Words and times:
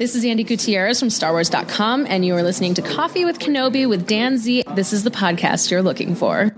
This 0.00 0.14
is 0.14 0.24
Andi 0.24 0.46
Gutierrez 0.46 0.98
from 0.98 1.10
StarWars.com, 1.10 2.06
and 2.08 2.24
you 2.24 2.34
are 2.34 2.42
listening 2.42 2.72
to 2.72 2.80
Coffee 2.80 3.26
with 3.26 3.38
Kenobi 3.38 3.86
with 3.86 4.06
Dan 4.06 4.38
Z. 4.38 4.64
This 4.74 4.94
is 4.94 5.04
the 5.04 5.10
podcast 5.10 5.70
you're 5.70 5.82
looking 5.82 6.14
for. 6.14 6.54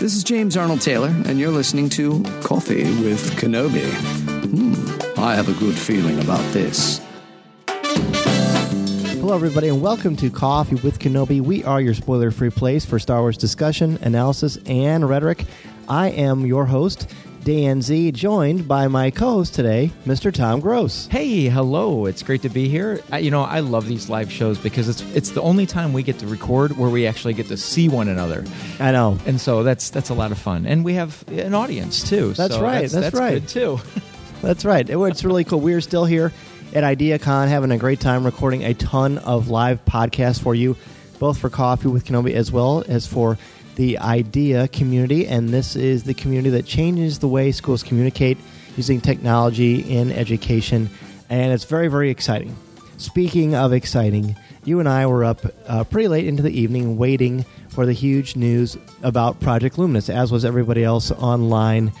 This 0.00 0.16
is 0.16 0.24
James 0.24 0.56
Arnold 0.56 0.80
Taylor, 0.80 1.14
and 1.26 1.38
you're 1.38 1.52
listening 1.52 1.88
to 1.90 2.20
Coffee 2.42 2.82
with 3.04 3.36
Kenobi. 3.36 3.84
Hmm, 4.50 5.20
I 5.20 5.36
have 5.36 5.48
a 5.48 5.52
good 5.60 5.78
feeling 5.78 6.18
about 6.18 6.42
this. 6.52 7.00
Hello, 9.20 9.36
everybody, 9.36 9.68
and 9.68 9.80
welcome 9.80 10.16
to 10.16 10.30
Coffee 10.30 10.74
with 10.74 10.98
Kenobi. 10.98 11.40
We 11.40 11.62
are 11.62 11.80
your 11.80 11.94
spoiler 11.94 12.32
free 12.32 12.50
place 12.50 12.84
for 12.84 12.98
Star 12.98 13.20
Wars 13.20 13.36
discussion, 13.36 14.00
analysis, 14.02 14.58
and 14.66 15.08
rhetoric. 15.08 15.44
I 15.88 16.08
am 16.08 16.44
your 16.44 16.64
host, 16.64 17.08
Dan 17.44 17.82
Z, 17.82 18.12
joined 18.12 18.68
by 18.68 18.86
my 18.86 19.10
co-host 19.10 19.54
today, 19.54 19.90
Mr. 20.06 20.32
Tom 20.32 20.60
Gross. 20.60 21.08
Hey, 21.08 21.48
hello! 21.48 22.06
It's 22.06 22.22
great 22.22 22.42
to 22.42 22.48
be 22.48 22.68
here. 22.68 23.02
I, 23.10 23.18
you 23.18 23.32
know, 23.32 23.42
I 23.42 23.58
love 23.60 23.88
these 23.88 24.08
live 24.08 24.30
shows 24.30 24.58
because 24.58 24.88
it's 24.88 25.00
it's 25.16 25.30
the 25.30 25.42
only 25.42 25.66
time 25.66 25.92
we 25.92 26.04
get 26.04 26.20
to 26.20 26.26
record 26.28 26.76
where 26.78 26.88
we 26.88 27.04
actually 27.04 27.34
get 27.34 27.48
to 27.48 27.56
see 27.56 27.88
one 27.88 28.06
another, 28.06 28.44
I 28.78 28.92
know. 28.92 29.18
and 29.26 29.40
so 29.40 29.64
that's 29.64 29.90
that's 29.90 30.10
a 30.10 30.14
lot 30.14 30.30
of 30.30 30.38
fun. 30.38 30.66
And 30.66 30.84
we 30.84 30.94
have 30.94 31.24
an 31.30 31.52
audience 31.52 32.08
too. 32.08 32.32
That's 32.34 32.54
so 32.54 32.62
right, 32.62 32.82
That's, 32.82 32.92
that's 32.92 33.14
right. 33.16 33.34
good 33.34 33.48
too. 33.48 33.80
That's 34.42 34.64
right. 34.64 34.88
It- 34.88 34.98
It's 34.98 35.24
really 35.24 35.44
cool. 35.44 35.60
We're 35.60 35.80
still 35.80 36.04
here 36.04 36.32
at 36.74 36.82
IdeaCon 36.82 37.46
having 37.48 37.70
a 37.70 37.78
great 37.78 38.00
time 38.00 38.24
recording 38.24 38.64
a 38.64 38.74
ton 38.74 39.18
of 39.18 39.48
live 39.50 39.84
podcasts 39.84 40.40
for 40.42 40.52
you, 40.52 40.76
both 41.20 41.38
for 41.38 41.48
Coffee 41.48 41.86
with 41.88 42.04
Kenobi 42.06 42.32
as 42.32 42.50
well 42.50 42.82
as 42.88 43.06
for 43.06 43.38
the 43.76 43.98
IDEA 43.98 44.68
community. 44.68 45.26
And 45.26 45.48
this 45.48 45.76
is 45.76 46.04
the 46.04 46.14
community 46.14 46.50
that 46.50 46.66
changes 46.66 47.18
the 47.18 47.28
way 47.28 47.52
schools 47.52 47.82
communicate 47.82 48.38
using 48.76 49.00
technology 49.00 49.80
in 49.80 50.10
education. 50.12 50.90
And 51.28 51.52
it's 51.52 51.64
very, 51.64 51.88
very 51.88 52.10
exciting. 52.10 52.56
Speaking 52.98 53.54
of 53.54 53.72
exciting, 53.72 54.36
you 54.64 54.78
and 54.78 54.88
I 54.88 55.06
were 55.06 55.24
up 55.24 55.40
uh, 55.66 55.84
pretty 55.84 56.08
late 56.08 56.26
into 56.26 56.42
the 56.42 56.52
evening 56.58 56.96
waiting 56.96 57.44
for 57.68 57.86
the 57.86 57.92
huge 57.92 58.36
news 58.36 58.76
about 59.02 59.40
Project 59.40 59.78
Luminous, 59.78 60.08
as 60.08 60.30
was 60.30 60.44
everybody 60.44 60.84
else 60.84 61.10
online. 61.10 61.92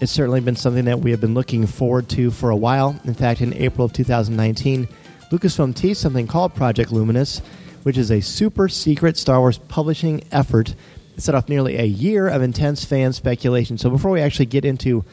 It's 0.00 0.12
certainly 0.12 0.40
been 0.40 0.56
something 0.56 0.84
that 0.86 1.00
we 1.00 1.12
have 1.12 1.20
been 1.20 1.34
looking 1.34 1.66
forward 1.66 2.08
to 2.10 2.30
for 2.30 2.50
a 2.50 2.56
while. 2.56 2.98
In 3.04 3.14
fact, 3.14 3.40
in 3.40 3.54
April 3.54 3.84
of 3.84 3.92
2019, 3.92 4.88
Lucasfilm 5.30 5.74
teased 5.74 6.00
something 6.00 6.26
called 6.26 6.54
Project 6.54 6.90
Luminous, 6.90 7.38
which 7.84 7.96
is 7.96 8.10
a 8.10 8.20
super 8.20 8.68
secret 8.68 9.16
Star 9.16 9.38
Wars 9.40 9.58
publishing 9.58 10.22
effort 10.32 10.74
set 11.22 11.34
off 11.34 11.48
nearly 11.48 11.76
a 11.76 11.84
year 11.84 12.28
of 12.28 12.42
intense 12.42 12.84
fan 12.84 13.12
speculation. 13.12 13.78
So, 13.78 13.90
before 13.90 14.10
we 14.10 14.20
actually 14.20 14.46
get 14.46 14.64
into 14.64 15.04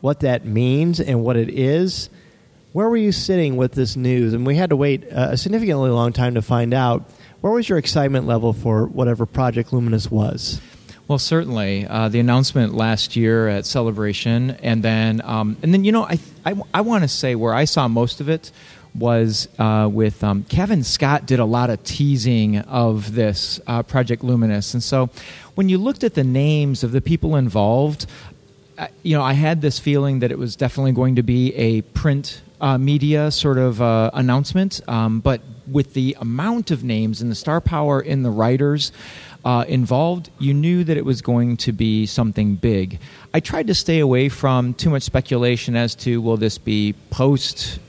what 0.00 0.20
that 0.20 0.44
means 0.44 1.00
and 1.00 1.22
what 1.22 1.36
it 1.36 1.48
is, 1.48 2.10
where 2.72 2.88
were 2.88 2.96
you 2.96 3.12
sitting 3.12 3.56
with 3.56 3.72
this 3.72 3.96
news? 3.96 4.32
And 4.32 4.46
we 4.46 4.56
had 4.56 4.70
to 4.70 4.76
wait 4.76 5.04
a 5.10 5.36
significantly 5.36 5.90
long 5.90 6.12
time 6.12 6.34
to 6.34 6.42
find 6.42 6.72
out. 6.74 7.08
Where 7.40 7.52
was 7.52 7.68
your 7.68 7.78
excitement 7.78 8.26
level 8.26 8.52
for 8.52 8.86
whatever 8.86 9.26
Project 9.26 9.72
Luminous 9.72 10.10
was? 10.10 10.60
Well, 11.08 11.18
certainly 11.18 11.86
uh, 11.86 12.08
the 12.08 12.20
announcement 12.20 12.74
last 12.74 13.16
year 13.16 13.48
at 13.48 13.66
Celebration, 13.66 14.52
and 14.62 14.82
then 14.82 15.20
um, 15.24 15.56
and 15.62 15.74
then 15.74 15.84
you 15.84 15.92
know 15.92 16.04
I 16.04 16.18
I, 16.46 16.54
I 16.72 16.80
want 16.82 17.02
to 17.02 17.08
say 17.08 17.34
where 17.34 17.52
I 17.52 17.64
saw 17.64 17.88
most 17.88 18.20
of 18.20 18.28
it 18.28 18.52
was 18.94 19.48
uh, 19.58 19.88
with 19.92 20.22
um, 20.22 20.44
Cavan 20.44 20.82
Scott 20.82 21.26
did 21.26 21.40
a 21.40 21.44
lot 21.44 21.70
of 21.70 21.82
teasing 21.84 22.58
of 22.58 23.14
this 23.14 23.60
uh, 23.66 23.82
Project 23.82 24.22
Luminous, 24.22 24.74
and 24.74 24.82
so 24.82 25.10
when 25.54 25.68
you 25.68 25.78
looked 25.78 26.04
at 26.04 26.14
the 26.14 26.24
names 26.24 26.84
of 26.84 26.92
the 26.92 27.00
people 27.00 27.36
involved, 27.36 28.06
you 29.02 29.16
know 29.16 29.22
I 29.22 29.32
had 29.32 29.62
this 29.62 29.78
feeling 29.78 30.20
that 30.20 30.30
it 30.30 30.38
was 30.38 30.56
definitely 30.56 30.92
going 30.92 31.16
to 31.16 31.22
be 31.22 31.54
a 31.54 31.82
print 31.82 32.42
uh, 32.60 32.78
media 32.78 33.30
sort 33.30 33.58
of 33.58 33.82
uh, 33.82 34.10
announcement, 34.14 34.80
um, 34.88 35.20
but 35.20 35.40
with 35.70 35.94
the 35.94 36.16
amount 36.20 36.70
of 36.70 36.84
names 36.84 37.20
and 37.20 37.30
the 37.30 37.34
star 37.34 37.60
power 37.60 38.00
in 38.00 38.22
the 38.22 38.30
writers 38.30 38.92
uh, 39.44 39.64
involved, 39.66 40.30
you 40.38 40.54
knew 40.54 40.84
that 40.84 40.96
it 40.96 41.04
was 41.04 41.22
going 41.22 41.56
to 41.56 41.72
be 41.72 42.06
something 42.06 42.54
big. 42.54 43.00
I 43.34 43.40
tried 43.40 43.66
to 43.66 43.74
stay 43.74 43.98
away 43.98 44.28
from 44.28 44.74
too 44.74 44.90
much 44.90 45.02
speculation 45.02 45.74
as 45.74 45.94
to 45.96 46.20
will 46.20 46.36
this 46.36 46.58
be 46.58 46.94
post 47.10 47.80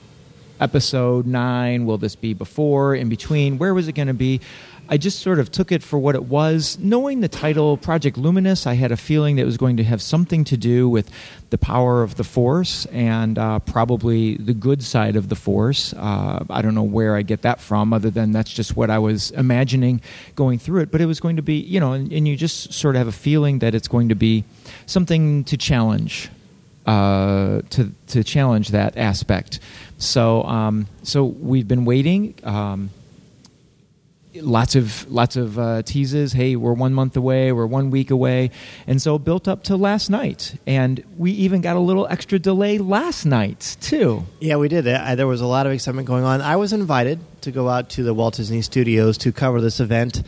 episode 0.59 1.25
nine? 1.25 1.85
Will 1.85 1.97
this 1.97 2.15
be 2.15 2.33
before, 2.33 2.95
in 2.95 3.09
between? 3.09 3.57
Where 3.57 3.73
was 3.73 3.87
it 3.87 3.93
going 3.93 4.07
to 4.07 4.13
be? 4.13 4.41
I 4.89 4.97
just 4.97 5.19
sort 5.19 5.39
of 5.39 5.49
took 5.49 5.71
it 5.71 5.81
for 5.81 5.97
what 5.97 6.13
it 6.13 6.25
was. 6.25 6.77
Knowing 6.77 7.21
the 7.21 7.29
title 7.29 7.77
Project 7.77 8.17
Luminous, 8.17 8.67
I 8.67 8.73
had 8.73 8.91
a 8.91 8.97
feeling 8.97 9.37
that 9.37 9.43
it 9.43 9.45
was 9.45 9.55
going 9.57 9.77
to 9.77 9.83
have 9.83 10.01
something 10.01 10.43
to 10.43 10.57
do 10.57 10.89
with 10.89 11.09
the 11.51 11.57
power 11.57 12.03
of 12.03 12.15
the 12.15 12.23
Force 12.23 12.85
and 12.87 13.39
uh, 13.39 13.59
probably 13.59 14.35
the 14.35 14.53
good 14.53 14.83
side 14.83 15.15
of 15.15 15.29
the 15.29 15.35
Force. 15.35 15.93
Uh, 15.93 16.43
I 16.49 16.61
don't 16.61 16.75
know 16.75 16.83
where 16.83 17.15
I 17.15 17.21
get 17.21 17.43
that 17.43 17.61
from, 17.61 17.93
other 17.93 18.09
than 18.09 18.33
that's 18.33 18.51
just 18.51 18.75
what 18.75 18.89
I 18.89 18.99
was 18.99 19.31
imagining 19.31 20.01
going 20.35 20.59
through 20.59 20.81
it. 20.81 20.91
But 20.91 20.99
it 20.99 21.05
was 21.05 21.21
going 21.21 21.37
to 21.37 21.41
be, 21.41 21.55
you 21.55 21.79
know, 21.79 21.93
and, 21.93 22.11
and 22.11 22.27
you 22.27 22.35
just 22.35 22.73
sort 22.73 22.95
of 22.95 22.99
have 22.99 23.07
a 23.07 23.13
feeling 23.13 23.59
that 23.59 23.73
it's 23.73 23.87
going 23.87 24.09
to 24.09 24.15
be 24.15 24.43
something 24.85 25.45
to 25.45 25.55
challenge 25.55 26.29
uh, 26.85 27.61
to 27.69 27.91
to 28.07 28.23
challenge 28.23 28.69
that 28.69 28.97
aspect. 28.97 29.59
So 30.03 30.43
um, 30.43 30.87
so 31.03 31.23
we've 31.23 31.67
been 31.67 31.85
waiting. 31.85 32.35
Um, 32.43 32.89
lots 34.35 34.75
of 34.75 35.09
lots 35.11 35.35
of 35.35 35.57
uh, 35.57 35.81
teases. 35.83 36.33
Hey, 36.33 36.55
we're 36.55 36.73
one 36.73 36.93
month 36.93 37.15
away. 37.15 37.51
We're 37.51 37.65
one 37.65 37.89
week 37.89 38.11
away, 38.11 38.51
and 38.87 39.01
so 39.01 39.17
built 39.17 39.47
up 39.47 39.63
to 39.65 39.77
last 39.77 40.09
night, 40.09 40.55
and 40.67 41.03
we 41.17 41.31
even 41.31 41.61
got 41.61 41.75
a 41.75 41.79
little 41.79 42.07
extra 42.09 42.37
delay 42.39 42.77
last 42.79 43.25
night 43.25 43.77
too. 43.79 44.25
Yeah, 44.39 44.57
we 44.57 44.67
did. 44.67 44.87
Uh, 44.87 45.15
There 45.15 45.27
was 45.27 45.41
a 45.41 45.45
lot 45.47 45.65
of 45.65 45.71
excitement 45.71 46.07
going 46.07 46.23
on. 46.23 46.41
I 46.41 46.55
was 46.57 46.73
invited 46.73 47.19
to 47.41 47.51
go 47.51 47.69
out 47.69 47.89
to 47.91 48.03
the 48.03 48.13
Walt 48.13 48.35
Disney 48.35 48.61
Studios 48.61 49.17
to 49.19 49.31
cover 49.31 49.61
this 49.61 49.79
event, 49.79 50.23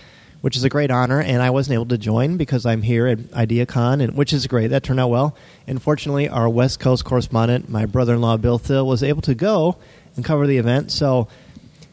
which 0.45 0.55
is 0.55 0.63
a 0.63 0.69
great 0.69 0.91
honor, 0.91 1.19
and 1.19 1.41
I 1.41 1.49
wasn't 1.49 1.73
able 1.73 1.87
to 1.87 1.97
join 1.97 2.37
because 2.37 2.67
I'm 2.67 2.83
here 2.83 3.07
at 3.07 3.17
IdeaCon, 3.17 3.99
and 3.99 4.15
which 4.15 4.31
is 4.31 4.45
great. 4.45 4.67
That 4.67 4.83
turned 4.83 4.99
out 4.99 5.07
well. 5.07 5.35
Unfortunately, 5.65 6.29
our 6.29 6.47
West 6.47 6.79
Coast 6.79 7.03
correspondent, 7.03 7.67
my 7.67 7.87
brother-in-law 7.87 8.37
Bill 8.37 8.59
Thill, 8.59 8.85
was 8.85 9.01
able 9.01 9.23
to 9.23 9.33
go 9.33 9.77
and 10.15 10.23
cover 10.23 10.45
the 10.45 10.59
event. 10.59 10.91
So 10.91 11.29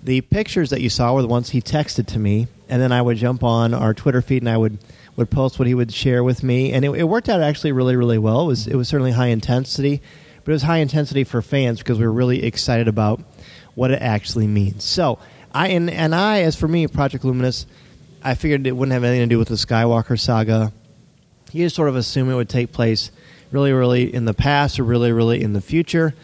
the 0.03 0.21
pictures 0.21 0.69
that 0.69 0.83
you 0.83 0.91
saw 0.91 1.15
were 1.15 1.23
the 1.23 1.29
ones 1.29 1.49
he 1.49 1.63
texted 1.63 2.09
to 2.09 2.19
me, 2.19 2.47
and 2.69 2.83
then 2.83 2.93
I 2.93 3.01
would 3.01 3.17
jump 3.17 3.43
on 3.43 3.73
our 3.73 3.95
Twitter 3.95 4.21
feed 4.21 4.43
and 4.43 4.51
I 4.51 4.59
would 4.59 4.77
would 5.17 5.31
post 5.31 5.59
what 5.59 5.67
he 5.67 5.73
would 5.75 5.91
share 5.91 6.23
with 6.23 6.43
me, 6.43 6.75
and 6.75 6.84
it, 6.84 6.91
it 6.91 7.05
worked 7.05 7.31
out 7.31 7.41
actually 7.41 7.73
really 7.73 7.97
really 7.97 8.19
well. 8.19 8.43
It 8.43 8.49
was 8.49 8.67
it 8.67 8.77
was 8.77 8.87
certainly 8.87 9.13
high 9.13 9.29
intensity, 9.29 10.03
but 10.45 10.51
it 10.51 10.57
was 10.57 10.65
high 10.65 10.81
intensity 10.81 11.25
for 11.25 11.41
fans 11.41 11.79
because 11.79 11.99
we 11.99 12.05
were 12.05 12.13
really 12.13 12.45
excited 12.45 12.87
about 12.87 13.19
what 13.75 13.91
it 13.91 14.03
actually 14.03 14.47
means. 14.47 14.84
So 14.84 15.19
I 15.55 15.69
and 15.69 15.89
and 15.89 16.15
I, 16.15 16.43
as 16.43 16.55
for 16.55 16.69
me, 16.69 16.87
Project 16.87 17.25
Luminous, 17.25 17.65
I 18.25 18.34
figured 18.34 18.66
it 18.66 18.72
wouldn't 18.72 18.93
have 18.93 19.05
anything 19.05 19.28
to 19.28 19.34
do 19.34 19.38
with 19.38 19.49
the 19.49 19.55
Skywalker 19.55 20.19
saga. 20.19 20.72
You 21.53 21.65
just 21.66 21.77
sort 21.77 21.88
of 21.88 21.97
assume 21.97 22.31
it 22.31 22.34
would 22.34 22.49
take 22.49 22.72
place 22.72 23.10
really 23.50 23.72
really 23.72 24.12
in 24.15 24.25
the 24.25 24.33
past 24.33 24.81
or 24.81 24.84
really 24.84 25.12
really 25.12 25.43
in 25.43 25.53
the 25.53 25.60
future 25.60 26.15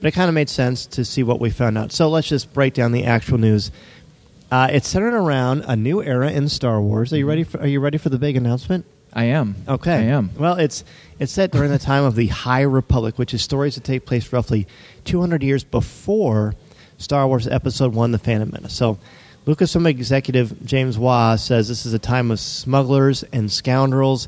but 0.00 0.08
it 0.08 0.12
kind 0.12 0.28
of 0.28 0.34
made 0.34 0.48
sense 0.48 0.86
to 0.86 1.04
see 1.04 1.22
what 1.22 1.40
we 1.40 1.50
found 1.50 1.78
out. 1.78 1.92
So 1.92 2.08
let's 2.08 2.28
just 2.28 2.52
break 2.52 2.74
down 2.74 2.92
the 2.92 3.04
actual 3.04 3.38
news. 3.38 3.70
Uh, 4.50 4.68
it's 4.70 4.88
centered 4.88 5.14
around 5.14 5.64
a 5.66 5.74
new 5.74 6.02
era 6.02 6.30
in 6.30 6.48
Star 6.48 6.80
Wars. 6.80 7.12
Are 7.12 7.16
you 7.16 7.26
ready? 7.26 7.44
For, 7.44 7.60
are 7.60 7.66
you 7.66 7.80
ready 7.80 7.98
for 7.98 8.08
the 8.08 8.18
big 8.18 8.36
announcement? 8.36 8.84
I 9.12 9.24
am. 9.24 9.56
Okay, 9.66 9.94
I 9.94 10.02
am. 10.02 10.30
Well, 10.38 10.58
it's 10.58 10.84
it's 11.18 11.32
set 11.32 11.50
during 11.50 11.70
the 11.70 11.78
time 11.78 12.04
of 12.04 12.14
the 12.14 12.28
High 12.28 12.62
Republic, 12.62 13.18
which 13.18 13.32
is 13.34 13.42
stories 13.42 13.74
that 13.76 13.84
take 13.84 14.04
place 14.04 14.32
roughly 14.32 14.66
200 15.04 15.42
years 15.42 15.64
before 15.64 16.54
Star 16.98 17.26
Wars 17.26 17.48
Episode 17.48 17.94
One: 17.94 18.12
The 18.12 18.18
Phantom 18.18 18.50
Menace. 18.50 18.74
So, 18.74 18.98
Lucasfilm 19.46 19.86
executive 19.86 20.64
James 20.64 20.98
Waugh 20.98 21.36
says 21.36 21.68
this 21.68 21.86
is 21.86 21.92
a 21.92 22.00
time 22.00 22.32
of 22.32 22.40
smugglers 22.40 23.22
and 23.32 23.50
scoundrels. 23.50 24.26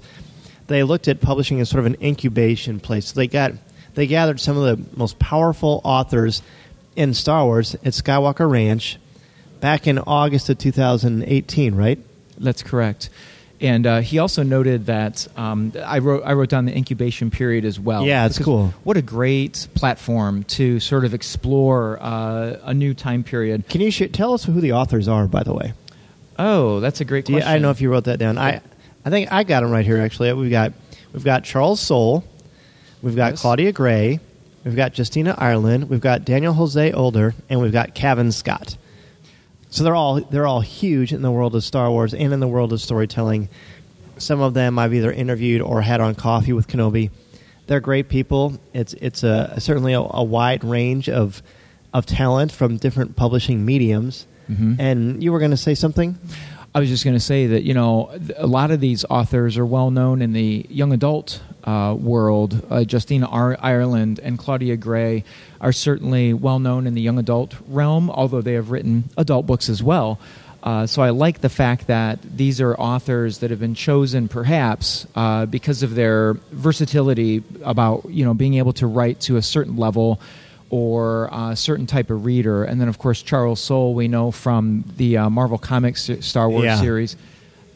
They 0.69 0.85
looked 0.85 1.09
at 1.09 1.21
publishing 1.21 1.61
as 1.61 1.69
sort 1.69 1.81
of 1.81 1.87
an 1.87 1.97
incubation 2.01 2.79
place. 2.79 3.09
So 3.09 3.15
they 3.15 3.27
got 3.27 3.53
they 3.95 4.07
gathered 4.07 4.39
some 4.39 4.57
of 4.57 4.63
the 4.63 4.97
most 4.97 5.19
powerful 5.19 5.81
authors 5.83 6.41
in 6.95 7.15
Star 7.15 7.45
Wars 7.45 7.75
at 7.75 7.95
Skywalker 7.95 8.49
Ranch 8.49 8.99
back 9.59 9.89
in 9.89 9.99
August 9.99 10.51
of 10.51 10.59
2018, 10.59 11.75
right? 11.75 11.99
That's 12.39 12.63
correct. 12.63 13.11
And 13.61 13.87
uh, 13.89 14.01
he 14.01 14.21
also 14.21 14.45
noted 14.45 14.87
that 14.87 15.27
um, 15.37 15.73
I 15.85 15.99
wrote 15.99 16.23
I 16.25 16.33
wrote 16.35 16.49
down 16.49 16.65
the 16.67 16.77
incubation 16.77 17.31
period 17.31 17.65
as 17.65 17.81
well. 17.81 18.05
Yeah, 18.07 18.27
it's 18.27 18.39
cool. 18.39 18.69
What 18.85 18.97
a 18.97 19.03
great 19.03 19.67
platform 19.75 20.45
to 20.45 20.79
sort 20.79 21.05
of 21.05 21.13
explore 21.13 21.99
uh, 22.01 22.59
a 22.63 22.73
new 22.73 22.95
time 22.95 23.25
period. 23.25 23.69
Can 23.69 23.81
you 23.81 23.91
sh- 23.91 24.11
tell 24.13 24.33
us 24.33 24.45
who 24.45 24.61
the 24.61 24.73
authors 24.73 25.09
are, 25.09 25.27
by 25.27 25.43
the 25.43 25.53
way? 25.55 25.73
Oh, 26.39 26.79
that's 26.79 27.01
a 27.01 27.05
great 27.05 27.25
question. 27.27 27.43
I 27.49 27.55
don't 27.55 27.63
know 27.63 27.71
if 27.73 27.81
you 27.81 27.91
wrote 27.91 28.05
that 28.05 28.19
down. 28.21 28.39
I, 28.39 28.61
I 29.05 29.11
think 29.11 29.33
I 29.33 29.43
got 29.43 29.63
them 29.63 29.73
right 29.73 29.85
here. 29.85 29.99
Actually, 29.99 30.33
we've 30.35 30.53
got 30.53 30.73
we've 31.13 31.25
got 31.25 31.43
Charles 31.43 31.81
Soule, 31.81 32.23
we've 33.03 33.17
got 33.17 33.33
Yes. 33.33 33.41
Claudia 33.41 33.73
Gray, 33.73 34.21
we've 34.65 34.77
got 34.77 34.97
Justina 34.97 35.35
Ireland, 35.37 35.91
we've 35.91 36.01
got 36.01 36.25
Daniel 36.25 36.53
Jose 36.53 36.93
Older, 36.93 37.35
and 37.49 37.61
we've 37.61 37.73
got 37.73 37.95
Cavan 37.97 38.31
Scott. 38.31 38.77
So 39.71 39.85
they're 39.85 39.95
all 39.95 40.21
they're 40.21 40.47
all 40.47 40.61
huge 40.63 41.13
in 41.13 41.23
the 41.23 41.31
world 41.31 41.55
of 41.55 41.63
Star 41.63 41.91
Wars 41.91 42.15
and 42.15 42.33
in 42.33 42.41
the 42.41 42.49
world 42.49 42.73
of 42.73 42.81
storytelling. 42.81 43.49
Some 44.17 44.41
of 44.41 44.55
them 44.55 44.79
I've 44.79 44.95
either 44.95 45.13
interviewed 45.13 45.61
or 45.61 45.83
had 45.83 46.01
on 46.01 46.15
coffee 46.15 46.53
with 46.53 46.67
Kenobi. 46.69 47.11
they're 47.67 47.81
great 47.81 48.09
people. 48.09 48.59
It's 48.73 48.95
it's 48.95 49.23
a 49.23 49.55
certainly 49.61 49.93
a, 49.93 50.01
a 50.01 50.25
wide 50.25 50.65
range 50.65 51.09
of 51.09 51.43
of 51.93 52.07
talent 52.07 52.51
from 52.53 52.77
different 52.79 53.15
publishing 53.17 53.65
mediums. 53.65 54.27
Mhm. 54.51 54.77
And 54.79 55.23
you 55.23 55.31
were 55.33 55.39
going 55.39 55.51
to 55.51 55.57
say 55.59 55.75
something? 55.75 56.19
I 56.79 56.81
was 56.81 56.91
just 56.91 57.03
going 57.03 57.17
to 57.17 57.21
say 57.21 57.49
that 57.49 57.65
you 57.65 57.75
know 57.75 58.17
a 58.37 58.47
lot 58.47 58.71
of 58.71 58.79
these 58.79 59.05
authors 59.11 59.59
are 59.59 59.67
well 59.67 59.91
known 59.91 60.23
in 60.23 60.33
the 60.33 60.65
young 60.71 60.93
adult 60.93 61.43
uh, 61.65 61.97
world. 61.99 62.65
Uh, 62.71 62.85
Justine 62.85 63.25
Ar- 63.25 63.59
Ireland 63.59 64.21
and 64.23 64.39
Claudia 64.39 64.77
Gray 64.77 65.25
are 65.61 65.73
certainly 65.73 66.35
well 66.35 66.61
known 66.61 66.87
in 66.87 66.95
the 66.95 67.01
young 67.01 67.19
adult 67.19 67.57
realm, 67.67 68.11
although 68.11 68.43
they 68.43 68.53
have 68.53 68.71
written 68.71 69.11
adult 69.17 69.45
books 69.45 69.69
as 69.69 69.83
well. 69.83 70.21
Uh, 70.63 70.87
so 70.87 71.03
I 71.03 71.11
like 71.11 71.41
the 71.41 71.49
fact 71.49 71.89
that 71.89 72.21
these 72.23 72.61
are 72.61 72.77
authors 72.77 73.39
that 73.39 73.51
have 73.51 73.59
been 73.59 73.75
chosen, 73.75 74.29
perhaps 74.29 75.05
uh, 75.17 75.47
because 75.47 75.83
of 75.83 75.97
their 75.97 76.35
versatility 76.53 77.43
about 77.65 78.09
you 78.09 78.25
know 78.25 78.35
being 78.35 78.55
able 78.55 78.75
to 78.75 78.87
write 78.87 79.19
to 79.23 79.37
a 79.37 79.43
certain 79.43 79.77
level 79.77 80.21
or 80.71 81.29
a 81.33 81.57
certain 81.57 81.87
type 81.87 82.11
of 82.11 82.25
reader. 82.25 82.65
And 82.65 82.81
then, 82.81 82.89
of 82.89 82.99
course, 82.99 83.23
Charles 83.23 83.61
Soule, 83.61 83.95
we 83.95 84.09
know 84.09 84.31
from 84.31 84.85
the 84.97 85.17
uh, 85.19 85.31
Marvel 85.31 85.59
Comics 85.59 86.11
Star 86.21 86.49
Wars 86.49 86.65
Yeah. 86.65 86.77
series. 86.81 87.17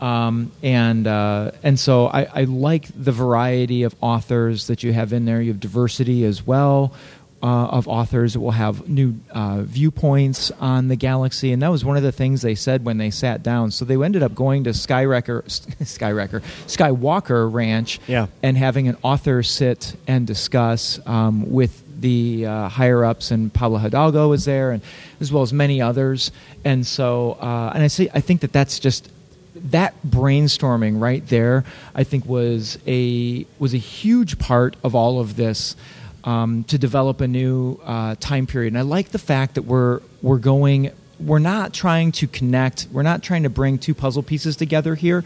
Um, 0.00 0.50
and 0.64 1.06
uh, 1.06 1.52
and 1.62 1.78
so 1.78 2.06
I, 2.08 2.24
I 2.24 2.44
like 2.44 2.88
the 3.00 3.12
variety 3.12 3.84
of 3.84 3.94
authors 4.00 4.66
that 4.66 4.82
you 4.82 4.92
have 4.92 5.12
in 5.12 5.26
there. 5.26 5.40
You 5.40 5.52
have 5.52 5.60
diversity 5.60 6.24
as 6.24 6.44
well 6.44 6.92
uh, 7.40 7.46
of 7.66 7.86
authors 7.86 8.32
that 8.32 8.40
will 8.40 8.50
have 8.50 8.88
new 8.88 9.14
uh, 9.30 9.62
viewpoints 9.62 10.50
on 10.60 10.88
the 10.88 10.96
galaxy, 10.96 11.52
and 11.52 11.62
that 11.62 11.68
was 11.70 11.84
one 11.84 11.96
of 11.96 12.02
the 12.02 12.10
things 12.10 12.42
they 12.42 12.56
said 12.56 12.84
when 12.84 12.98
they 12.98 13.10
sat 13.12 13.44
down. 13.44 13.70
So 13.70 13.84
they 13.84 13.94
ended 13.94 14.24
up 14.24 14.34
going 14.34 14.64
to 14.64 14.70
Skywrecker, 14.70 15.42
Skywrecker, 15.80 16.42
Skywalker 16.66 17.52
Ranch, 17.52 18.00
Yeah. 18.08 18.26
and 18.42 18.56
having 18.56 18.88
an 18.88 18.96
author 19.02 19.44
sit 19.44 19.94
and 20.08 20.26
discuss 20.26 20.98
um, 21.06 21.50
with 21.52 21.81
the 22.02 22.46
uh, 22.46 22.68
higher 22.68 23.04
ups, 23.04 23.30
and 23.30 23.52
Pablo 23.52 23.78
Hidalgo 23.78 24.28
was 24.28 24.44
there, 24.44 24.72
and 24.72 24.82
as 25.20 25.32
well 25.32 25.42
as 25.42 25.52
many 25.52 25.80
others. 25.80 26.30
And 26.64 26.86
so, 26.86 27.38
uh, 27.40 27.72
and 27.74 27.82
I 27.82 27.86
see, 27.86 28.10
I 28.12 28.20
think 28.20 28.42
that 28.42 28.52
that's 28.52 28.78
just 28.78 29.10
that 29.54 29.94
brainstorming 30.06 31.00
right 31.00 31.26
there. 31.28 31.64
I 31.94 32.04
think 32.04 32.26
was 32.26 32.78
a 32.86 33.46
was 33.58 33.72
a 33.72 33.78
huge 33.78 34.38
part 34.38 34.76
of 34.84 34.94
all 34.94 35.20
of 35.20 35.36
this. 35.36 35.76
Um, 36.24 36.62
to 36.64 36.78
develop 36.78 37.20
a 37.20 37.26
new 37.26 37.80
uh, 37.82 38.14
time 38.20 38.46
period, 38.46 38.74
and 38.74 38.78
I 38.78 38.82
like 38.82 39.08
the 39.08 39.18
fact 39.18 39.56
that 39.56 39.62
we're 39.62 40.00
we're 40.20 40.38
going. 40.38 40.92
We're 41.18 41.40
not 41.40 41.72
trying 41.72 42.12
to 42.12 42.28
connect. 42.28 42.86
We're 42.92 43.02
not 43.02 43.24
trying 43.24 43.42
to 43.42 43.50
bring 43.50 43.78
two 43.78 43.92
puzzle 43.92 44.22
pieces 44.22 44.56
together 44.56 44.94
here 44.94 45.24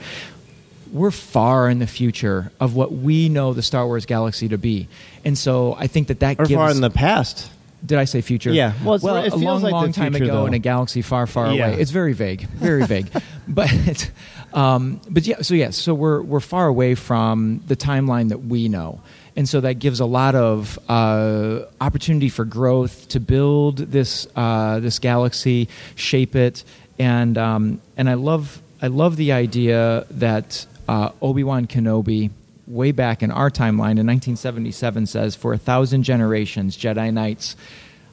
we're 0.92 1.10
far 1.10 1.68
in 1.68 1.78
the 1.78 1.86
future 1.86 2.50
of 2.60 2.74
what 2.74 2.92
we 2.92 3.28
know 3.28 3.52
the 3.52 3.62
Star 3.62 3.86
Wars 3.86 4.06
galaxy 4.06 4.48
to 4.48 4.58
be, 4.58 4.88
and 5.24 5.36
so 5.36 5.74
I 5.78 5.86
think 5.86 6.08
that 6.08 6.20
that 6.20 6.38
Or 6.40 6.44
gives. 6.44 6.54
far 6.58 6.70
in 6.70 6.80
the 6.80 6.90
past? 6.90 7.50
did 7.84 7.98
I 7.98 8.04
say 8.04 8.20
future? 8.20 8.50
Yeah. 8.50 8.72
Well, 8.84 8.94
it's- 8.96 9.02
well, 9.04 9.16
it 9.16 9.28
a 9.28 9.30
feels 9.30 9.42
long, 9.42 9.62
like 9.62 9.70
the 9.70 9.76
long 9.76 9.92
time 9.92 10.12
future, 10.12 10.24
ago 10.24 10.34
though. 10.40 10.46
in 10.46 10.54
a 10.54 10.58
galaxy 10.58 11.02
far, 11.02 11.26
far 11.28 11.52
Yeah. 11.54 11.68
away. 11.68 11.80
It's 11.80 11.92
very 11.92 12.14
vague, 12.14 12.48
very 12.48 12.84
vague. 12.86 13.06
But, 13.48 14.10
um, 14.52 15.00
but 15.08 15.24
yeah. 15.24 15.42
So 15.42 15.54
yes. 15.54 15.76
So 15.76 15.94
we're 15.94 16.20
we're 16.20 16.40
far 16.40 16.66
away 16.66 16.96
from 16.96 17.60
the 17.68 17.76
timeline 17.76 18.30
that 18.30 18.44
we 18.46 18.68
know, 18.68 19.00
and 19.36 19.48
so 19.48 19.60
that 19.60 19.74
gives 19.74 20.00
a 20.00 20.04
lot 20.06 20.34
of 20.34 20.80
uh, 20.88 21.60
opportunity 21.80 22.28
for 22.28 22.44
growth 22.44 23.06
to 23.08 23.20
build 23.20 23.76
this 23.78 24.26
uh, 24.34 24.80
this 24.80 24.98
galaxy, 24.98 25.68
shape 25.94 26.34
it, 26.34 26.64
and 26.98 27.38
um, 27.38 27.80
and 27.96 28.10
I 28.10 28.14
love 28.14 28.60
I 28.82 28.88
love 28.88 29.14
the 29.14 29.30
idea 29.30 30.06
that 30.10 30.66
uh, 30.88 31.10
Obi 31.20 31.44
Wan 31.44 31.66
Kenobi 31.66 32.30
way 32.66 32.92
back 32.92 33.22
in 33.22 33.30
our 33.30 33.50
timeline 33.50 33.98
in 33.98 34.06
1977 34.06 35.06
says, 35.06 35.36
For 35.36 35.52
a 35.52 35.58
thousand 35.58 36.02
generations, 36.02 36.76
Jedi 36.76 37.12
Knights 37.12 37.56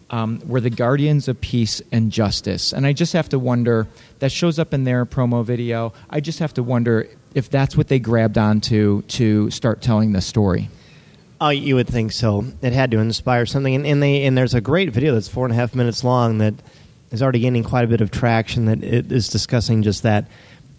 um, 0.09 0.41
were 0.45 0.61
the 0.61 0.69
guardians 0.69 1.27
of 1.27 1.41
peace 1.41 1.81
and 1.91 2.11
justice. 2.11 2.71
And 2.71 2.85
I 2.85 2.93
just 2.93 3.13
have 3.13 3.29
to 3.29 3.39
wonder, 3.39 3.87
that 4.19 4.31
shows 4.31 4.59
up 4.59 4.73
in 4.73 4.83
their 4.83 5.05
promo 5.05 5.43
video. 5.43 5.93
I 6.09 6.19
just 6.19 6.39
have 6.39 6.53
to 6.55 6.63
wonder 6.63 7.07
if 7.33 7.49
that's 7.49 7.75
what 7.75 7.87
they 7.87 7.99
grabbed 7.99 8.37
onto 8.37 9.01
to 9.03 9.49
start 9.49 9.81
telling 9.81 10.11
the 10.11 10.21
story. 10.21 10.69
Oh, 11.41 11.49
you 11.49 11.75
would 11.75 11.87
think 11.87 12.11
so. 12.11 12.45
It 12.61 12.73
had 12.73 12.91
to 12.91 12.99
inspire 12.99 13.45
something, 13.45 13.73
and, 13.73 13.85
and 13.85 14.01
they 14.01 14.23
and 14.23 14.37
there's 14.37 14.53
a 14.53 14.61
great 14.61 14.91
video 14.91 15.13
that's 15.13 15.27
four 15.27 15.45
and 15.45 15.51
a 15.51 15.55
half 15.55 15.75
minutes 15.75 16.03
long 16.03 16.37
that 16.37 16.53
is 17.11 17.21
already 17.21 17.39
gaining 17.39 17.63
quite 17.63 17.83
a 17.83 17.87
bit 17.87 17.99
of 17.99 18.11
traction. 18.11 18.65
That 18.65 18.81
it 18.81 19.11
is 19.11 19.27
discussing 19.27 19.81
just 19.81 20.03
that. 20.03 20.27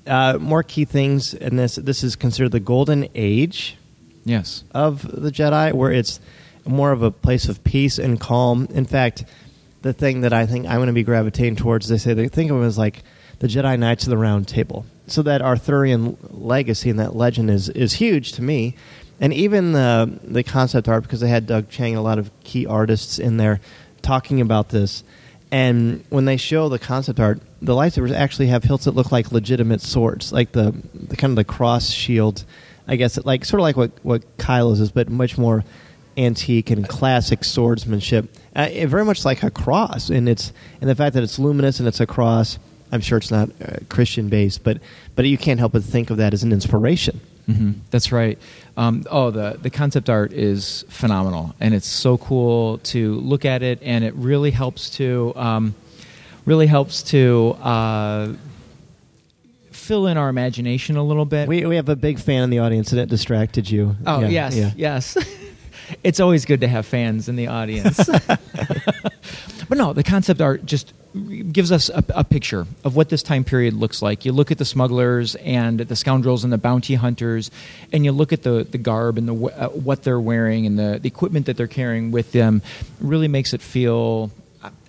Uh, 0.06 0.36
more 0.38 0.62
key 0.62 0.84
things 0.84 1.32
in 1.34 1.56
this. 1.56 1.76
This 1.76 2.04
is 2.04 2.14
considered 2.16 2.52
the 2.52 2.60
golden 2.60 3.08
age 3.14 3.76
Yes. 4.24 4.64
of 4.74 5.02
the 5.02 5.30
Jedi, 5.30 5.72
where 5.72 5.90
it's 5.92 6.20
more 6.66 6.92
of 6.92 7.02
a 7.02 7.10
place 7.10 7.48
of 7.48 7.62
peace 7.64 7.98
and 7.98 8.20
calm. 8.20 8.68
In 8.72 8.84
fact, 8.84 9.24
the 9.82 9.92
thing 9.92 10.20
that 10.22 10.32
I 10.32 10.46
think 10.46 10.66
I'm 10.66 10.76
going 10.76 10.86
to 10.88 10.92
be 10.92 11.02
gravitating 11.04 11.56
towards, 11.56 11.88
they 11.88 11.98
say 11.98 12.12
they 12.14 12.28
think 12.28 12.50
of 12.50 12.62
it 12.62 12.66
as 12.66 12.76
like 12.78 13.02
the 13.38 13.46
Jedi 13.48 13.78
Knights 13.78 14.04
of 14.04 14.10
the 14.10 14.16
Round 14.18 14.46
Table. 14.46 14.84
So 15.06 15.22
that 15.22 15.42
Arthurian 15.42 16.16
legacy 16.30 16.88
and 16.90 16.98
that 16.98 17.14
legend 17.14 17.50
is 17.50 17.68
is 17.70 17.94
huge 17.94 18.32
to 18.32 18.42
me, 18.42 18.74
and 19.20 19.32
even 19.34 19.72
the 19.72 20.18
the 20.24 20.42
concept 20.42 20.88
art 20.88 21.02
because 21.02 21.20
they 21.20 21.28
had 21.28 21.46
Doug 21.46 21.68
Chiang 21.68 21.92
and 21.92 21.98
a 21.98 22.02
lot 22.02 22.18
of 22.18 22.30
key 22.44 22.66
artists 22.66 23.18
in 23.18 23.36
there 23.36 23.60
talking 24.02 24.40
about 24.40 24.70
this. 24.70 25.02
And 25.52 26.04
when 26.08 26.24
they 26.24 26.36
show 26.38 26.68
the 26.70 26.78
concept 26.78 27.20
art, 27.20 27.40
the 27.64 27.74
lightsabers 27.74 28.12
actually 28.12 28.48
have 28.48 28.64
hilts 28.64 28.84
that 28.84 28.92
look 28.94 29.10
like 29.12 29.32
legitimate 29.32 29.80
swords, 29.80 30.32
like 30.32 30.52
the, 30.52 30.74
the 30.94 31.16
kind 31.16 31.30
of 31.32 31.36
the 31.36 31.44
cross 31.44 31.90
shield. 31.90 32.44
I 32.86 32.96
guess 32.96 33.18
like 33.24 33.44
sort 33.44 33.60
of 33.60 33.62
like 33.64 33.76
what 33.76 33.92
what 34.02 34.36
Kylo's 34.36 34.80
is, 34.80 34.90
but 34.92 35.08
much 35.08 35.38
more 35.38 35.64
antique 36.16 36.70
and 36.70 36.86
classic 36.88 37.42
swordsmanship. 37.42 38.28
Uh, 38.54 38.68
very 38.86 39.04
much 39.04 39.24
like 39.24 39.42
a 39.42 39.50
cross, 39.50 40.10
and 40.10 40.28
it's 40.28 40.52
and 40.80 40.88
the 40.90 40.94
fact 40.94 41.14
that 41.14 41.22
it's 41.22 41.38
luminous 41.38 41.78
and 41.78 41.88
it's 41.88 42.00
a 42.00 42.06
cross. 42.06 42.58
I'm 42.92 43.00
sure 43.00 43.18
it's 43.18 43.30
not 43.30 43.48
uh, 43.60 43.78
Christian 43.88 44.28
based, 44.28 44.62
but 44.62 44.78
but 45.16 45.24
you 45.24 45.38
can't 45.38 45.58
help 45.58 45.72
but 45.72 45.82
think 45.82 46.10
of 46.10 46.18
that 46.18 46.34
as 46.34 46.42
an 46.42 46.52
inspiration. 46.52 47.20
hmm 47.46 47.72
That's 47.90 48.12
right. 48.12 48.38
Um, 48.76 49.04
oh, 49.10 49.30
the 49.30 49.58
the 49.60 49.70
concept 49.70 50.10
art 50.10 50.32
is 50.32 50.84
phenomenal, 50.88 51.54
and 51.60 51.72
it's 51.74 51.88
so 51.88 52.18
cool 52.18 52.78
to 52.78 53.14
look 53.14 53.44
at 53.44 53.62
it, 53.62 53.78
and 53.82 54.04
it 54.04 54.14
really 54.14 54.50
helps 54.50 54.90
to 54.98 55.32
um, 55.36 55.74
really 56.44 56.66
helps 56.66 57.02
to 57.04 57.56
uh, 57.60 58.32
fill 59.70 60.06
in 60.06 60.16
our 60.16 60.28
imagination 60.28 60.96
a 60.96 61.02
little 61.02 61.24
bit. 61.24 61.48
We 61.48 61.64
we 61.66 61.76
have 61.76 61.88
a 61.88 61.96
big 61.96 62.18
fan 62.18 62.42
in 62.42 62.50
the 62.50 62.60
audience, 62.60 62.92
and 62.92 63.00
it 63.00 63.08
distracted 63.08 63.70
you. 63.70 63.96
oh 64.06 64.20
Yeah, 64.20 64.28
yes, 64.28 64.56
yeah. 64.56 64.70
yes. 64.76 65.16
it's 66.04 66.20
always 66.20 66.44
good 66.44 66.60
to 66.62 66.68
have 66.68 66.86
fans 66.86 67.28
in 67.28 67.36
the 67.36 67.48
audience. 67.48 67.96
but 69.68 69.78
no, 69.78 69.92
the 69.92 70.02
concept 70.02 70.40
art 70.40 70.64
just 70.64 70.92
gives 71.52 71.70
us 71.70 71.88
a, 71.90 72.02
a 72.08 72.24
picture 72.24 72.66
of 72.82 72.96
what 72.96 73.08
this 73.08 73.22
time 73.22 73.44
period 73.44 73.74
looks 73.74 74.02
like. 74.02 74.24
You 74.24 74.32
look 74.32 74.50
at 74.50 74.58
the 74.58 74.64
smugglers 74.64 75.36
and 75.36 75.78
the 75.78 75.96
scoundrels 75.96 76.42
and 76.42 76.52
the 76.52 76.58
bounty 76.58 76.94
hunters, 76.94 77.50
and 77.92 78.04
you 78.04 78.12
look 78.12 78.32
at 78.32 78.42
the, 78.42 78.66
the 78.68 78.78
garb 78.78 79.18
and 79.18 79.28
the 79.28 79.34
uh, 79.34 79.68
what 79.68 80.02
they're 80.02 80.20
wearing 80.20 80.66
and 80.66 80.78
the, 80.78 80.98
the 81.00 81.08
equipment 81.08 81.46
that 81.46 81.56
they're 81.56 81.66
carrying 81.66 82.10
with 82.10 82.32
them. 82.32 82.62
Really 83.00 83.28
makes 83.28 83.52
it 83.54 83.62
feel. 83.62 84.30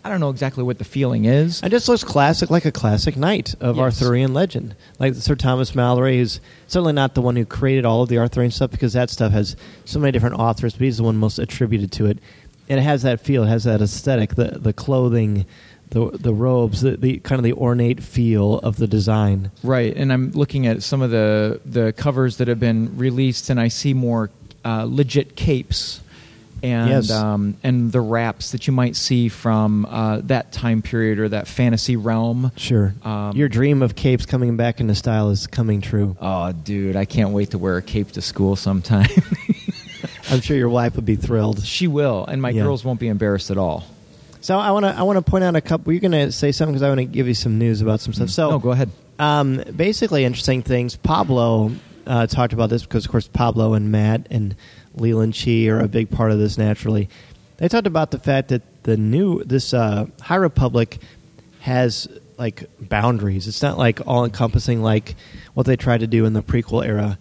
I- 0.05 0.09
don't 0.09 0.19
know 0.19 0.29
exactly 0.29 0.63
what 0.63 0.77
the 0.77 0.83
feeling 0.85 1.25
is. 1.25 1.61
It 1.63 1.69
just 1.69 1.89
looks 1.89 2.03
classic, 2.03 2.49
like 2.49 2.63
a 2.65 2.71
classic 2.71 3.17
knight 3.17 3.55
of 3.59 3.75
Yes. 3.77 3.83
Arthurian 4.01 4.33
legend. 4.33 4.75
Like 4.99 5.15
Sir 5.15 5.35
Thomas 5.35 5.71
Malory, 5.71 6.17
who's 6.19 6.39
certainly 6.67 6.93
not 6.93 7.15
the 7.15 7.21
one 7.21 7.35
who 7.35 7.45
created 7.45 7.85
all 7.85 8.03
of 8.03 8.09
the 8.09 8.17
Arthurian 8.19 8.51
stuff 8.51 8.71
because 8.71 8.93
that 8.93 9.09
stuff 9.09 9.31
has 9.31 9.55
so 9.83 9.99
many 9.99 10.11
different 10.11 10.35
authors, 10.39 10.73
but 10.73 10.81
he's 10.81 10.97
the 10.97 11.03
one 11.03 11.17
most 11.17 11.39
attributed 11.39 11.91
to 11.93 12.05
it. 12.05 12.19
And 12.69 12.79
it 12.79 12.83
has 12.83 13.03
that 13.03 13.19
feel, 13.19 13.43
it 13.43 13.47
has 13.47 13.63
that 13.65 13.81
aesthetic, 13.81 14.35
the 14.35 14.57
the 14.59 14.73
clothing, 14.73 15.45
the 15.89 16.09
the 16.13 16.33
robes, 16.33 16.81
the, 16.81 16.97
the 16.97 17.19
kind 17.19 17.37
of 17.39 17.43
the 17.43 17.53
ornate 17.53 18.01
feel 18.01 18.59
of 18.59 18.77
the 18.77 18.87
design. 18.87 19.51
Right, 19.63 19.95
and 19.95 20.11
I'm 20.11 20.31
looking 20.31 20.65
at 20.65 20.81
some 20.81 21.01
of 21.03 21.11
the 21.11 21.59
the 21.65 21.93
covers 21.93 22.37
that 22.37 22.47
have 22.47 22.59
been 22.59 22.97
released, 22.97 23.49
and 23.51 23.59
I 23.59 23.67
see 23.67 23.93
more 23.93 24.31
uh, 24.63 24.85
legit 24.89 25.35
capes 25.35 26.01
and 26.63 26.89
Yes. 26.89 27.11
um, 27.11 27.55
and 27.63 27.91
the 27.91 28.01
wraps 28.01 28.51
that 28.51 28.65
you 28.67 28.73
might 28.73 28.95
see 28.95 29.29
from 29.29 29.85
uh, 29.85 30.21
that 30.23 30.51
time 30.51 30.81
period 30.81 31.19
or 31.19 31.29
that 31.29 31.47
fantasy 31.47 31.95
realm. 31.95 32.51
Sure. 32.55 32.93
Um, 33.03 33.35
Your 33.35 33.47
dream 33.49 33.81
of 33.81 33.95
capes 33.95 34.25
coming 34.25 34.57
back 34.57 34.79
into 34.79 34.95
style 34.95 35.29
is 35.29 35.47
coming 35.47 35.81
true. 35.81 36.15
Oh, 36.19 36.51
dude, 36.51 36.95
I 36.95 37.05
can't 37.05 37.31
wait 37.31 37.51
to 37.51 37.57
wear 37.57 37.77
a 37.77 37.81
cape 37.81 38.11
to 38.13 38.21
school 38.21 38.55
sometime. 38.55 39.07
I'm 40.31 40.41
sure 40.41 40.57
your 40.57 40.69
wife 40.69 40.95
would 40.95 41.05
be 41.05 41.15
thrilled. 41.15 41.63
she 41.63 41.87
will, 41.87 42.25
and 42.25 42.41
my 42.41 42.49
Yeah. 42.49 42.63
girls 42.63 42.83
won't 42.83 42.99
be 42.99 43.07
embarrassed 43.07 43.51
at 43.51 43.57
all. 43.57 43.83
So 44.41 44.57
I 44.59 44.71
want 44.71 44.85
to 44.85 44.95
I 44.95 45.03
want 45.03 45.23
to 45.23 45.29
point 45.29 45.43
out 45.43 45.55
a 45.55 45.61
couple. 45.61 45.91
You're 45.91 46.01
going 46.01 46.11
to 46.11 46.31
say 46.31 46.51
something 46.51 46.73
because 46.73 46.83
I 46.83 46.87
want 46.89 46.99
to 46.99 47.05
give 47.05 47.27
you 47.27 47.33
some 47.33 47.57
news 47.57 47.81
about 47.81 47.99
some 47.99 48.13
stuff. 48.13 48.29
So 48.29 48.51
no, 48.51 48.59
go 48.59 48.71
ahead. 48.71 48.89
Um, 49.17 49.63
basically, 49.75 50.23
interesting 50.25 50.61
things. 50.61 50.95
Pablo 50.95 51.71
uh, 52.05 52.27
talked 52.27 52.53
about 52.53 52.69
this 52.69 52.83
because, 52.83 53.05
of 53.05 53.11
course, 53.11 53.27
Pablo 53.27 53.73
and 53.73 53.91
Matt 53.91 54.27
and 54.29 54.55
Leland 54.95 55.33
Chee 55.33 55.69
are 55.69 55.79
a 55.79 55.87
big 55.87 56.09
part 56.09 56.31
of 56.31 56.39
this. 56.39 56.57
Naturally, 56.57 57.09
they 57.57 57.67
talked 57.67 57.87
about 57.87 58.11
the 58.11 58.19
fact 58.19 58.49
that 58.49 58.83
the 58.83 58.97
new 58.97 59.43
this 59.43 59.73
uh, 59.73 60.07
High 60.21 60.35
Republic 60.35 60.99
has 61.61 62.07
like 62.37 62.69
boundaries. 62.79 63.47
It's 63.47 63.61
not 63.61 63.77
like 63.77 64.05
all 64.07 64.25
encompassing 64.25 64.81
like 64.81 65.15
what 65.53 65.65
they 65.65 65.75
tried 65.75 66.01
to 66.01 66.07
do 66.07 66.25
in 66.25 66.33
the 66.33 66.43
prequel 66.43 66.85
era. 66.85 67.17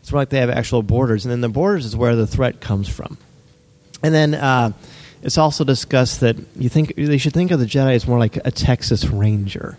It's 0.00 0.12
more 0.12 0.20
like 0.20 0.28
they 0.28 0.38
have 0.38 0.50
actual 0.50 0.82
borders, 0.82 1.24
and 1.24 1.32
then 1.32 1.40
the 1.40 1.48
borders 1.48 1.86
is 1.86 1.96
where 1.96 2.14
the 2.14 2.26
threat 2.26 2.60
comes 2.60 2.88
from. 2.88 3.16
And 4.02 4.14
then 4.14 4.34
uh, 4.34 4.72
it's 5.22 5.38
also 5.38 5.64
discussed 5.64 6.20
that 6.20 6.36
you 6.56 6.68
think 6.68 6.94
they 6.96 7.18
should 7.18 7.32
think 7.32 7.50
of 7.50 7.58
the 7.58 7.66
Jedi 7.66 7.94
as 7.94 8.06
more 8.06 8.18
like 8.18 8.36
a 8.44 8.50
Texas 8.50 9.06
Ranger. 9.06 9.78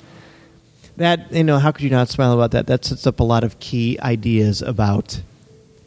That 0.97 1.31
you 1.31 1.43
know, 1.43 1.59
how 1.59 1.71
could 1.71 1.83
you 1.83 1.89
not 1.89 2.09
smile 2.09 2.33
about 2.33 2.51
that? 2.51 2.67
That 2.67 2.85
sets 2.85 3.05
up 3.05 3.19
a 3.19 3.23
lot 3.23 3.43
of 3.43 3.59
key 3.59 3.99
ideas 3.99 4.61
about 4.61 5.21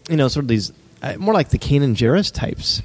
you 0.09 0.17
know, 0.17 0.29
sort 0.29 0.45
of 0.45 0.49
these 0.49 0.73
uh, 1.03 1.15
more 1.19 1.35
like 1.35 1.51
the 1.51 1.59
Kanan 1.59 1.95
Jarrus 1.95 2.33
types. 2.33 2.83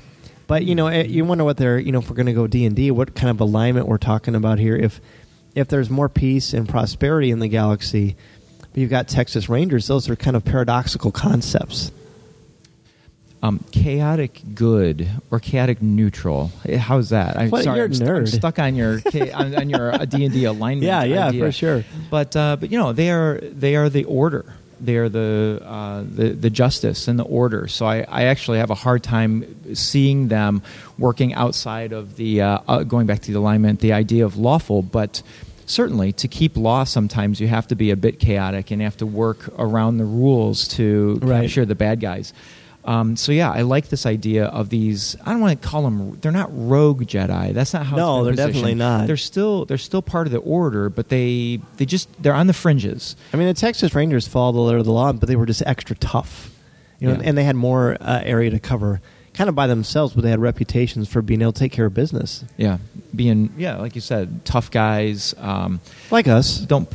But 0.47 0.65
you 0.65 0.75
know, 0.75 0.87
eh, 0.87 1.03
you 1.03 1.25
wonder 1.25 1.43
what 1.43 1.57
they're 1.57 1.79
you 1.79 1.91
know 1.91 1.99
if 1.99 2.09
we're 2.09 2.15
going 2.15 2.25
to 2.27 2.33
go 2.33 2.47
D 2.47 2.65
and 2.65 2.75
D, 2.75 2.91
what 2.91 3.15
kind 3.15 3.29
of 3.29 3.39
alignment 3.39 3.87
we're 3.87 3.97
talking 3.97 4.35
about 4.35 4.59
here. 4.59 4.75
If 4.75 4.99
if 5.55 5.67
there's 5.67 5.89
more 5.89 6.09
peace 6.09 6.53
and 6.53 6.67
prosperity 6.67 7.31
in 7.31 7.39
the 7.39 7.47
galaxy, 7.47 8.15
but 8.59 8.77
you've 8.77 8.89
got 8.89 9.07
Texas 9.07 9.49
Rangers, 9.49 9.87
those 9.87 10.09
are 10.09 10.15
kind 10.15 10.35
of 10.35 10.43
paradoxical 10.43 11.11
concepts. 11.11 11.91
Um, 13.41 13.59
chaotic 13.73 14.39
good 14.55 15.05
or 15.29 15.37
chaotic 15.39 15.81
neutral. 15.81 16.49
Eh, 16.65 16.77
How's 16.77 17.09
that? 17.09 17.35
I'm 17.37 17.49
What, 17.49 17.65
sorry, 17.65 17.75
you're 17.77 17.85
I'm, 17.87 17.93
st- 17.93 18.09
I'm 18.09 18.25
stuck 18.27 18.57
on 18.57 18.75
your 18.75 19.01
on, 19.33 19.53
on 19.55 19.69
your 19.69 19.91
D 20.05 20.23
and 20.23 20.33
D 20.33 20.45
alignment. 20.45 20.83
Yeah, 20.87 21.03
yeah, 21.03 21.27
idea. 21.27 21.45
for 21.45 21.51
sure. 21.51 21.83
But 22.09 22.35
uh, 22.37 22.55
but 22.57 22.71
you 22.71 22.77
know 22.77 22.93
they 22.93 23.11
are 23.11 23.39
they 23.41 23.75
are 23.75 23.89
the 23.89 24.05
order. 24.05 24.53
They 24.83 24.97
are 24.97 25.07
the 25.09 25.61
uh, 25.63 26.03
the 26.19 26.29
the 26.29 26.49
justice 26.49 27.07
and 27.07 27.17
the 27.17 27.23
order. 27.23 27.67
So 27.67 27.85
I, 27.85 28.05
I 28.09 28.23
actually 28.25 28.57
have 28.59 28.69
a 28.69 28.75
hard 28.75 29.01
time 29.03 29.45
seeing 29.73 30.27
them 30.27 30.61
working 30.97 31.33
outside 31.33 31.93
of 31.93 32.15
the 32.17 32.41
uh, 32.41 32.59
uh, 32.67 32.83
going 32.83 33.07
back 33.07 33.21
to 33.21 33.31
the 33.31 33.39
alignment, 33.39 33.79
the 33.79 33.93
idea 33.93 34.25
of 34.25 34.37
lawful, 34.37 34.81
but. 34.81 35.21
Certainly, 35.65 36.11
to 36.23 36.27
keep 36.27 36.57
law, 36.57 36.83
sometimes 36.83 37.39
you 37.39 37.47
have 37.47 37.67
to 37.69 37.75
be 37.75 37.89
a 37.91 37.95
bit 37.95 38.19
chaotic 38.19 38.69
and 38.69 38.81
you 38.81 38.85
have 38.85 38.97
to 38.97 39.05
work 39.05 39.47
around 39.57 39.97
the 39.97 40.03
rules 40.03 40.67
to 40.75 41.17
Right. 41.21 41.43
capture 41.43 41.65
the 41.65 41.73
bad 41.73 42.01
guys. 42.01 42.33
Um, 42.85 43.15
so 43.15 43.31
yeah, 43.31 43.49
I 43.51 43.61
like 43.61 43.87
this 43.87 44.05
idea 44.05 44.45
of 44.45 44.67
these. 44.69 45.15
I 45.25 45.31
don't 45.31 45.39
want 45.41 45.61
to 45.61 45.67
call 45.67 45.83
them. 45.83 46.17
They're 46.19 46.31
not 46.33 46.49
rogue 46.51 47.03
Jedi. 47.03 47.53
That's 47.53 47.73
not 47.73 47.85
how. 47.85 47.95
No, 47.95 48.23
they're 48.23 48.33
positioned. 48.33 48.53
definitely 48.53 48.75
not. 48.75 49.07
They're 49.07 49.15
still 49.17 49.63
they're 49.65 49.77
still 49.77 50.01
part 50.01 50.27
of 50.27 50.33
the 50.33 50.39
order, 50.39 50.89
but 50.89 51.07
they 51.09 51.61
they 51.77 51.85
just 51.85 52.09
they're 52.21 52.33
on 52.33 52.47
the 52.47 52.53
fringes. 52.53 53.15
I 53.33 53.37
mean, 53.37 53.47
the 53.47 53.53
Texas 53.53 53.95
Rangers 53.95 54.27
follow 54.27 54.51
the 54.51 54.59
letter 54.59 54.77
of 54.79 54.85
the 54.85 54.91
law, 54.91 55.13
but 55.13 55.29
they 55.29 55.35
were 55.37 55.45
just 55.45 55.63
extra 55.65 55.95
tough, 55.95 56.51
you 56.99 57.07
know, 57.07 57.13
Yeah. 57.15 57.21
and 57.23 57.37
they 57.37 57.45
had 57.45 57.55
more 57.55 57.95
uh, 58.01 58.19
area 58.23 58.49
to 58.49 58.59
cover, 58.59 58.99
kind 59.33 59.47
of 59.49 59.55
by 59.55 59.67
themselves, 59.67 60.13
but 60.13 60.23
they 60.23 60.29
had 60.29 60.41
reputations 60.41 61.07
for 61.07 61.21
being 61.21 61.41
able 61.41 61.53
to 61.53 61.59
take 61.59 61.71
care 61.71 61.85
of 61.85 61.93
business, 61.93 62.43
Yeah, 62.57 62.79
being 63.15 63.53
yeah, 63.57 63.77
like 63.77 63.95
you 63.95 64.01
said, 64.01 64.43
tough 64.43 64.69
guys. 64.71 65.33
Um, 65.37 65.79
like 66.11 66.27
us. 66.27 66.57
don't. 66.59 66.89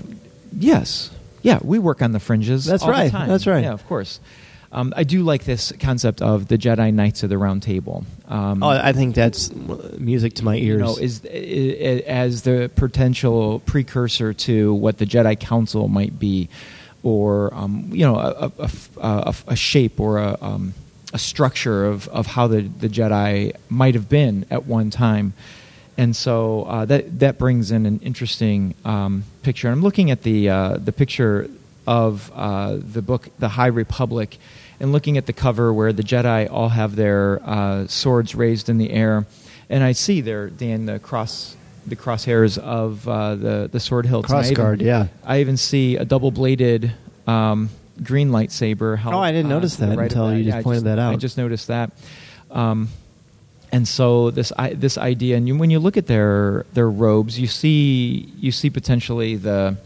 Yes, 0.53 1.11
yeah, 1.43 1.59
we 1.63 1.79
work 1.79 2.03
on 2.03 2.13
the 2.13 2.21
fringes. 2.21 2.65
That's 2.65 2.83
all 2.83 2.89
the 2.89 2.93
right, 2.93 3.11
time. 3.11 3.29
that's 3.29 3.47
right. 3.47 3.63
Yeah, 3.65 3.73
of 3.73 3.87
course. 3.87 4.21
Um, 4.71 4.93
I 4.97 5.05
do 5.05 5.23
like 5.23 5.45
this 5.45 5.73
concept 5.81 6.21
of 6.21 6.49
the 6.49 6.59
Jedi 6.59 6.93
Knights 6.93 7.23
of 7.23 7.31
the 7.31 7.39
Round 7.39 7.63
Table. 7.63 8.05
Um, 8.29 8.63
Oh, 8.63 8.69
I 8.69 8.93
think 8.93 9.15
that's 9.15 9.51
music 9.99 10.35
to 10.35 10.45
my 10.45 10.57
ears. 10.57 10.79
you 10.81 10.85
know, 10.85 10.97
is 10.97 11.23
i- 11.25 11.29
i- 11.29 12.05
as 12.07 12.43
the 12.43 12.71
potential 12.75 13.61
precursor 13.61 14.35
to 14.35 14.75
what 14.75 14.99
the 14.99 15.07
Jedi 15.07 15.41
Council 15.41 15.89
might 15.89 16.19
be, 16.19 16.49
or 17.03 17.55
um, 17.55 17.89
you 17.93 18.05
know, 18.05 18.17
a, 18.17 18.53
a- 18.59 18.71
a- 19.01 19.35
a- 19.49 19.57
shape 19.57 19.99
or 19.99 20.19
a, 20.19 20.37
um, 20.43 20.75
a 21.15 21.19
structure 21.19 21.87
of, 21.87 22.07
of 22.09 22.27
how 22.27 22.47
the, 22.47 22.61
the 22.61 22.89
Jedi 22.91 23.53
might 23.71 23.95
have 23.95 24.11
been 24.11 24.45
at 24.51 24.67
one 24.67 24.91
time. 24.91 25.33
And 25.97 26.15
so 26.15 26.65
uh, 26.65 26.85
that 26.85 27.19
that 27.21 27.39
brings 27.39 27.73
in 27.73 27.85
an 27.87 27.99
interesting 28.05 28.75
um, 28.85 29.25
picture. 29.43 29.67
And 29.69 29.77
I'm 29.79 29.83
looking 29.83 30.11
at 30.13 30.23
the 30.23 30.49
uh, 30.51 30.77
the 30.77 30.93
picture 30.93 31.49
of 31.89 32.31
uh, 32.35 32.77
the 32.77 33.01
book, 33.01 33.31
The 33.39 33.49
High 33.49 33.69
Republic, 33.73 34.37
and 34.79 34.93
looking 34.93 35.17
at 35.17 35.25
the 35.25 35.33
cover 35.33 35.73
where 35.73 35.93
the 35.95 36.03
Jedi 36.03 36.51
all 36.51 36.69
have 36.69 36.95
their 36.97 37.41
uh, 37.43 37.87
swords 37.87 38.35
raised 38.35 38.69
in 38.69 38.77
the 38.77 38.91
air, 38.91 39.25
and 39.71 39.83
I 39.83 39.93
see 39.93 40.21
there, 40.21 40.51
Dan, 40.51 40.85
the 40.85 40.99
cross, 40.99 41.57
the 41.87 41.97
crosshairs 41.97 42.59
of 42.59 43.09
uh, 43.09 43.35
the 43.37 43.69
the 43.73 43.81
sword 43.81 44.05
hilt. 44.07 44.27
And 44.27 44.35
I 44.35 44.37
Cross 44.37 44.51
even- 44.53 44.57
guard, 44.65 44.83
yeah. 44.83 45.07
I 45.25 45.41
even 45.41 45.57
see 45.57 45.97
a 45.97 46.05
double 46.05 46.31
bladed 46.31 46.93
um, 47.27 47.71
green 48.03 48.29
lightsaber. 48.31 49.01
Oh, 49.07 49.19
I 49.19 49.33
didn't 49.33 49.51
uh, 49.51 49.57
notice 49.57 49.77
that 49.77 49.97
right 49.97 50.11
until 50.13 50.37
you 50.37 50.45
just 50.45 50.57
Yeah, 50.59 50.63
pointed 50.63 50.85
that 50.85 50.99
out. 50.99 51.15
I 51.15 51.17
just 51.17 51.39
noticed 51.39 51.69
that. 51.69 51.91
Um, 52.51 52.89
and 53.73 53.89
so 53.89 54.31
this 54.31 54.53
I, 54.59 54.75
this 54.75 54.97
idea, 54.99 55.37
and 55.39 55.49
you, 55.49 55.57
when 55.57 55.71
you 55.71 55.79
look 55.81 55.97
at 55.97 56.07
their 56.07 56.65
their 56.75 56.91
robes, 56.91 57.39
you 57.41 57.47
see 57.47 58.29
you 58.39 58.53
see 58.53 58.69
potentially 58.71 59.37
the 59.37 59.77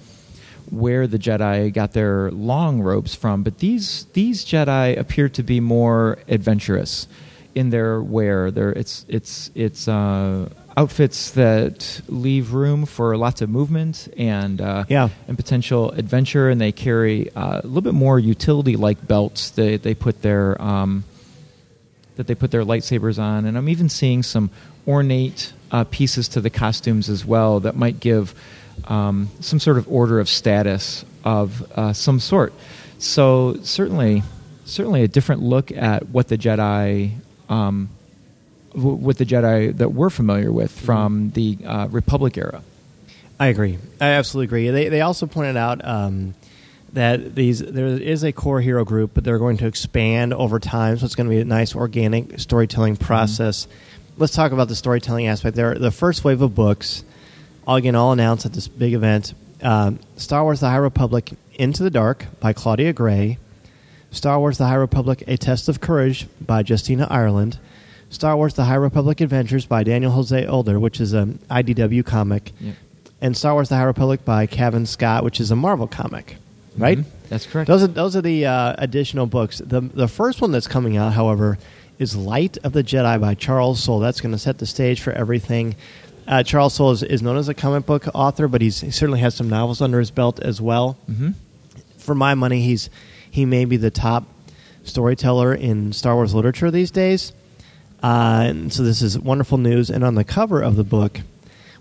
where 0.72 1.06
the 1.06 1.18
Jedi 1.18 1.72
got 1.72 1.92
their 1.92 2.30
long 2.30 2.80
robes 2.80 3.14
from, 3.14 3.42
but 3.42 3.58
these 3.58 4.06
these 4.14 4.44
Jedi 4.44 4.98
appear 4.98 5.28
to 5.28 5.42
be 5.42 5.60
more 5.60 6.18
adventurous 6.28 7.06
in 7.54 7.68
their 7.70 8.00
wear. 8.00 8.50
They're, 8.50 8.72
it's 8.72 9.04
it's 9.08 9.50
it's 9.54 9.86
uh, 9.86 10.48
outfits 10.76 11.32
that 11.32 12.00
leave 12.08 12.54
room 12.54 12.86
for 12.86 13.14
lots 13.18 13.42
of 13.42 13.50
movement 13.50 14.08
and 14.16 14.58
uh, 14.60 14.84
Yeah. 14.88 15.10
and 15.28 15.36
potential 15.36 15.90
adventure, 15.90 16.48
and 16.48 16.58
they 16.58 16.72
carry 16.72 17.30
uh, 17.36 17.60
a 17.62 17.66
little 17.66 17.82
bit 17.82 17.92
more 17.94 18.18
utility 18.18 18.76
like 18.76 19.06
belts. 19.06 19.50
They 19.50 19.76
they 19.76 19.94
put 19.94 20.22
their 20.22 20.60
um, 20.62 21.04
that 22.16 22.26
they 22.26 22.34
put 22.34 22.50
their 22.50 22.64
lightsabers 22.64 23.18
on, 23.18 23.44
and 23.44 23.56
I'm 23.58 23.68
even 23.68 23.88
seeing 23.90 24.22
some 24.22 24.50
ornate 24.88 25.52
uh, 25.70 25.84
pieces 25.84 26.28
to 26.28 26.40
the 26.40 26.50
costumes 26.50 27.08
as 27.10 27.24
well 27.24 27.60
that 27.60 27.76
might 27.76 28.00
give 28.00 28.34
um, 28.84 29.28
some 29.40 29.58
sort 29.58 29.78
of 29.78 29.90
order 29.90 30.20
of 30.20 30.28
status 30.28 31.04
of 31.24 31.70
uh, 31.72 31.92
some 31.92 32.20
sort. 32.20 32.52
So 32.98 33.56
certainly, 33.62 34.22
certainly 34.64 35.02
a 35.02 35.08
different 35.08 35.42
look 35.42 35.72
at 35.72 36.08
what 36.08 36.28
the 36.28 36.38
Jedi. 36.38 37.12
Um, 37.48 37.90
w- 38.74 38.96
with 38.96 39.18
the 39.18 39.24
Jedi 39.24 39.76
that 39.76 39.90
we're 39.90 40.10
familiar 40.10 40.52
with 40.52 40.70
from 40.70 41.30
the 41.30 41.58
uh, 41.64 41.88
Republic 41.90 42.36
era. 42.36 42.62
I 43.38 43.46
agree. 43.46 43.78
I 44.00 44.06
absolutely 44.06 44.44
agree. 44.46 44.70
They 44.70 44.88
they 44.88 45.00
also 45.00 45.26
pointed 45.26 45.56
out 45.56 45.84
um, 45.84 46.34
that 46.92 47.34
these 47.34 47.58
there 47.60 47.86
is 47.86 48.22
a 48.22 48.32
core 48.32 48.60
hero 48.60 48.84
group, 48.84 49.12
but 49.14 49.24
they're 49.24 49.38
going 49.38 49.56
to 49.58 49.66
expand 49.66 50.32
over 50.32 50.58
time. 50.58 50.98
So 50.98 51.06
it's 51.06 51.14
going 51.14 51.28
to 51.28 51.34
be 51.34 51.40
a 51.40 51.44
nice 51.44 51.74
organic 51.74 52.38
storytelling 52.38 52.96
process. 52.96 53.66
Let's 54.16 54.34
talk 54.34 54.52
about 54.52 54.68
the 54.68 54.76
storytelling 54.76 55.26
aspect. 55.26 55.56
There, 55.56 55.74
the 55.74 55.90
first 55.90 56.22
wave 56.22 56.42
of 56.42 56.54
books, 56.54 57.02
all 57.66 57.76
again, 57.76 57.94
all 57.94 58.12
announced 58.12 58.46
at 58.46 58.52
this 58.52 58.68
big 58.68 58.94
event. 58.94 59.34
Um, 59.62 59.98
Star 60.16 60.42
Wars: 60.44 60.60
The 60.60 60.68
High 60.70 60.76
Republic, 60.76 61.30
Into 61.54 61.82
the 61.82 61.90
Dark 61.90 62.26
by 62.40 62.52
Claudia 62.52 62.92
Gray. 62.92 63.38
Star 64.10 64.38
Wars: 64.38 64.58
The 64.58 64.66
High 64.66 64.74
Republic: 64.74 65.22
A 65.26 65.36
Test 65.36 65.68
of 65.68 65.80
Courage 65.80 66.26
by 66.44 66.62
Justina 66.66 67.06
Ireland. 67.10 67.58
Star 68.10 68.36
Wars: 68.36 68.54
The 68.54 68.64
High 68.64 68.74
Republic 68.74 69.20
Adventures 69.20 69.66
by 69.66 69.84
Daniel 69.84 70.12
Jose 70.12 70.46
Older, 70.46 70.78
which 70.80 71.00
is 71.00 71.12
an 71.12 71.38
IDW 71.50 72.04
comic 72.04 72.52
Yep. 72.60 72.74
and 73.20 73.36
Star 73.36 73.54
Wars: 73.54 73.68
The 73.68 73.76
High 73.76 73.84
Republic 73.84 74.24
by 74.24 74.46
Cavan 74.46 74.86
Scott, 74.86 75.24
which 75.24 75.40
is 75.40 75.50
a 75.50 75.56
Marvel 75.56 75.86
comic, 75.86 76.36
right? 76.76 76.98
Mhm. 76.98 77.04
That's 77.28 77.46
correct. 77.46 77.68
Those 77.68 77.82
are 77.84 77.86
those 77.86 78.14
are 78.16 78.20
the 78.20 78.44
uh, 78.46 78.74
additional 78.78 79.26
books. 79.26 79.58
The 79.64 79.80
the 79.80 80.08
first 80.08 80.42
one 80.42 80.50
that's 80.52 80.66
coming 80.66 80.96
out, 80.98 81.12
however, 81.14 81.56
is 81.98 82.14
Light 82.16 82.58
of 82.64 82.72
the 82.74 82.82
Jedi 82.82 83.18
by 83.20 83.34
Charles 83.34 83.80
Soule. 83.80 84.00
That's 84.00 84.20
going 84.20 84.32
to 84.32 84.38
set 84.38 84.58
the 84.58 84.66
stage 84.66 85.00
for 85.00 85.12
everything. 85.12 85.76
Uh, 86.26 86.42
Charles 86.42 86.74
Soule 86.74 86.92
is, 86.92 87.02
is 87.02 87.22
known 87.22 87.36
as 87.36 87.48
a 87.48 87.54
comic 87.54 87.84
book 87.86 88.06
author, 88.14 88.48
but 88.48 88.60
he's, 88.60 88.80
he 88.80 88.90
certainly 88.90 89.20
has 89.20 89.34
some 89.34 89.48
novels 89.48 89.80
under 89.80 89.98
his 89.98 90.10
belt 90.10 90.40
as 90.40 90.60
well. 90.60 90.92
hmm 91.06 91.30
For 91.98 92.14
my 92.14 92.34
money, 92.34 92.62
he's 92.62 92.90
he 93.30 93.44
may 93.44 93.64
be 93.64 93.76
the 93.76 93.90
top 93.90 94.24
storyteller 94.84 95.54
in 95.54 95.92
Star 95.92 96.14
Wars 96.14 96.34
literature 96.34 96.70
these 96.70 96.90
days. 96.90 97.32
Uh, 98.02 98.44
and 98.48 98.72
so 98.72 98.82
this 98.82 99.00
is 99.00 99.18
wonderful 99.18 99.58
news. 99.58 99.88
And 99.90 100.04
on 100.04 100.14
the 100.16 100.24
cover 100.24 100.60
of 100.60 100.76
the 100.76 100.84
book, 100.84 101.20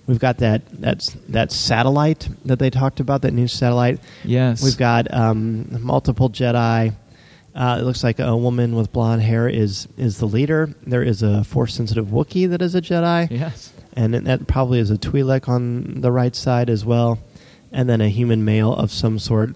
we've 0.08 0.20
got 0.20 0.38
that 0.38 0.62
that's 0.72 1.10
that 1.30 1.52
satellite 1.52 2.30
that 2.46 2.60
they 2.60 2.70
talked 2.70 3.00
about, 3.00 3.24
that 3.24 3.34
new 3.34 3.48
satellite. 3.48 4.00
Yes. 4.24 4.64
We've 4.64 4.78
got 4.78 5.12
um, 5.14 5.84
multiple 5.84 6.30
Jedi. 6.30 6.94
Uh, 7.54 7.78
it 7.80 7.84
looks 7.84 8.04
like 8.04 8.20
a 8.20 8.36
woman 8.38 8.76
with 8.76 8.92
blonde 8.94 9.22
hair 9.22 9.48
is 9.50 9.88
is 9.98 10.20
the 10.20 10.26
leader. 10.26 10.74
There 10.88 11.04
is 11.04 11.22
a 11.22 11.44
force 11.44 11.74
sensitive 11.74 12.08
Wookiee 12.08 12.50
that 12.50 12.62
is 12.62 12.76
a 12.76 12.82
Jedi, 12.82 13.30
Yes. 13.30 13.74
and 13.94 14.14
that 14.14 14.48
probably 14.48 14.80
is 14.80 14.90
a 14.90 14.98
Twi'lek 14.98 15.50
on 15.50 16.00
the 16.02 16.12
right 16.12 16.34
side 16.36 16.70
as 16.70 16.86
well, 16.86 17.20
and 17.72 17.90
then 17.90 18.00
a 18.00 18.08
human 18.10 18.46
male 18.46 18.74
of 18.74 18.90
some 18.92 19.20
sort. 19.20 19.56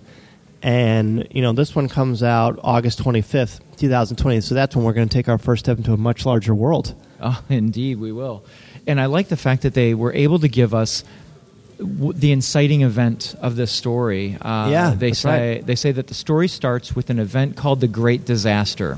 And 0.62 1.28
you 1.32 1.42
know, 1.42 1.54
this 1.54 1.76
one 1.76 1.88
comes 1.88 2.24
out 2.24 2.60
August 2.64 2.98
twenty 3.00 3.22
fifth, 3.22 3.62
two 3.78 3.88
thousand 3.90 4.18
twenty. 4.18 4.42
So 4.42 4.56
that's 4.56 4.76
when 4.76 4.84
we're 4.84 4.94
going 4.94 5.08
to 5.08 5.14
take 5.14 5.30
our 5.30 5.38
first 5.38 5.66
step 5.66 5.78
into 5.78 5.94
a 5.94 5.98
much 5.98 6.26
larger 6.26 6.54
world. 6.56 6.96
Oh, 7.22 7.42
indeed, 7.50 7.98
we 8.00 8.12
will. 8.12 8.44
And 8.88 9.00
I 9.00 9.06
like 9.06 9.30
the 9.30 9.38
fact 9.38 9.62
that 9.62 9.74
they 9.74 9.94
were 9.94 10.14
able 10.14 10.40
to 10.40 10.48
give 10.48 10.74
us 10.74 11.04
w- 11.78 12.14
the 12.14 12.32
inciting 12.32 12.82
event 12.82 13.36
of 13.42 13.56
this 13.56 13.72
story. 13.72 14.38
Uh, 14.42 14.70
Yeah, 14.70 14.94
they 14.96 15.14
say 15.14 15.56
right. 15.56 15.66
they 15.66 15.76
say 15.76 15.92
that 15.92 16.08
the 16.08 16.14
story 16.14 16.48
starts 16.48 16.96
with 16.96 17.10
an 17.10 17.20
event 17.20 17.56
called 17.56 17.82
the 17.82 17.88
Great 17.88 18.26
Disaster, 18.26 18.98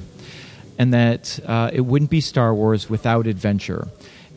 and 0.77 0.93
that 0.93 1.39
uh, 1.45 1.69
it 1.73 1.81
wouldn't 1.81 2.11
be 2.11 2.21
Star 2.21 2.53
Wars 2.53 2.89
without 2.89 3.27
adventure. 3.27 3.87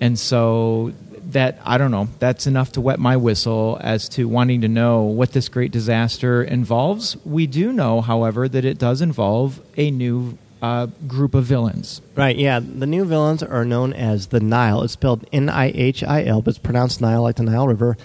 And 0.00 0.18
so 0.18 0.92
that 1.32 1.58
I 1.64 1.78
don't 1.78 1.90
know. 1.90 2.08
That's 2.18 2.46
enough 2.46 2.72
to 2.72 2.80
wet 2.80 2.98
my 2.98 3.16
whistle 3.16 3.78
as 3.80 4.08
to 4.10 4.26
wanting 4.26 4.62
to 4.62 4.68
know 4.68 5.02
what 5.02 5.32
this 5.32 5.48
great 5.48 5.70
disaster 5.70 6.42
involves. 6.42 7.16
We 7.24 7.46
do 7.46 7.72
know, 7.72 8.00
however, 8.00 8.48
that 8.48 8.64
it 8.64 8.78
does 8.78 9.00
involve 9.00 9.60
a 9.76 9.90
new 9.90 10.38
uh, 10.62 10.86
group 11.06 11.34
of 11.34 11.44
villains. 11.44 12.00
Right, 12.16 12.36
yeah. 12.36 12.58
The 12.60 12.86
new 12.86 13.04
villains 13.04 13.42
are 13.42 13.64
known 13.64 13.92
as 13.92 14.28
the 14.28 14.40
Nihil. 14.40 14.82
It's 14.82 14.94
spelled 14.94 15.24
N 15.32 15.48
I 15.48 15.66
H 15.74 16.02
I 16.02 16.24
L, 16.24 16.42
but 16.42 16.50
it's 16.50 16.58
pronounced 16.58 17.00
Nile 17.00 17.22
like 17.22 17.36
the 17.36 17.44
Nile 17.44 17.68
River. 17.68 17.96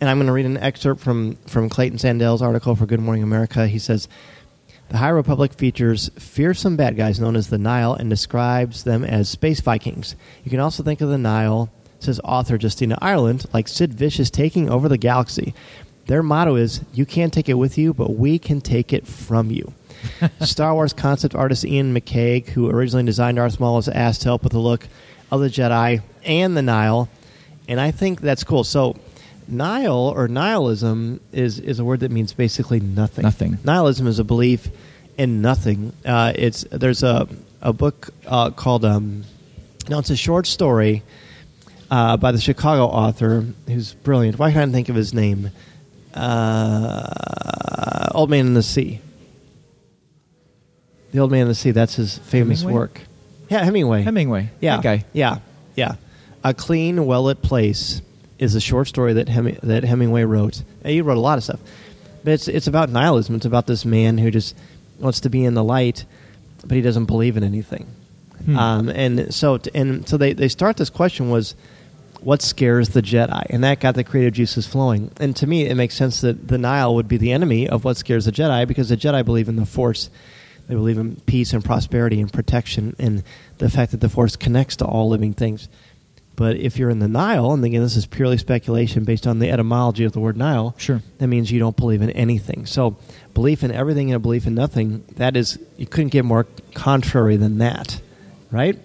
And 0.00 0.10
I'm 0.10 0.18
going 0.18 0.26
to 0.26 0.32
read 0.32 0.46
an 0.46 0.58
excerpt 0.58 1.00
from, 1.00 1.36
from 1.46 1.68
Clayton 1.68 1.98
Sandell's 1.98 2.42
article 2.42 2.76
for 2.76 2.86
Good 2.86 3.00
Morning 3.00 3.22
America. 3.22 3.66
He 3.66 3.78
says 3.78 4.08
The 4.90 4.98
High 4.98 5.08
Republic 5.08 5.54
features 5.54 6.10
fearsome 6.18 6.76
bad 6.76 6.96
guys 6.96 7.18
known 7.18 7.34
as 7.34 7.48
the 7.48 7.58
Nihil 7.58 7.94
and 7.94 8.10
describes 8.10 8.84
them 8.84 9.04
as 9.04 9.28
space 9.28 9.60
Vikings. 9.60 10.14
You 10.44 10.50
can 10.50 10.60
also 10.60 10.82
think 10.82 11.00
of 11.00 11.08
the 11.08 11.16
Nihil, 11.16 11.70
says 11.98 12.20
author 12.24 12.58
Justina 12.60 12.98
Ireland, 13.00 13.46
like 13.54 13.68
Sid 13.68 13.94
Vicious 13.94 14.30
taking 14.30 14.68
over 14.68 14.88
the 14.88 14.98
galaxy. 14.98 15.54
Their 16.06 16.22
motto 16.22 16.56
is 16.56 16.82
You 16.92 17.06
can't 17.06 17.32
take 17.32 17.48
it 17.48 17.54
with 17.54 17.78
you, 17.78 17.94
but 17.94 18.16
we 18.16 18.38
can 18.38 18.60
take 18.60 18.92
it 18.92 19.06
from 19.06 19.50
you. 19.50 19.72
Star 20.40 20.74
Wars 20.74 20.92
concept 20.92 21.34
artist 21.34 21.64
Iain 21.64 21.94
McCaig, 21.94 22.48
who 22.48 22.70
originally 22.70 23.04
designed 23.04 23.38
Darth 23.38 23.58
Maul, 23.58 23.76
was 23.76 23.88
asked 23.88 24.22
to 24.22 24.28
help 24.28 24.42
with 24.42 24.52
the 24.52 24.58
look 24.58 24.86
of 25.32 25.40
the 25.40 25.48
Jedi 25.48 26.02
and 26.22 26.56
the 26.56 26.62
Nihil, 26.62 27.08
and 27.68 27.80
I 27.80 27.90
think 27.90 28.20
that's 28.20 28.44
cool. 28.44 28.64
So, 28.64 28.96
Nihil 29.48 30.12
or 30.14 30.28
nihilism 30.28 31.20
is 31.32 31.58
is 31.58 31.78
a 31.78 31.84
word 31.84 32.00
that 32.00 32.10
means 32.10 32.32
basically 32.32 32.80
nothing. 32.80 33.22
Nothing. 33.22 33.58
Nihilism 33.64 34.06
is 34.06 34.18
a 34.18 34.24
belief 34.24 34.68
in 35.16 35.40
nothing. 35.42 35.92
Uh, 36.04 36.32
it's 36.34 36.64
there's 36.70 37.02
a 37.02 37.28
a 37.62 37.72
book 37.72 38.10
uh, 38.26 38.50
called 38.50 38.84
um, 38.84 39.24
no, 39.88 39.98
it's 39.98 40.10
a 40.10 40.16
short 40.16 40.46
story 40.46 41.02
uh, 41.90 42.16
by 42.16 42.32
the 42.32 42.40
Chicago 42.40 42.84
author 42.86 43.44
who's 43.66 43.94
brilliant. 43.94 44.38
Why 44.38 44.52
can't 44.52 44.70
I 44.70 44.72
think 44.72 44.88
of 44.88 44.96
his 44.96 45.14
name? 45.14 45.50
Uh, 46.14 48.08
Old 48.14 48.30
Man 48.30 48.46
in 48.46 48.54
the 48.54 48.62
Sea. 48.62 49.00
The 51.12 51.18
Old 51.20 51.30
Man 51.30 51.42
in 51.42 51.48
the 51.48 51.54
Sea. 51.54 51.70
That's 51.70 51.94
his 51.94 52.18
famous 52.18 52.60
Hemingway? 52.60 52.80
work. 52.80 53.00
Yeah, 53.48 53.64
Hemingway. 53.64 54.02
Hemingway. 54.02 54.50
Yeah, 54.60 54.76
That 54.76 54.82
guy. 54.82 55.04
Yeah, 55.12 55.38
yeah. 55.76 55.96
A 56.42 56.52
clean, 56.52 57.06
well 57.06 57.24
lit 57.24 57.42
place 57.42 58.00
is 58.38 58.54
a 58.54 58.60
short 58.60 58.88
story 58.88 59.12
that 59.14 59.26
that 59.62 59.84
Hemingway 59.84 60.24
wrote. 60.24 60.62
He 60.84 61.00
wrote 61.00 61.16
a 61.16 61.20
lot 61.20 61.38
of 61.38 61.44
stuff, 61.44 61.60
but 62.24 62.32
it's 62.32 62.48
it's 62.48 62.66
about 62.66 62.90
nihilism. 62.90 63.34
It's 63.34 63.46
about 63.46 63.66
this 63.66 63.84
man 63.84 64.18
who 64.18 64.30
just 64.30 64.56
wants 64.98 65.20
to 65.20 65.30
be 65.30 65.44
in 65.44 65.54
the 65.54 65.64
light, 65.64 66.04
but 66.64 66.76
he 66.76 66.82
doesn't 66.82 67.06
believe 67.06 67.36
in 67.36 67.44
anything. 67.44 67.86
Hmm. 68.44 68.58
Um, 68.58 68.88
and 68.88 69.34
so 69.34 69.58
t- 69.58 69.70
and 69.74 70.08
so 70.08 70.16
they 70.16 70.32
they 70.32 70.48
start 70.48 70.76
this 70.76 70.90
question 70.90 71.30
was. 71.30 71.54
What 72.22 72.42
scares 72.42 72.88
the 72.88 73.02
Jedi? 73.02 73.46
And 73.50 73.62
that 73.62 73.78
got 73.78 73.94
the 73.94 74.02
creative 74.02 74.32
juices 74.32 74.66
flowing. 74.66 75.12
And 75.20 75.36
to 75.36 75.46
me, 75.46 75.66
it 75.66 75.76
makes 75.76 75.94
sense 75.94 76.22
that 76.22 76.48
the 76.48 76.58
Nihil 76.58 76.96
would 76.96 77.06
be 77.06 77.18
the 77.18 77.30
enemy 77.30 77.68
of 77.68 77.84
what 77.84 77.98
scares 77.98 78.24
the 78.24 78.32
Jedi 78.32 78.66
because 78.66 78.88
the 78.88 78.96
Jedi 78.96 79.24
believe 79.24 79.48
in 79.48 79.54
the 79.54 79.66
Force. 79.66 80.10
They 80.66 80.74
believe 80.74 80.98
in 80.98 81.16
peace 81.26 81.52
and 81.52 81.64
prosperity 81.64 82.20
and 82.20 82.32
protection 82.32 82.96
and 82.98 83.22
the 83.58 83.70
fact 83.70 83.92
that 83.92 84.00
the 84.00 84.08
Force 84.08 84.34
connects 84.34 84.76
to 84.76 84.86
all 84.86 85.08
living 85.08 85.34
things. 85.34 85.68
But 86.36 86.56
if 86.56 86.76
you're 86.78 86.90
in 86.90 86.98
the 86.98 87.08
Nihil, 87.08 87.54
and 87.54 87.64
again, 87.64 87.80
this 87.82 87.96
is 87.96 88.04
purely 88.04 88.36
speculation 88.36 89.04
based 89.04 89.26
on 89.26 89.38
the 89.38 89.50
etymology 89.50 90.04
of 90.04 90.12
the 90.12 90.20
word 90.20 90.36
Nihil, 90.36 90.74
Sure. 90.76 91.02
that 91.18 91.26
means 91.28 91.50
you 91.50 91.58
don't 91.58 91.76
believe 91.76 92.02
in 92.02 92.10
anything. 92.10 92.66
So, 92.66 92.96
belief 93.32 93.64
in 93.64 93.70
everything 93.72 94.10
and 94.10 94.16
a 94.16 94.18
belief 94.18 94.46
in 94.46 94.54
nothing, 94.54 95.02
that 95.16 95.34
is, 95.36 95.58
you 95.78 95.86
couldn't 95.86 96.10
get 96.10 96.24
more 96.26 96.46
contrary 96.74 97.36
than 97.38 97.58
that, 97.58 98.00
right? 98.50 98.78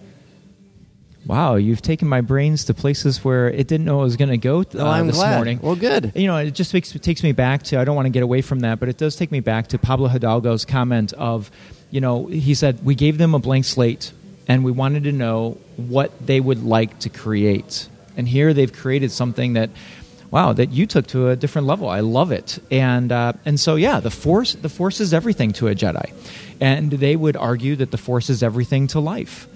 Wow, 1.26 1.56
you've 1.56 1.82
taken 1.84 2.08
my 2.08 2.22
brains 2.22 2.66
to 2.66 2.74
places 2.74 3.24
where 3.24 3.48
it 3.50 3.68
didn't 3.68 3.86
know 3.86 4.00
it 4.00 4.06
was 4.06 4.16
going 4.18 4.30
to 4.32 4.38
go 4.38 4.62
uh, 4.62 4.66
Oh, 4.76 4.88
I'm 4.88 5.06
this 5.08 5.18
glad. 5.18 5.36
morning. 5.36 5.60
Well, 5.62 5.76
good. 5.76 6.14
You 6.16 6.26
know, 6.28 6.38
it 6.38 6.52
just 6.52 6.74
makes, 6.74 6.92
takes 6.94 7.22
me 7.22 7.32
back 7.32 7.62
to, 7.64 7.80
I 7.80 7.84
don't 7.86 7.96
want 7.96 8.08
to 8.08 8.10
get 8.12 8.24
away 8.24 8.42
from 8.42 8.62
that, 8.62 8.80
but 8.80 8.90
it 8.90 8.98
does 8.98 9.16
take 9.16 9.32
me 9.32 9.40
back 9.40 9.68
to 9.68 9.78
Pablo 9.78 10.08
Hidalgo's 10.10 10.66
comment 10.66 11.14
of, 11.14 11.52
you 11.92 12.02
know, 12.02 12.26
he 12.26 12.56
said, 12.56 12.84
we 12.84 12.96
gave 12.96 13.20
them 13.20 13.36
a 13.36 13.40
blank 13.40 13.66
slate 13.66 14.14
and 14.48 14.64
we 14.64 14.72
wanted 14.72 15.04
to 15.04 15.12
know 15.12 15.58
what 15.90 16.26
they 16.26 16.40
would 16.40 16.64
like 16.64 17.00
to 17.00 17.10
create. 17.10 17.88
And 18.18 18.28
here 18.28 18.54
they've 18.54 18.72
created 18.72 19.12
something 19.12 19.54
that, 19.54 19.70
wow, 20.30 20.54
that 20.54 20.72
you 20.72 20.86
took 20.86 21.08
to 21.08 21.30
a 21.30 21.36
different 21.36 21.68
level. 21.68 21.90
I 21.90 22.02
love 22.02 22.32
it. 22.32 22.60
And, 22.70 23.12
uh, 23.12 23.34
and 23.46 23.60
so, 23.60 23.76
yeah, 23.76 24.00
the 24.00 24.12
force, 24.12 24.54
the 24.54 24.70
force 24.70 25.00
is 25.00 25.14
everything 25.14 25.54
to 25.54 25.68
a 25.68 25.76
Jedi. 25.76 26.12
And 26.60 26.92
they 26.92 27.16
would 27.16 27.38
argue 27.38 27.76
that 27.78 27.92
the 27.92 27.98
force 27.98 28.30
is 28.30 28.44
everything 28.44 28.88
to 28.88 29.00
life. 29.00 29.48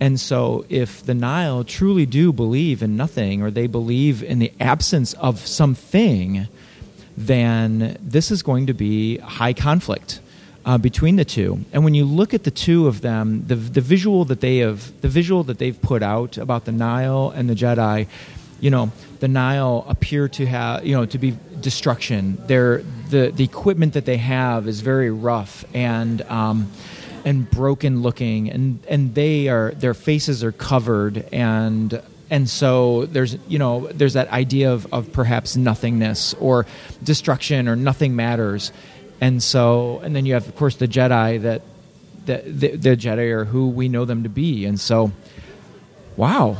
And 0.00 0.18
so, 0.18 0.64
if 0.68 1.04
the 1.04 1.14
Nihil 1.14 1.64
truly 1.64 2.06
do 2.06 2.32
believe 2.32 2.82
in 2.82 2.96
nothing, 2.96 3.40
or 3.40 3.52
they 3.52 3.68
believe 3.68 4.22
in 4.24 4.40
the 4.40 4.52
absence 4.58 5.12
of 5.14 5.46
something, 5.46 6.48
then 7.16 7.96
this 8.00 8.32
is 8.32 8.42
going 8.42 8.66
to 8.66 8.74
be 8.74 9.18
high 9.18 9.52
conflict 9.52 10.18
uh, 10.64 10.78
between 10.78 11.16
the 11.16 11.24
two. 11.24 11.64
And 11.72 11.84
when 11.84 11.94
you 11.94 12.04
look 12.04 12.34
at 12.34 12.44
the 12.44 12.50
two 12.50 12.86
of 12.86 13.00
them, 13.00 13.44
the 13.46 13.56
the 13.56 13.80
visual 13.80 14.24
that 14.26 14.40
they 14.40 14.58
have, 14.58 15.00
the 15.00 15.08
visual 15.08 15.42
that 15.44 15.58
they've 15.58 15.80
put 15.80 16.02
out 16.02 16.38
about 16.38 16.64
the 16.64 16.72
Nihil 16.72 17.30
and 17.30 17.48
the 17.48 17.54
Jedi, 17.54 18.06
you 18.60 18.70
know, 18.70 18.92
the 19.20 19.28
Nihil 19.28 19.84
appear 19.88 20.28
to 20.28 20.46
have, 20.46 20.86
you 20.86 20.94
know, 20.94 21.06
to 21.06 21.18
be 21.18 21.36
destruction. 21.60 22.38
They're, 22.46 22.82
the 23.10 23.32
the 23.34 23.44
equipment 23.44 23.94
that 23.94 24.04
they 24.04 24.18
have 24.18 24.68
is 24.68 24.80
very 24.80 25.10
rough 25.10 25.64
and. 25.74 26.22
Um, 26.22 26.70
and 27.24 27.48
broken 27.48 28.02
looking 28.02 28.50
and 28.50 28.84
and 28.88 29.14
they 29.14 29.46
are 29.46 29.70
their 29.76 29.94
faces 29.94 30.42
are 30.42 30.50
covered 30.50 31.24
and 31.32 32.02
and 32.30 32.50
so 32.50 33.06
there's 33.06 33.36
you 33.46 33.60
know 33.60 33.86
there's 33.92 34.14
that 34.14 34.28
idea 34.30 34.72
of, 34.72 34.92
of 34.92 35.12
perhaps 35.12 35.56
nothingness 35.56 36.34
or 36.40 36.66
destruction 37.04 37.68
or 37.68 37.76
nothing 37.76 38.16
matters 38.16 38.72
and 39.22 39.42
so 39.42 40.00
and 40.04 40.14
then 40.14 40.26
you 40.26 40.34
have 40.34 40.46
of 40.48 40.54
course 40.56 40.76
the 40.76 40.86
jedi 40.88 41.40
that 41.40 41.62
the, 42.26 42.42
the, 42.46 42.68
the 42.76 42.96
jedi 42.96 43.30
are 43.32 43.44
who 43.46 43.68
we 43.68 43.88
know 43.88 44.04
them 44.04 44.22
to 44.24 44.28
be 44.28 44.66
and 44.66 44.78
so 44.78 45.10
wow 46.16 46.56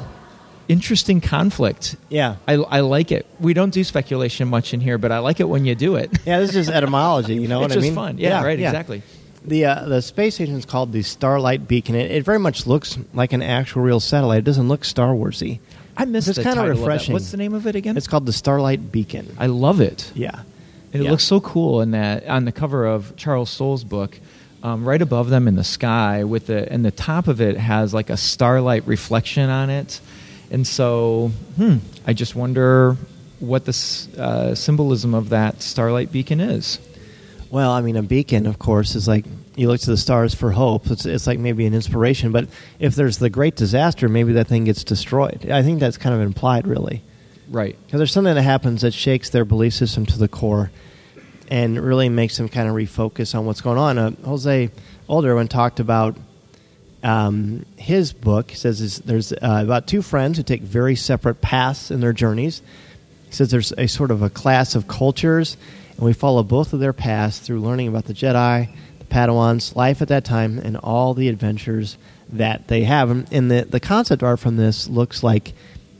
interesting 0.68 1.20
conflict 1.20 1.96
Yeah. 2.08 2.36
I, 2.48 2.54
I 2.54 2.80
like 2.80 3.12
it 3.12 3.26
we 3.40 3.52
don't 3.52 3.74
do 3.74 3.84
speculation 3.84 4.48
much 4.48 4.72
in 4.72 4.80
here 4.80 4.96
but 4.96 5.12
i 5.12 5.18
like 5.18 5.40
it 5.40 5.48
when 5.48 5.64
you 5.64 5.74
do 5.74 5.96
it 5.96 6.10
Yeah, 6.24 6.38
this 6.40 6.50
is 6.50 6.66
just 6.66 6.70
etymology. 6.70 7.34
You 7.34 7.48
know 7.48 7.58
what 7.60 7.66
it's 7.66 7.72
I 7.72 7.76
just 7.80 7.84
mean? 7.88 7.94
fun 7.94 8.18
yeah, 8.18 8.42
right 8.42 8.58
exactly 8.58 9.02
The 9.44 9.64
uh, 9.66 9.84
the 9.88 10.00
space 10.02 10.36
station 10.36 10.54
is 10.56 10.64
called 10.64 10.92
the 10.92 11.02
Starlight 11.02 11.66
Beacon. 11.66 11.96
It, 11.96 12.12
it 12.12 12.24
very 12.24 12.38
much 12.38 12.64
looks 12.68 12.96
like 13.12 13.32
an 13.32 13.42
actual 13.42 13.82
real 13.82 13.98
satellite. 13.98 14.38
It 14.38 14.44
doesn't 14.44 14.68
look 14.68 14.84
Star 14.84 15.12
Warsy. 15.14 15.58
i 15.96 16.04
missed 16.04 16.28
It's 16.28 16.38
title 16.38 16.70
of 16.70 16.78
refreshing. 16.78 17.12
what's 17.12 17.32
the 17.32 17.36
name 17.38 17.52
of 17.52 17.66
it 17.66 17.74
again 17.74 17.96
It's 17.96 18.06
called 18.06 18.24
the 18.24 18.32
Starlight 18.32 18.92
Beacon. 18.92 19.26
I 19.38 19.46
love 19.46 19.80
it. 19.80 20.12
yeah, 20.14 20.42
And 20.92 21.00
it 21.02 21.04
Yeah. 21.06 21.10
looks 21.12 21.24
so 21.24 21.40
cool 21.40 21.80
in 21.80 21.92
that 21.92 22.26
on 22.28 22.44
the 22.44 22.52
cover 22.52 22.86
of 22.86 23.16
Charles 23.16 23.48
Soule's 23.50 23.84
book, 23.84 24.18
um, 24.62 24.84
right 24.84 25.00
above 25.00 25.30
them 25.30 25.48
in 25.48 25.56
the 25.56 25.64
sky, 25.64 26.24
with 26.24 26.46
the 26.46 26.70
and 26.72 26.84
the 26.84 26.90
top 26.90 27.28
of 27.28 27.40
it 27.40 27.56
has 27.56 27.94
like 27.94 28.10
a 28.10 28.16
starlight 28.16 28.86
reflection 28.86 29.48
on 29.50 29.70
it, 29.70 30.00
and 30.50 30.66
so 30.66 31.30
hmm, 31.56 31.76
I 32.06 32.12
just 32.12 32.36
wonder 32.36 32.96
what 33.40 33.64
the 33.64 33.76
uh, 34.18 34.54
symbolism 34.54 35.14
of 35.14 35.30
that 35.30 35.62
starlight 35.62 36.12
beacon 36.12 36.40
is. 36.40 36.78
Well, 37.50 37.72
I 37.72 37.80
mean, 37.82 37.96
a 37.96 38.02
beacon, 38.02 38.46
of 38.46 38.58
course, 38.58 38.94
is 38.94 39.08
like 39.08 39.24
you 39.56 39.68
look 39.68 39.80
to 39.80 39.90
the 39.90 39.96
stars 39.96 40.34
for 40.34 40.52
hope. 40.52 40.86
It's, 40.90 41.04
it's 41.04 41.26
like 41.26 41.38
maybe 41.38 41.66
an 41.66 41.74
inspiration. 41.74 42.32
But 42.32 42.48
if 42.78 42.94
there's 42.94 43.18
the 43.18 43.28
great 43.28 43.56
disaster, 43.56 44.08
maybe 44.08 44.32
that 44.34 44.46
thing 44.46 44.64
gets 44.64 44.84
destroyed. 44.84 45.50
I 45.50 45.62
think 45.62 45.80
that's 45.80 45.98
kind 45.98 46.14
of 46.14 46.22
implied, 46.22 46.66
really. 46.66 47.02
Right. 47.48 47.76
Because 47.86 47.98
there's 47.98 48.12
something 48.12 48.34
that 48.34 48.42
happens 48.42 48.82
that 48.82 48.94
shakes 48.94 49.30
their 49.30 49.44
belief 49.44 49.74
system 49.74 50.06
to 50.06 50.18
the 50.18 50.28
core 50.28 50.70
and 51.50 51.78
really 51.78 52.08
makes 52.08 52.36
them 52.38 52.48
kind 52.48 52.68
of 52.68 52.74
refocus 52.74 53.34
on 53.38 53.44
what's 53.46 53.60
going 53.60 53.78
on. 53.78 53.98
Uh, 53.98 54.10
Jose 54.24 54.70
Olderwin 55.08 55.48
talked 55.48 55.80
about 55.80 56.16
um, 57.02 57.66
his 57.76 58.12
book. 58.12 58.50
He 58.50 58.56
says 58.56 58.98
there's 59.00 59.32
uh, 59.32 59.36
about 59.64 59.86
two 59.86 60.02
friends 60.02 60.38
who 60.38 60.44
take 60.44 60.62
very 60.62 60.94
separate 60.96 61.40
paths 61.40 61.90
in 61.90 62.00
their 62.00 62.12
journeys. 62.12 62.62
He 63.26 63.32
says 63.32 63.50
there's 63.50 63.72
a 63.72 63.86
sort 63.88 64.10
of 64.10 64.22
a 64.22 64.30
class 64.30 64.74
of 64.74 64.88
cultures, 64.88 65.56
and 65.96 66.00
we 66.00 66.12
follow 66.12 66.42
both 66.42 66.72
of 66.72 66.80
their 66.80 66.92
paths 66.92 67.38
through 67.38 67.60
learning 67.60 67.88
about 67.88 68.04
the 68.04 68.14
Jedi, 68.14 68.68
the 68.98 69.04
Padawans, 69.06 69.74
life 69.74 70.00
at 70.00 70.08
that 70.08 70.24
time, 70.24 70.58
and 70.58 70.76
all 70.76 71.12
the 71.14 71.28
adventures 71.28 71.98
that 72.30 72.68
they 72.68 72.84
have. 72.84 73.10
And- 73.10 73.26
And 73.32 73.50
the, 73.50 73.66
the 73.68 73.80
concept 73.80 74.22
art 74.22 74.38
from 74.38 74.56
this 74.56 74.88
looks 74.88 75.22
like 75.22 75.52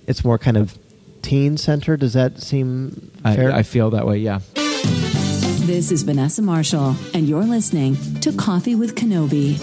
it's 0.07 0.25
more 0.25 0.39
kind 0.39 0.57
of 0.57 0.77
teen 1.23 1.57
center. 1.57 1.97
Does 1.97 2.13
that 2.13 2.43
seem 2.43 3.11
I, 3.25 3.37
fair? 3.37 3.53
I 3.53 3.63
feel 3.63 3.91
that 3.91 4.07
way. 4.07 4.19
Yeah. 4.19 4.41
This 4.55 5.93
is 5.93 6.03
Vanessa 6.03 6.43
Marshall, 6.43 6.97
and 7.15 7.29
you're 7.29 7.45
listening 7.45 7.97
to 8.21 8.33
Coffee 8.33 8.75
with 8.75 8.97
Kenobi. 8.97 9.59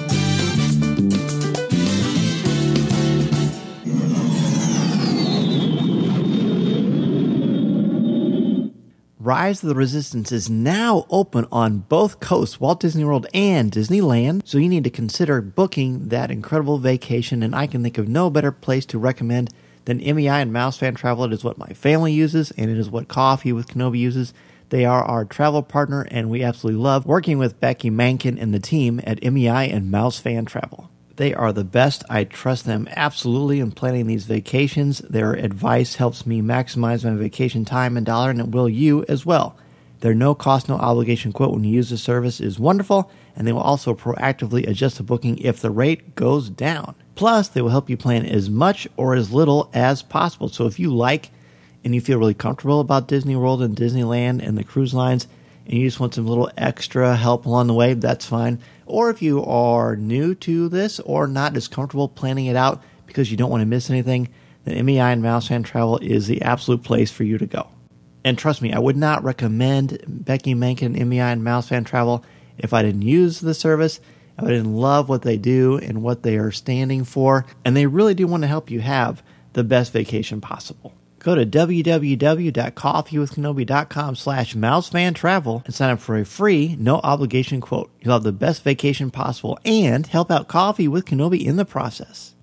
Rise 9.21 9.61
of 9.61 9.69
the 9.69 9.75
Resistance 9.75 10.31
is 10.31 10.49
now 10.49 11.05
open 11.11 11.45
on 11.51 11.79
both 11.79 12.19
coasts, 12.19 12.59
Walt 12.59 12.79
Disney 12.79 13.03
World 13.03 13.27
and 13.31 13.71
Disneyland. 13.71 14.41
So 14.45 14.57
you 14.57 14.69
need 14.69 14.85
to 14.85 14.89
consider 14.89 15.41
booking 15.41 16.07
that 16.07 16.31
incredible 16.31 16.79
vacation, 16.79 17.43
and 17.43 17.53
I 17.53 17.67
can 17.67 17.83
think 17.83 17.99
of 17.99 18.07
no 18.07 18.31
better 18.31 18.51
place 18.51 18.87
to 18.87 18.97
recommend 18.97 19.53
then 19.89 20.15
MEI 20.15 20.41
and 20.41 20.53
Mouse 20.53 20.77
Fan 20.77 20.95
Travel 20.95 21.31
is 21.33 21.43
what 21.43 21.57
my 21.57 21.69
family 21.69 22.13
uses, 22.13 22.51
and 22.51 22.69
it 22.69 22.77
is 22.77 22.89
what 22.89 23.07
Coffee 23.07 23.51
with 23.53 23.67
Kenobi 23.67 23.99
uses. 23.99 24.33
They 24.69 24.85
are 24.85 25.03
our 25.03 25.25
travel 25.25 25.63
partner, 25.63 26.07
and 26.11 26.29
we 26.29 26.43
absolutely 26.43 26.81
love 26.81 27.05
working 27.05 27.39
with 27.39 27.59
Becky 27.59 27.89
Mankin 27.89 28.39
and 28.39 28.53
the 28.53 28.59
team 28.59 29.01
at 29.03 29.23
MEI 29.23 29.69
and 29.71 29.89
Mouse 29.89 30.19
Fan 30.19 30.45
Travel. 30.45 30.91
They 31.15 31.33
are 31.33 31.51
the 31.51 31.63
best. 31.63 32.03
I 32.09 32.23
trust 32.23 32.65
them 32.65 32.87
absolutely 32.95 33.59
in 33.59 33.71
planning 33.71 34.07
these 34.07 34.25
vacations. 34.25 34.99
Their 34.99 35.33
advice 35.33 35.95
helps 35.95 36.25
me 36.25 36.41
maximize 36.41 37.03
my 37.03 37.13
vacation 37.13 37.65
time 37.65 37.97
and 37.97 38.05
dollar, 38.05 38.29
and 38.29 38.39
it 38.39 38.51
will 38.51 38.69
you 38.69 39.03
as 39.09 39.25
well. 39.25 39.57
Their 40.01 40.13
no 40.13 40.33
cost, 40.33 40.69
no 40.69 40.75
obligation 40.75 41.33
quote 41.33 41.53
when 41.53 41.65
you 41.65 41.73
use 41.73 41.89
the 41.89 41.97
service 41.97 42.39
is 42.39 42.57
wonderful, 42.57 43.11
and 43.35 43.45
they 43.45 43.51
will 43.51 43.59
also 43.59 43.93
proactively 43.93 44.65
adjust 44.67 44.97
the 44.97 45.03
booking 45.03 45.37
if 45.39 45.59
the 45.59 45.71
rate 45.71 46.15
goes 46.15 46.49
down. 46.49 46.95
Plus, 47.19 47.49
they 47.49 47.61
will 47.61 47.69
help 47.69 47.89
you 47.89 47.97
plan 47.97 48.25
as 48.25 48.49
much 48.49 48.87
or 48.95 49.13
as 49.13 49.33
little 49.33 49.69
as 49.73 50.01
possible. 50.01 50.47
So 50.47 50.67
if 50.67 50.79
you 50.79 50.89
like 50.95 51.31
and 51.83 51.93
you 51.93 51.99
feel 51.99 52.17
really 52.17 52.33
comfortable 52.33 52.79
about 52.79 53.09
Disney 53.09 53.35
World 53.35 53.61
and 53.61 53.75
Disneyland 53.75 54.41
and 54.41 54.57
the 54.57 54.63
cruise 54.63 54.93
lines, 54.93 55.27
and 55.65 55.73
you 55.73 55.85
just 55.85 55.99
want 55.99 56.13
some 56.13 56.25
little 56.25 56.49
extra 56.57 57.17
help 57.17 57.45
along 57.45 57.67
the 57.67 57.73
way, 57.73 57.93
that's 57.93 58.25
fine. 58.25 58.61
Or 58.85 59.09
if 59.09 59.21
you 59.21 59.43
are 59.43 59.97
new 59.97 60.33
to 60.35 60.69
this 60.69 61.01
or 61.01 61.27
not 61.27 61.57
as 61.57 61.67
comfortable 61.67 62.07
planning 62.07 62.45
it 62.45 62.55
out 62.55 62.81
because 63.05 63.29
you 63.29 63.35
don't 63.35 63.51
want 63.51 63.63
to 63.63 63.65
miss 63.65 63.89
anything, 63.89 64.29
then 64.63 64.85
MEI 64.85 65.11
and 65.11 65.21
Mouse 65.21 65.49
Fan 65.49 65.63
Travel 65.63 65.97
is 65.97 66.27
the 66.27 66.41
absolute 66.41 66.85
place 66.85 67.11
for 67.11 67.25
you 67.25 67.37
to 67.37 67.45
go. 67.45 67.67
And 68.23 68.37
trust 68.37 68.61
me, 68.61 68.71
I 68.71 68.79
would 68.79 68.95
not 68.95 69.25
recommend 69.25 70.01
Becky 70.07 70.55
Mankin, 70.55 70.93
MEI, 70.93 71.33
and 71.33 71.43
Mouse 71.43 71.67
Fan 71.67 71.83
Travel 71.83 72.23
if 72.57 72.71
I 72.71 72.81
didn't 72.81 73.01
use 73.01 73.41
the 73.41 73.53
service. 73.53 73.99
If 74.39 74.45
I 74.45 74.51
didn't 74.51 74.75
love 74.75 75.09
what 75.09 75.21
they 75.21 75.37
do 75.37 75.77
and 75.77 76.01
what 76.01 76.23
they 76.23 76.37
are 76.37 76.51
standing 76.51 77.03
for. 77.03 77.45
And 77.65 77.75
they 77.75 77.85
really 77.85 78.13
do 78.13 78.25
want 78.27 78.43
to 78.43 78.47
help 78.47 78.71
you 78.71 78.79
have 78.81 79.21
the 79.53 79.63
best 79.63 79.93
vacation 79.93 80.41
possible. 80.41 80.93
Go 81.19 81.35
to 81.35 81.45
www.coffeewithkenobi.com 81.45 84.15
slash 84.15 84.55
mousefantravel 84.55 85.65
and 85.65 85.75
sign 85.75 85.91
up 85.91 85.99
for 85.99 86.17
a 86.17 86.25
free, 86.25 86.75
no 86.79 86.95
obligation 87.03 87.61
quote. 87.61 87.91
You'll 87.99 88.13
have 88.13 88.23
the 88.23 88.31
best 88.31 88.63
vacation 88.63 89.11
possible 89.11 89.59
and 89.65 90.07
help 90.07 90.31
out 90.31 90.47
Coffee 90.47 90.87
with 90.87 91.05
Kenobi 91.05 91.45
in 91.45 91.57
the 91.57 91.65
process. 91.65 92.33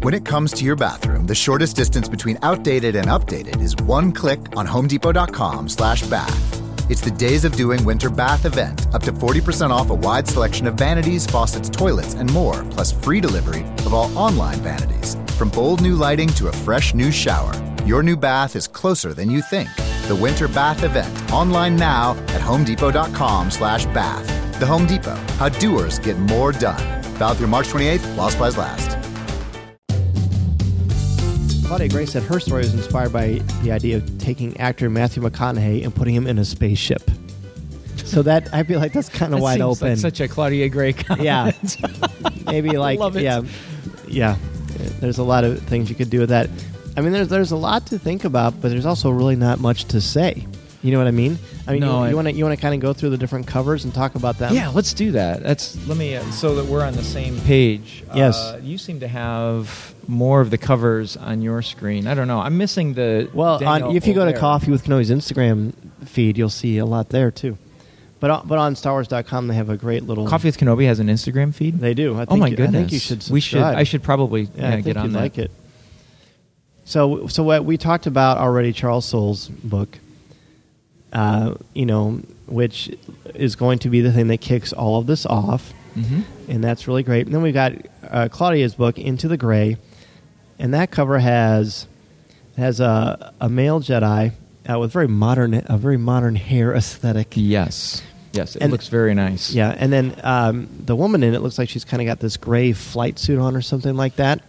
When 0.00 0.12
it 0.14 0.26
comes 0.26 0.52
to 0.52 0.64
your 0.64 0.76
bathroom, 0.76 1.26
the 1.26 1.34
shortest 1.34 1.74
distance 1.74 2.08
between 2.08 2.38
outdated 2.42 2.94
and 2.94 3.08
updated 3.08 3.60
is 3.60 3.74
one 3.76 4.12
click 4.12 4.56
on 4.56 4.64
homedepot.com 4.66 5.68
slash 5.68 6.02
bath. 6.02 6.65
It's 6.88 7.00
the 7.00 7.10
Days 7.10 7.44
of 7.44 7.56
Doing 7.56 7.84
Winter 7.84 8.08
Bath 8.08 8.44
event. 8.44 8.86
Up 8.94 9.02
to 9.02 9.12
40% 9.12 9.70
off 9.70 9.90
a 9.90 9.94
wide 9.94 10.28
selection 10.28 10.68
of 10.68 10.74
vanities, 10.74 11.26
faucets, 11.26 11.68
toilets, 11.68 12.14
and 12.14 12.32
more, 12.32 12.64
plus 12.70 12.92
free 12.92 13.20
delivery 13.20 13.62
of 13.84 13.92
all 13.92 14.16
online 14.16 14.58
vanities. 14.58 15.16
From 15.36 15.48
bold 15.48 15.82
new 15.82 15.96
lighting 15.96 16.28
to 16.34 16.46
a 16.46 16.52
fresh 16.52 16.94
new 16.94 17.10
shower, 17.10 17.52
your 17.84 18.04
new 18.04 18.16
bath 18.16 18.54
is 18.54 18.68
closer 18.68 19.12
than 19.12 19.28
you 19.28 19.42
think. 19.42 19.68
The 20.06 20.16
Winter 20.20 20.46
Bath 20.46 20.84
event, 20.84 21.12
online 21.32 21.74
now 21.74 22.12
at 22.28 22.40
homedepot.com 22.40 23.50
slash 23.50 23.86
bath. 23.86 24.60
The 24.60 24.66
Home 24.66 24.86
Depot, 24.86 25.16
how 25.38 25.48
doers 25.48 25.98
get 25.98 26.16
more 26.16 26.52
done. 26.52 27.02
Valid 27.14 27.38
through 27.38 27.48
March 27.48 27.66
28th, 27.66 28.14
while 28.14 28.30
supplies 28.30 28.56
last. 28.56 29.05
Claudia 31.66 31.88
Gray 31.88 32.06
said 32.06 32.22
her 32.22 32.38
story 32.38 32.60
was 32.60 32.74
inspired 32.74 33.12
by 33.12 33.40
the 33.62 33.72
idea 33.72 33.96
of 33.96 34.18
taking 34.18 34.56
actor 34.60 34.88
Matthew 34.88 35.20
McConaughey 35.20 35.82
and 35.82 35.92
putting 35.92 36.14
him 36.14 36.28
in 36.28 36.38
a 36.38 36.44
spaceship. 36.44 37.02
So 37.96 38.22
that 38.22 38.48
I 38.54 38.62
feel 38.62 38.78
like 38.78 38.92
that's 38.92 39.08
kind 39.08 39.34
of 39.34 39.40
That 39.40 39.42
wide 39.42 39.60
open. 39.60 39.88
Like 39.88 39.98
such 39.98 40.20
a 40.20 40.28
Claudia 40.28 40.68
Gray 40.68 40.92
comment. 40.92 41.24
yeah, 41.24 41.50
maybe 42.46 42.78
like 42.78 43.00
yeah, 43.14 43.42
yeah. 44.06 44.36
There's 45.00 45.18
a 45.18 45.24
lot 45.24 45.42
of 45.42 45.60
things 45.62 45.90
you 45.90 45.96
could 45.96 46.08
do 46.08 46.20
with 46.20 46.28
that. 46.28 46.48
I 46.96 47.00
mean, 47.00 47.12
there's 47.12 47.28
there's 47.28 47.50
a 47.50 47.56
lot 47.56 47.84
to 47.88 47.98
think 47.98 48.24
about, 48.24 48.60
but 48.60 48.70
there's 48.70 48.86
also 48.86 49.10
really 49.10 49.34
not 49.34 49.58
much 49.58 49.86
to 49.86 50.00
say. 50.00 50.46
You 50.84 50.92
know 50.92 50.98
what 50.98 51.08
I 51.08 51.10
mean? 51.12 51.36
I 51.68 51.72
mean, 51.72 51.80
No, 51.80 52.04
you- 52.04 52.14
want 52.14 52.28
to 52.28 52.32
you 52.34 52.44
want 52.44 52.56
to 52.56 52.60
kind 52.62 52.74
of 52.74 52.80
go 52.80 52.92
through 52.92 53.10
the 53.10 53.18
different 53.18 53.46
covers 53.46 53.84
and 53.84 53.92
talk 53.92 54.14
about 54.14 54.38
them. 54.38 54.54
Yeah, 54.54 54.68
let's 54.68 54.92
do 54.94 55.12
that. 55.12 55.42
That's 55.42 55.76
let 55.88 55.96
me 55.98 56.14
uh, 56.14 56.22
so 56.30 56.54
that 56.56 56.66
we're 56.66 56.84
on 56.84 56.94
the 56.94 57.02
same 57.02 57.40
page. 57.40 58.04
Yes. 58.14 58.36
Uh, 58.36 58.60
you 58.62 58.78
seem 58.78 59.00
to 59.00 59.08
have 59.08 59.94
more 60.06 60.40
of 60.40 60.50
the 60.50 60.58
covers 60.58 61.16
on 61.16 61.42
your 61.42 61.62
screen. 61.62 62.06
I 62.06 62.14
don't 62.14 62.28
know. 62.28 62.38
I'm 62.38 62.56
missing 62.56 62.94
the 62.94 63.28
Well, 63.34 63.64
on, 63.64 63.96
if 63.96 64.06
you 64.06 64.14
go 64.14 64.24
to 64.24 64.32
Coffee 64.38 64.70
with 64.70 64.84
Kenobi's 64.84 65.10
Instagram 65.10 65.72
feed, 66.04 66.38
you'll 66.38 66.48
see 66.50 66.78
a 66.78 66.86
lot 66.86 67.08
there 67.08 67.30
too. 67.32 67.58
But 68.18 68.30
on, 68.30 68.48
but 68.48 68.58
on 68.58 68.74
StarWars.com, 68.76 69.48
they 69.48 69.54
have 69.56 69.68
a 69.68 69.76
great 69.76 70.04
little 70.04 70.26
Coffee 70.26 70.48
with 70.48 70.56
Kenobi 70.58 70.86
has 70.86 71.00
an 71.00 71.08
Instagram 71.08 71.52
feed. 71.52 71.80
They 71.80 71.92
do. 71.94 72.14
I 72.14 72.18
think 72.20 72.30
oh 72.30 72.36
my 72.36 72.46
you, 72.46 72.56
goodness! 72.56 72.78
I 72.78 72.82
think 72.82 72.92
you 72.92 72.98
should. 72.98 73.28
We 73.28 73.40
should. 73.40 73.60
I 73.62 73.82
should 73.82 74.02
probably 74.02 74.42
Yeah, 74.42 74.48
yeah, 74.56 74.68
I 74.68 74.70
think 74.74 74.86
get 74.86 74.96
on 74.96 75.04
you'd 75.06 75.14
that. 75.14 75.20
like 75.20 75.38
it. 75.38 75.50
So, 76.84 77.26
so 77.26 77.42
what 77.42 77.64
we 77.64 77.76
talked 77.76 78.06
about 78.06 78.38
already, 78.38 78.72
Charles 78.72 79.04
Soule's 79.04 79.48
book, 79.48 79.98
uh, 81.12 81.54
you 81.74 81.86
know, 81.86 82.20
which 82.46 82.96
is 83.34 83.56
going 83.56 83.78
to 83.80 83.88
be 83.90 84.00
the 84.00 84.12
thing 84.12 84.28
that 84.28 84.40
kicks 84.40 84.72
all 84.72 84.98
of 84.98 85.06
this 85.06 85.26
off, 85.26 85.72
hmm 85.94 86.20
and 86.48 86.62
that's 86.62 86.86
really 86.86 87.02
great. 87.02 87.26
And 87.26 87.34
then 87.34 87.42
we've 87.42 87.52
got 87.54 87.72
uh, 88.08 88.28
Claudia's 88.30 88.74
book, 88.76 88.98
Into 88.98 89.26
the 89.28 89.36
Gray, 89.36 89.76
and 90.58 90.72
that 90.74 90.90
cover 90.90 91.18
has 91.18 91.86
has 92.56 92.80
a, 92.80 93.32
a 93.40 93.48
male 93.48 93.80
Jedi 93.80 94.32
uh, 94.70 94.78
with 94.78 94.92
very 94.92 95.08
modern, 95.08 95.54
a 95.66 95.76
very 95.76 95.96
modern 95.96 96.36
hair 96.36 96.72
aesthetic. 96.74 97.32
Yes. 97.34 98.02
Yes. 98.32 98.54
It 98.56 98.62
And- 98.62 98.70
looks 98.72 98.88
very 98.88 99.14
nice. 99.14 99.52
Yeah, 99.52 99.74
and 99.76 99.92
then 99.92 100.14
um, 100.22 100.68
the 100.84 100.94
woman 100.96 101.22
in 101.22 101.34
it 101.34 101.40
looks 101.40 101.58
like 101.58 101.68
she's 101.68 101.84
kind 101.84 102.00
of 102.00 102.06
got 102.06 102.20
this 102.20 102.36
gray 102.36 102.72
flight 102.72 103.18
suit 103.18 103.38
on 103.38 103.56
or 103.56 103.62
something 103.62 103.96
like 103.96 104.16
that. 104.16 104.42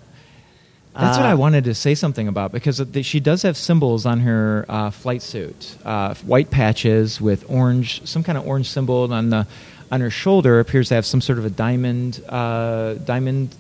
That's 1.00 1.18
what 1.18 1.26
Uh, 1.28 1.30
I 1.30 1.36
wanted 1.36 1.66
to 1.66 1.76
say 1.76 1.94
something 1.96 2.28
about 2.28 2.52
because 2.52 2.82
she 3.04 3.20
does 3.20 3.44
have 3.44 3.56
symbols 3.56 4.06
on 4.06 4.22
her 4.22 4.66
uh, 4.68 4.90
flight 4.90 5.22
suit, 5.22 5.76
uh, 5.86 6.16
white 6.26 6.50
patches 6.50 7.22
with 7.22 7.46
orange, 7.50 8.02
some 8.06 8.24
kind 8.24 8.38
of 8.38 8.48
orange 8.48 8.70
symbol 8.70 9.12
on 9.14 9.30
the 9.30 9.46
on 9.92 10.02
her 10.02 10.10
shoulder 10.10 10.60
appears 10.60 10.90
to 10.90 10.96
have 10.96 11.06
some 11.06 11.22
sort 11.22 11.38
of 11.40 11.46
a 11.46 11.50
diamond, 11.50 12.22
uh, 12.28 12.96
diamond, 12.96 13.56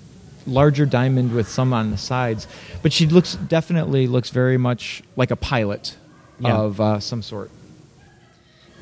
larger 0.45 0.85
diamond 0.85 1.31
with 1.31 1.47
some 1.47 1.71
on 1.73 1.91
the 1.91 1.97
sides. 1.97 2.47
But 2.81 2.91
she 2.91 3.05
looks 3.07 3.35
definitely 3.35 4.07
looks 4.07 4.29
very 4.31 4.57
much 4.57 5.03
like 5.15 5.31
a 5.31 5.35
pilot 5.37 5.95
Yeah. 6.39 6.55
of 6.57 6.81
uh, 6.81 6.99
some 6.99 7.21
sort. 7.21 7.49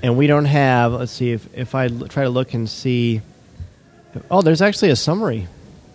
and 0.02 0.18
we 0.18 0.28
don't 0.28 0.46
have. 0.46 0.94
Let's 0.94 1.12
see 1.12 1.32
if 1.34 1.48
if 1.54 1.76
I 1.76 1.86
l- 1.88 2.08
try 2.08 2.24
to 2.24 2.30
look 2.30 2.54
and 2.54 2.70
see. 2.70 3.22
Oh, 4.32 4.42
there's 4.42 4.62
actually 4.62 4.92
a 4.92 4.96
summary. 4.96 5.48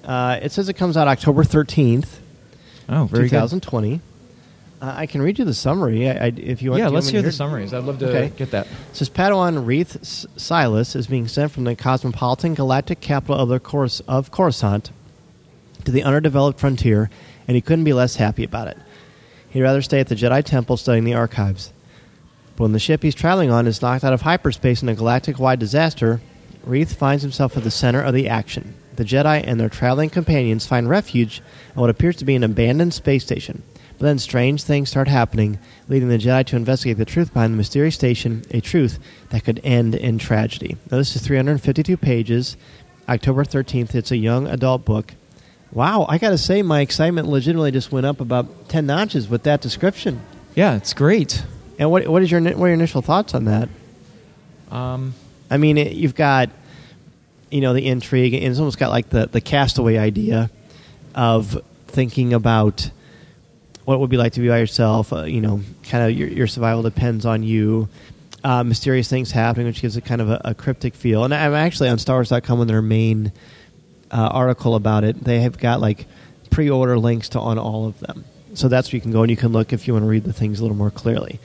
Uh, 0.04 0.38
it 0.42 0.52
says 0.52 0.68
it 0.68 0.74
comes 0.74 0.96
out 0.96 1.08
October 1.08 1.42
thirteenth, 1.44 2.19
Oh, 2.90 3.04
very 3.04 3.24
two 3.28 3.36
thousand 3.36 3.62
twenty. 3.62 4.00
Uh, 4.82 4.94
I 4.96 5.06
can 5.06 5.20
read 5.22 5.38
you 5.38 5.44
the 5.44 5.54
summary 5.54 6.08
I, 6.08 6.12
I, 6.12 6.26
if 6.36 6.62
you 6.62 6.70
good. 6.70 6.70
want. 6.70 6.80
Yeah, 6.80 6.88
let's 6.88 7.08
hear 7.08 7.22
the 7.22 7.30
summaries. 7.32 7.72
I'd 7.74 7.84
love 7.84 7.98
to 8.00 8.08
Okay. 8.08 8.32
get 8.36 8.50
that. 8.52 8.66
It 8.66 8.72
says 8.96 9.10
Padawan 9.10 9.66
Reath 9.66 9.96
S- 9.96 10.26
Silas 10.36 10.96
is 10.96 11.06
being 11.06 11.28
sent 11.28 11.52
from 11.52 11.64
the 11.64 11.76
cosmopolitan 11.76 12.54
galactic 12.54 13.00
capital 13.00 13.36
of 13.36 13.48
the 13.50 13.60
Cors- 13.60 14.00
of 14.08 14.30
Coruscant 14.30 14.90
to 15.84 15.90
the 15.92 16.02
underdeveloped 16.02 16.58
frontier, 16.58 17.10
and 17.46 17.54
he 17.56 17.60
couldn't 17.60 17.84
be 17.84 17.92
less 17.92 18.16
happy 18.16 18.42
about 18.42 18.68
it. 18.68 18.78
He'd 19.50 19.62
rather 19.62 19.82
stay 19.82 20.00
at 20.00 20.08
the 20.08 20.14
Jedi 20.14 20.42
Temple 20.44 20.76
studying 20.78 21.04
the 21.04 21.14
archives. 21.14 21.72
But 22.56 22.64
when 22.64 22.72
the 22.72 22.78
ship 22.78 23.02
he's 23.02 23.14
traveling 23.14 23.50
on 23.50 23.66
is 23.66 23.82
knocked 23.82 24.04
out 24.04 24.12
of 24.14 24.22
hyperspace 24.22 24.82
in 24.82 24.88
a 24.88 24.94
galactic-wide 24.94 25.58
disaster, 25.58 26.20
Reath 26.64 26.94
finds 26.94 27.22
himself 27.22 27.56
at 27.56 27.64
the 27.64 27.70
center 27.70 28.00
of 28.02 28.14
the 28.14 28.28
action. 28.28 28.74
The 28.96 29.04
Jedi 29.04 29.42
and 29.46 29.58
their 29.58 29.68
traveling 29.68 30.10
companions 30.10 30.66
find 30.66 30.88
refuge 30.88 31.42
at 31.70 31.76
what 31.76 31.90
appears 31.90 32.16
to 32.16 32.24
be 32.24 32.34
an 32.34 32.44
abandoned 32.44 32.94
space 32.94 33.24
station. 33.24 33.62
But 33.98 34.06
then 34.06 34.18
strange 34.18 34.62
things 34.62 34.88
start 34.88 35.08
happening, 35.08 35.58
leading 35.88 36.08
the 36.08 36.18
Jedi 36.18 36.46
to 36.46 36.56
investigate 36.56 36.96
the 36.96 37.04
truth 37.04 37.34
behind 37.34 37.52
the 37.52 37.58
mysterious 37.58 37.94
station, 37.94 38.44
a 38.50 38.60
truth 38.60 38.98
that 39.28 39.44
could 39.44 39.60
end 39.62 39.94
in 39.94 40.18
tragedy. 40.18 40.76
Now, 40.90 40.96
this 40.96 41.14
is 41.14 41.22
352 41.22 41.98
pages, 41.98 42.56
October 43.08 43.44
13th. 43.44 43.94
It's 43.94 44.10
a 44.10 44.16
young 44.16 44.46
adult 44.46 44.86
book. 44.86 45.14
Wow, 45.72 46.06
I 46.08 46.18
got 46.18 46.30
to 46.30 46.38
say, 46.38 46.62
my 46.62 46.80
excitement 46.80 47.28
legitimately 47.28 47.72
just 47.72 47.92
went 47.92 48.06
up 48.06 48.20
about 48.20 48.70
10 48.70 48.86
notches 48.86 49.28
with 49.28 49.42
that 49.44 49.60
description. 49.60 50.22
Yeah, 50.54 50.76
it's 50.76 50.94
great. 50.94 51.44
And 51.78 51.90
what, 51.90 52.08
what, 52.08 52.22
is 52.22 52.30
your, 52.30 52.40
what 52.40 52.54
are 52.54 52.68
your 52.68 52.74
initial 52.74 53.02
thoughts 53.02 53.34
on 53.34 53.44
that? 53.44 53.68
Um, 54.70 55.14
I 55.50 55.58
mean, 55.58 55.76
it, 55.76 55.92
you've 55.92 56.14
got, 56.14 56.50
you 57.50 57.60
know, 57.60 57.72
the 57.72 57.86
intrigue, 57.86 58.34
and 58.34 58.44
it's 58.44 58.58
almost 58.58 58.78
got 58.78 58.90
like 58.90 59.10
the, 59.10 59.26
the 59.26 59.40
castaway 59.40 59.96
idea 59.96 60.50
of 61.14 61.60
thinking 61.88 62.32
about 62.32 62.90
what 63.84 63.94
it 63.94 64.00
would 64.00 64.10
be 64.10 64.16
like 64.16 64.34
to 64.34 64.40
be 64.40 64.48
by 64.48 64.58
yourself. 64.58 65.12
Uh, 65.12 65.24
you 65.24 65.40
know, 65.40 65.60
kind 65.84 66.04
of 66.10 66.16
your, 66.16 66.28
your 66.28 66.46
survival 66.46 66.82
depends 66.82 67.26
on 67.26 67.42
you. 67.42 67.88
Uh, 68.42 68.64
mysterious 68.64 69.08
things 69.08 69.30
happening, 69.30 69.66
which 69.66 69.82
gives 69.82 69.96
it 69.96 70.04
kind 70.04 70.20
of 70.20 70.30
a, 70.30 70.40
a 70.46 70.54
cryptic 70.54 70.94
feel. 70.94 71.24
And 71.24 71.34
I'm 71.34 71.52
actually 71.52 71.90
on 71.90 71.98
StarWars.com 71.98 72.60
on 72.60 72.66
their 72.66 72.80
main 72.80 73.32
uh, 74.10 74.16
article 74.32 74.76
about 74.76 75.04
it. 75.04 75.22
They 75.22 75.40
have 75.40 75.58
got 75.58 75.80
like 75.80 76.06
pre-order 76.50 76.98
links 76.98 77.30
to 77.30 77.40
on 77.40 77.58
all 77.58 77.86
of 77.86 78.00
them, 78.00 78.24
so 78.54 78.68
that's 78.68 78.90
where 78.90 78.96
you 78.96 79.02
can 79.02 79.12
go 79.12 79.22
and 79.22 79.30
you 79.30 79.36
can 79.36 79.52
look 79.52 79.72
if 79.72 79.86
you 79.86 79.92
want 79.92 80.04
to 80.04 80.08
read 80.08 80.24
the 80.24 80.32
things 80.32 80.58
a 80.58 80.62
little 80.62 80.76
more 80.76 80.90
clearly. 80.90 81.38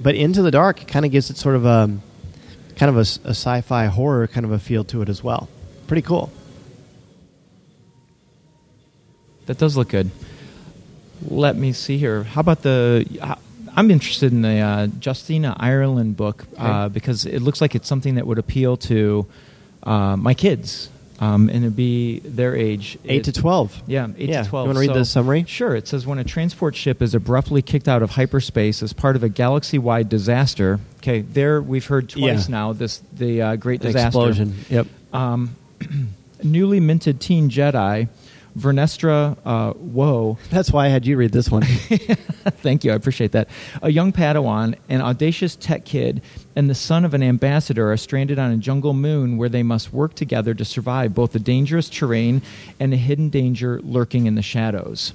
But 0.00 0.14
Into 0.14 0.42
the 0.42 0.50
Dark 0.50 0.86
kind 0.86 1.04
of 1.04 1.10
gives 1.10 1.30
it 1.30 1.36
sort 1.36 1.56
of 1.56 1.64
a 1.64 1.90
kind 2.80 2.88
of 2.88 2.96
a 2.96 3.28
sci-fi 3.28 3.84
horror 3.88 4.26
kind 4.26 4.46
of 4.46 4.52
a 4.52 4.58
feel 4.58 4.84
to 4.84 5.02
it 5.02 5.10
as 5.10 5.22
well. 5.22 5.50
Pretty 5.86 6.00
cool. 6.00 6.32
That 9.44 9.58
does 9.58 9.76
look 9.76 9.90
good. 9.90 10.10
let 11.28 11.56
me 11.56 11.72
see 11.72 11.98
here. 11.98 12.22
How 12.22 12.40
about 12.40 12.62
the? 12.62 13.36
I'm 13.76 13.90
interested 13.90 14.32
in 14.32 14.40
the 14.40 14.60
uh, 14.60 14.86
Justina 14.98 15.54
Ireland 15.60 16.16
book 16.16 16.46
uh, 16.56 16.88
because 16.88 17.26
it 17.26 17.40
looks 17.40 17.60
like 17.60 17.74
it's 17.74 17.86
something 17.86 18.14
that 18.14 18.26
would 18.26 18.38
appeal 18.38 18.78
to 18.78 19.26
uh, 19.82 20.16
my 20.16 20.32
kids, 20.32 20.88
um, 21.20 21.48
and 21.50 21.58
it'd 21.64 21.76
be 21.76 22.20
their 22.20 22.56
age, 22.56 22.98
Eight 23.04 23.24
to 23.24 23.32
twelve. 23.32 23.82
Yeah, 23.86 24.08
eight 24.18 24.30
Yeah. 24.30 24.42
to 24.42 24.48
twelve. 24.48 24.66
You 24.66 24.68
wanna 24.70 24.80
read 24.80 24.90
So- 24.90 24.94
the 24.94 25.04
summary? 25.04 25.44
Sure. 25.46 25.74
It 25.76 25.86
says 25.86 26.06
when 26.06 26.18
a 26.18 26.24
transport 26.24 26.74
ship 26.74 27.02
is 27.02 27.14
abruptly 27.14 27.62
kicked 27.62 27.88
out 27.88 28.02
of 28.02 28.12
hyperspace 28.12 28.82
as 28.82 28.92
part 28.92 29.16
of 29.16 29.22
a 29.22 29.28
galaxy-wide 29.28 30.08
disaster. 30.08 30.80
Okay, 30.98 31.20
there 31.20 31.60
we've 31.62 31.86
heard 31.86 32.08
twice 32.08 32.48
Yeah. 32.48 32.52
now 32.52 32.72
this 32.72 33.00
the 33.16 33.42
uh, 33.42 33.56
great 33.56 33.80
disaster 33.80 34.06
Explosion. 34.08 34.54
Yep. 34.70 34.86
um, 35.12 35.50
newly 36.42 36.80
minted 36.80 37.20
teen 37.20 37.50
Jedi, 37.50 38.08
Vernestra 38.60 39.36
uh, 39.44 39.72
Woe. 39.76 40.38
That's 40.50 40.70
why 40.70 40.86
I 40.86 40.88
had 40.88 41.06
you 41.06 41.16
read 41.16 41.32
this 41.32 41.50
one. 41.50 41.62
Thank 42.62 42.84
you, 42.84 42.92
I 42.92 42.94
appreciate 42.94 43.32
that. 43.32 43.48
A 43.82 43.90
young 43.90 44.12
Padawan, 44.12 44.76
an 44.88 45.00
audacious 45.00 45.56
tech 45.56 45.84
kid, 45.84 46.22
and 46.54 46.68
the 46.68 46.74
son 46.74 47.04
of 47.04 47.14
an 47.14 47.22
ambassador 47.22 47.90
are 47.90 47.96
stranded 47.96 48.38
on 48.38 48.50
a 48.52 48.56
jungle 48.56 48.92
moon 48.92 49.36
where 49.36 49.48
they 49.48 49.62
must 49.62 49.92
work 49.92 50.14
together 50.14 50.54
to 50.54 50.64
survive 50.64 51.14
both 51.14 51.32
the 51.32 51.38
dangerous 51.38 51.88
terrain 51.88 52.42
and 52.78 52.92
the 52.92 52.96
hidden 52.96 53.28
danger 53.30 53.80
lurking 53.82 54.26
in 54.26 54.34
the 54.34 54.42
shadows. 54.42 55.12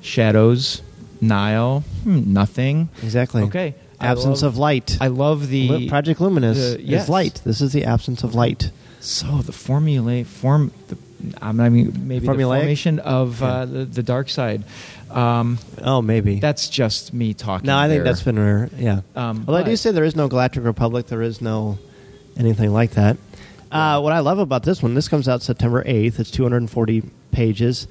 Shadows, 0.00 0.82
Nihil, 1.20 1.80
hmm, 2.02 2.32
nothing. 2.32 2.88
exactly. 3.02 3.42
Okay. 3.44 3.74
Absence 4.00 4.42
love- 4.42 4.54
of 4.54 4.58
light. 4.58 4.98
I 5.00 5.08
love 5.08 5.48
the 5.48 5.88
Project 5.88 6.20
Luminous 6.20 6.74
the- 6.74 6.82
yes. 6.82 7.04
is 7.04 7.08
light. 7.08 7.40
This 7.44 7.60
is 7.60 7.72
the 7.72 7.84
absence 7.84 8.22
of 8.22 8.34
light. 8.34 8.70
So 9.00 9.38
the 9.38 9.52
formula 9.52 10.24
form, 10.24 10.72
the, 10.88 10.98
I'm 11.40 11.56
not 11.56 11.66
even 11.72 12.06
maybe 12.08 12.26
the 12.26 12.32
Formulaic? 12.32 12.58
formation 12.60 12.98
of 12.98 13.42
uh, 13.42 13.64
the, 13.66 13.84
the 13.84 14.02
dark 14.02 14.28
side. 14.28 14.64
Um, 15.10 15.58
Oh, 15.82 16.02
maybe. 16.02 16.40
that's 16.40 16.68
just 16.68 17.14
me 17.14 17.32
talking. 17.34 17.66
no, 17.66 17.76
I 17.78 17.88
think 17.88 17.98
there. 17.98 18.04
that's 18.12 18.22
been 18.22 18.38
rare. 18.38 18.68
Yeah. 18.76 19.00
Um, 19.14 19.44
Although 19.46 19.60
I 19.60 19.62
do 19.62 19.76
say 19.76 19.90
there 19.92 20.04
is 20.04 20.16
no 20.16 20.28
Galactic 20.28 20.64
Republic. 20.64 21.06
There 21.06 21.22
is 21.22 21.40
no 21.40 21.78
anything 22.36 22.72
like 22.72 22.92
that. 22.92 23.16
Uh, 23.70 24.00
what 24.00 24.12
I 24.12 24.20
love 24.20 24.38
about 24.38 24.62
this 24.62 24.82
one, 24.82 24.94
this 24.94 25.08
comes 25.08 25.28
out 25.28 25.42
September 25.42 25.82
8th. 25.84 26.18
It's 26.20 26.30
240 26.30 27.02
pages. 27.32 27.88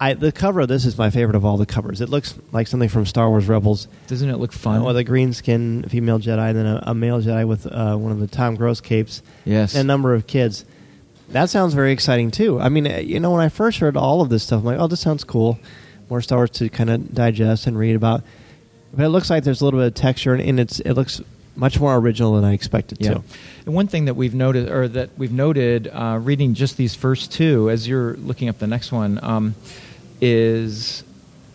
I, 0.00 0.14
the 0.14 0.30
cover 0.30 0.60
of 0.60 0.68
this 0.68 0.84
is 0.84 0.96
my 0.96 1.10
favorite 1.10 1.34
of 1.34 1.44
all 1.44 1.56
the 1.56 1.66
covers. 1.66 2.00
It 2.00 2.08
looks 2.08 2.38
like 2.52 2.68
something 2.68 2.88
from 2.88 3.04
Star 3.04 3.28
Wars 3.28 3.48
Rebels. 3.48 3.88
Doesn't 4.06 4.30
it 4.30 4.36
look 4.36 4.52
fun? 4.52 4.84
With 4.84 4.96
a 4.96 5.02
green 5.02 5.32
skin 5.32 5.82
female 5.88 6.20
Jedi 6.20 6.50
and 6.50 6.56
then 6.58 6.66
a, 6.66 6.82
a 6.88 6.94
male 6.94 7.20
Jedi 7.20 7.46
with 7.48 7.66
uh, 7.66 7.96
one 7.96 8.12
of 8.12 8.20
the 8.20 8.28
Tom 8.28 8.54
Gross 8.54 8.80
capes. 8.80 9.22
yes. 9.44 9.74
and 9.74 9.80
a 9.80 9.84
number 9.86 10.14
of 10.14 10.26
kids. 10.28 10.64
That 11.30 11.50
sounds 11.50 11.74
very 11.74 11.92
exciting 11.92 12.30
too. 12.30 12.58
I 12.60 12.68
mean, 12.68 12.86
uh, 12.86 12.96
you 12.98 13.20
know, 13.20 13.30
when 13.32 13.40
I 13.40 13.48
first 13.48 13.78
heard 13.80 13.96
all 13.96 14.22
of 14.22 14.28
this 14.30 14.42
stuff, 14.44 14.60
I'm 14.60 14.64
like, 14.64 14.78
oh, 14.78 14.86
this 14.86 15.00
sounds 15.00 15.24
cool. 15.24 15.58
More 16.08 16.22
Star 16.22 16.38
Wars 16.38 16.50
to 16.52 16.68
kind 16.70 16.88
of 16.88 17.14
digest 17.14 17.66
and 17.66 17.78
read 17.78 17.96
about. 17.96 18.22
But 18.94 19.04
it 19.04 19.08
looks 19.10 19.28
like 19.28 19.44
there's 19.44 19.60
a 19.60 19.64
little 19.64 19.80
bit 19.80 19.88
of 19.88 19.94
texture, 19.94 20.32
and, 20.32 20.42
and 20.42 20.58
it's 20.58 20.80
it 20.80 20.94
looks 20.94 21.20
much 21.54 21.78
more 21.78 21.96
original 21.96 22.34
than 22.36 22.44
I 22.44 22.52
expected 22.54 22.98
Yeah. 23.00 23.14
to. 23.14 23.22
And 23.66 23.74
one 23.74 23.88
thing 23.88 24.06
that 24.06 24.14
we've 24.14 24.34
noted, 24.34 24.70
or 24.70 24.88
that 24.88 25.10
we've 25.18 25.32
noted, 25.32 25.88
uh, 25.92 26.18
reading 26.22 26.54
just 26.54 26.76
these 26.78 26.94
first 26.94 27.30
two, 27.32 27.68
as 27.68 27.86
you're 27.86 28.14
looking 28.16 28.48
up 28.48 28.58
the 28.58 28.66
next 28.66 28.90
one, 28.92 29.18
um, 29.22 29.54
is 30.20 31.04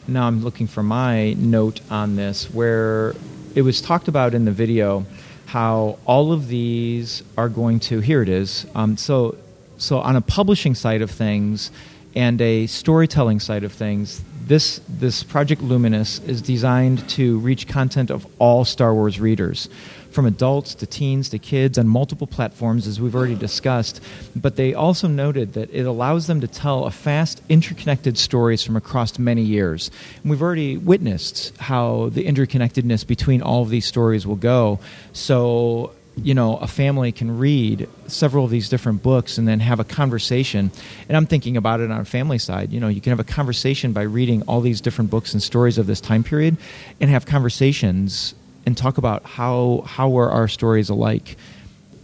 now 0.08 0.28
I'm 0.28 0.44
looking 0.44 0.68
for 0.68 0.84
my 0.84 1.34
note 1.34 1.82
on 1.90 2.16
this, 2.16 2.52
where 2.54 3.16
it 3.56 3.62
was 3.64 3.82
talked 3.82 4.08
about 4.08 4.34
in 4.34 4.46
the 4.46 4.52
video 4.52 5.06
how 5.48 5.98
all 6.06 6.32
of 6.32 6.48
these 6.48 7.24
are 7.38 7.50
going 7.50 7.80
to. 7.80 8.00
Here 8.02 8.22
it 8.22 8.30
is. 8.30 8.66
Um, 8.76 8.98
so, 8.98 9.36
so 9.84 10.00
on 10.00 10.16
a 10.16 10.22
publishing 10.22 10.76
side 10.76 11.02
of 11.02 11.12
things 11.12 11.72
and 12.16 12.40
a 12.42 12.68
storytelling 12.68 13.40
side 13.40 13.64
of 13.64 13.72
things, 13.72 14.24
this 14.46 14.82
this 14.88 15.24
Project 15.24 15.62
Luminous 15.62 16.20
is 16.20 16.42
designed 16.42 17.08
to 17.10 17.40
reach 17.40 17.68
content 17.68 18.12
of 18.12 18.28
all 18.40 18.66
Star 18.66 18.94
Wars 18.94 19.20
readers, 19.20 19.70
from 20.12 20.26
adults 20.26 20.76
to 20.76 20.86
teens 20.86 21.30
to 21.30 21.40
kids 21.40 21.78
on 21.78 21.88
multiple 21.88 22.28
platforms, 22.28 22.86
as 22.86 23.02
we've 23.02 23.16
already 23.16 23.36
discussed. 23.36 24.02
But 24.36 24.56
they 24.56 24.74
also 24.74 25.08
noted 25.08 25.54
that 25.54 25.70
it 25.72 25.86
allows 25.86 26.28
them 26.28 26.40
to 26.42 26.48
tell 26.48 26.86
a 26.86 26.92
fast, 26.92 27.42
interconnected 27.50 28.18
stories 28.18 28.64
from 28.64 28.76
across 28.76 29.18
many 29.18 29.42
years. 29.42 29.90
And 30.22 30.30
we've 30.30 30.42
already 30.42 30.78
witnessed 30.78 31.58
how 31.58 32.10
the 32.10 32.26
interconnectedness 32.26 33.08
between 33.08 33.42
all 33.42 33.64
of 33.64 33.70
these 33.70 33.86
stories 33.86 34.28
will 34.28 34.36
go. 34.36 34.80
So 35.14 35.92
you 36.16 36.34
know 36.34 36.58
a 36.58 36.68
family 36.68 37.12
can 37.12 37.38
read 37.38 37.90
several 38.08 38.46
of 38.46 38.52
these 38.52 38.70
different 38.70 39.02
books 39.02 39.38
and 39.38 39.48
then 39.48 39.60
have 39.60 39.80
a 39.80 39.84
conversation. 39.84 40.72
And 41.08 41.18
i'm 41.18 41.26
thinking 41.26 41.58
about 41.58 41.80
it 41.80 41.92
on 41.92 42.00
a 42.00 42.06
family 42.06 42.38
side. 42.38 42.72
You 42.72 42.80
know 42.80 42.88
you 42.88 43.02
can 43.02 43.12
have 43.12 43.20
a 43.20 43.24
conversation 43.24 43.94
by 43.94 44.04
reading 44.04 44.42
all 44.44 44.62
these 44.62 44.82
different 44.82 45.10
books 45.10 45.34
and 45.34 45.42
stories 45.42 45.78
of 45.78 45.88
this 45.88 46.02
time 46.02 46.24
period 46.24 46.58
and 47.02 47.10
have 47.10 47.26
conversations 47.26 48.36
and 48.66 48.78
talk 48.78 48.98
about 48.98 49.24
how 49.24 49.84
how 49.86 50.10
were 50.10 50.30
our 50.30 50.48
stories 50.48 50.90
alike 50.90 51.38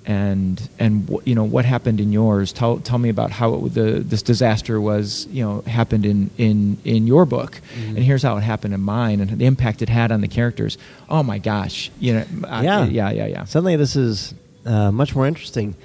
and 0.09 0.67
and 0.79 1.07
you 1.23 1.35
know 1.35 1.43
what 1.43 1.65
happened 1.65 1.99
in 1.99 2.11
yours 2.11 2.51
tell 2.51 2.79
tell 2.79 2.97
me 2.97 3.09
about 3.09 3.29
how 3.31 3.53
it, 3.53 3.73
the 3.75 3.99
this 4.11 4.23
disaster 4.23 4.81
was 4.81 5.27
you 5.27 5.43
know 5.45 5.61
happened 5.61 6.05
in 6.05 6.29
in 6.37 6.77
in 6.83 7.05
your 7.07 7.25
book 7.25 7.61
Mm-hmm. 7.75 7.95
and 7.95 7.99
here's 7.99 8.23
how 8.23 8.35
it 8.37 8.41
happened 8.41 8.73
in 8.73 8.81
mine 8.81 9.19
and 9.21 9.29
the 9.39 9.45
impact 9.45 9.81
it 9.83 9.89
had 9.89 10.11
on 10.11 10.21
the 10.21 10.27
characters 10.27 10.77
oh 11.09 11.21
my 11.21 11.37
gosh 11.37 11.91
you 11.99 12.13
know 12.15 12.25
I- 12.47 12.63
Yeah. 12.63 12.85
yeah 12.85 13.11
yeah 13.11 13.25
yeah 13.27 13.43
Suddenly, 13.45 13.75
this 13.75 13.95
is 13.95 14.33
uh, 14.65 14.91
much 14.91 15.15
more 15.15 15.25
interesting. 15.27 15.75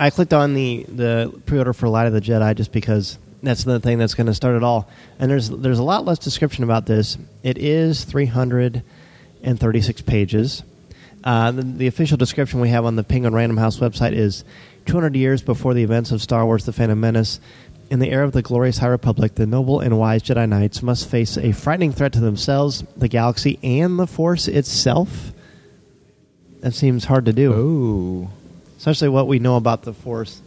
I 0.00 0.08
clicked 0.10 0.32
on 0.32 0.54
the 0.54 0.84
the 0.88 1.30
pre-order 1.46 1.72
for 1.74 1.88
Light 1.88 2.06
of 2.06 2.12
the 2.14 2.20
Jedi 2.22 2.54
just 2.56 2.72
because 2.72 3.18
that's 3.42 3.64
the 3.64 3.78
thing 3.80 3.98
that's 3.98 4.14
going 4.14 4.26
to 4.28 4.34
start 4.34 4.56
it 4.56 4.62
all. 4.62 4.88
And 5.18 5.30
there's 5.30 5.48
there's 5.50 5.78
a 5.78 5.82
lot 5.92 6.04
less 6.06 6.18
description 6.18 6.64
about 6.64 6.86
this. 6.86 7.18
It 7.42 7.58
is 7.58 8.04
336 8.04 10.02
pages. 10.02 10.62
Uh, 11.22 11.50
the, 11.50 11.62
the 11.62 11.86
official 11.86 12.16
description 12.16 12.60
we 12.60 12.70
have 12.70 12.84
on 12.84 12.96
the 12.96 13.04
Penguin 13.04 13.34
Random 13.34 13.56
House 13.58 13.78
website 13.78 14.12
is 14.12 14.44
200 14.86 15.14
years 15.16 15.42
before 15.42 15.74
the 15.74 15.82
events 15.82 16.12
of 16.12 16.22
Star 16.22 16.44
Wars: 16.44 16.64
The 16.64 16.72
Phantom 16.72 16.98
Menace. 16.98 17.40
In 17.90 17.98
the 17.98 18.10
era 18.10 18.24
of 18.24 18.30
the 18.30 18.42
glorious 18.42 18.78
High 18.78 18.86
Republic, 18.86 19.34
the 19.34 19.46
noble 19.46 19.80
and 19.80 19.98
wise 19.98 20.22
Jedi 20.22 20.48
Knights 20.48 20.80
must 20.80 21.10
face 21.10 21.36
a 21.36 21.50
frightening 21.50 21.92
threat 21.92 22.12
to 22.12 22.20
themselves, 22.20 22.84
the 22.96 23.08
galaxy, 23.08 23.58
and 23.64 23.98
the 23.98 24.06
Force 24.06 24.46
itself. 24.46 25.32
That 26.60 26.72
seems 26.72 27.04
hard 27.06 27.24
to 27.24 27.32
do 27.32 27.52
oh 27.52 28.30
especially 28.80 29.10
what 29.10 29.26
we 29.26 29.38
know 29.38 29.56
about 29.56 29.82
the 29.82 29.92
force. 29.92 30.40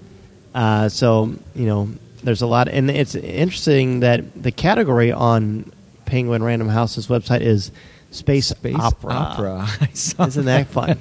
Uh, 0.55 0.89
so 0.89 1.35
you 1.53 1.67
know, 1.67 1.87
there's 2.23 2.41
a 2.41 2.47
lot, 2.47 2.67
and 2.67 2.89
it's 2.89 3.13
interesting 3.13 3.99
that 3.99 4.41
the 4.41 4.51
category 4.51 5.11
on 5.11 5.71
Penguin 6.05 6.41
Random 6.41 6.67
House's 6.67 7.07
website 7.07 7.41
is 7.41 7.71
space, 8.13 8.47
space 8.47 8.75
opera. 8.79 9.11
opera. 9.13 9.67
Isn't 9.93 10.45
that 10.45 10.67
fun? 10.67 10.97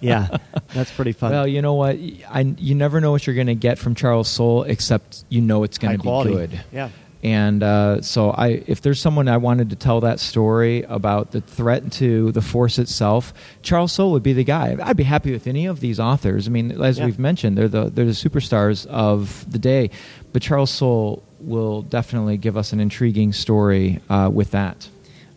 yeah, 0.00 0.36
that's 0.74 0.90
pretty 0.92 1.12
fun. 1.12 1.32
Well, 1.32 1.46
you 1.46 1.62
know 1.62 1.74
what? 1.74 1.96
I, 2.28 2.54
you 2.58 2.74
never 2.74 3.00
know 3.00 3.10
what 3.12 3.26
you're 3.26 3.36
going 3.36 3.46
to 3.46 3.54
get 3.54 3.78
from 3.78 3.94
Charles 3.94 4.28
Soule, 4.28 4.64
except 4.64 5.24
you 5.28 5.40
know 5.40 5.62
it's 5.64 5.78
going 5.78 5.92
to 5.92 5.98
be 5.98 6.02
quality. 6.02 6.34
good. 6.34 6.60
Yeah. 6.72 6.90
And 7.22 7.62
uh, 7.62 8.00
so, 8.00 8.30
I 8.30 8.62
if 8.66 8.80
there's 8.80 8.98
someone 8.98 9.28
I 9.28 9.36
wanted 9.36 9.68
to 9.70 9.76
tell 9.76 10.00
that 10.00 10.20
story 10.20 10.84
about 10.84 11.32
the 11.32 11.42
threat 11.42 11.92
to 11.92 12.32
the 12.32 12.40
force 12.40 12.78
itself, 12.78 13.34
Charles 13.60 13.92
Soule 13.92 14.12
would 14.12 14.22
be 14.22 14.32
the 14.32 14.42
guy. 14.44 14.74
I'd 14.82 14.96
be 14.96 15.02
happy 15.02 15.30
with 15.30 15.46
any 15.46 15.66
of 15.66 15.80
these 15.80 16.00
authors. 16.00 16.48
I 16.48 16.50
mean, 16.50 16.82
as 16.82 16.98
Yeah. 16.98 17.04
we've 17.04 17.18
mentioned, 17.18 17.58
they're 17.58 17.68
the 17.68 17.90
they're 17.90 18.06
the 18.06 18.12
superstars 18.12 18.86
of 18.86 19.44
the 19.52 19.58
day. 19.58 19.90
But 20.32 20.40
Charles 20.40 20.70
Soule 20.70 21.22
will 21.40 21.82
definitely 21.82 22.38
give 22.38 22.56
us 22.56 22.72
an 22.72 22.80
intriguing 22.80 23.34
story 23.34 24.00
uh, 24.08 24.30
with 24.32 24.52
that. 24.52 24.88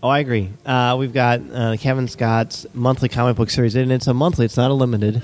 Oh, 0.04 0.10
I 0.10 0.20
agree. 0.20 0.50
Uh, 0.66 0.98
we've 1.00 1.14
got 1.14 1.40
uh, 1.54 1.78
Cavan 1.78 2.10
Scott's 2.10 2.66
monthly 2.74 3.08
comic 3.08 3.38
book 3.38 3.50
series, 3.50 3.74
and 3.76 3.90
it's 3.90 4.06
a 4.08 4.14
monthly. 4.14 4.44
It's 4.44 4.58
not 4.58 4.70
a 4.70 4.74
limited. 4.74 5.24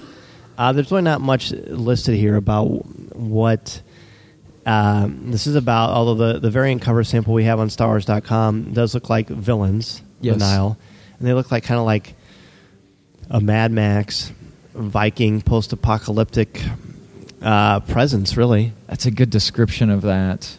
Uh, 0.58 0.72
there's 0.72 0.90
really 0.90 1.04
not 1.04 1.20
much 1.20 1.52
listed 1.52 2.16
here 2.16 2.38
about 2.38 2.86
what 3.14 3.82
um, 4.66 5.32
this 5.32 5.48
is 5.48 5.56
about. 5.58 5.90
Although 5.90 6.34
the 6.34 6.40
the 6.40 6.50
variant 6.50 6.82
cover 6.82 7.04
sample 7.04 7.34
we 7.34 7.44
have 7.44 7.60
on 7.60 7.68
StarWars.com 7.68 8.72
does 8.72 8.94
look 8.94 9.10
like 9.10 9.28
villains, 9.28 10.02
Yes. 10.22 10.38
the 10.38 10.46
Nihil, 10.46 10.78
and 11.20 11.28
they 11.28 11.34
look 11.34 11.52
like 11.52 11.66
kind 11.66 11.80
of 11.80 11.86
like 11.86 12.14
a 13.30 13.42
Mad 13.42 13.74
Max, 13.74 14.32
Viking, 14.74 15.42
post-apocalyptic 15.42 16.64
uh, 17.42 17.82
presence. 17.82 18.38
Really, 18.38 18.72
That's 18.88 19.06
a 19.06 19.12
good 19.12 19.30
description 19.30 19.90
of 19.90 20.04
that. 20.04 20.58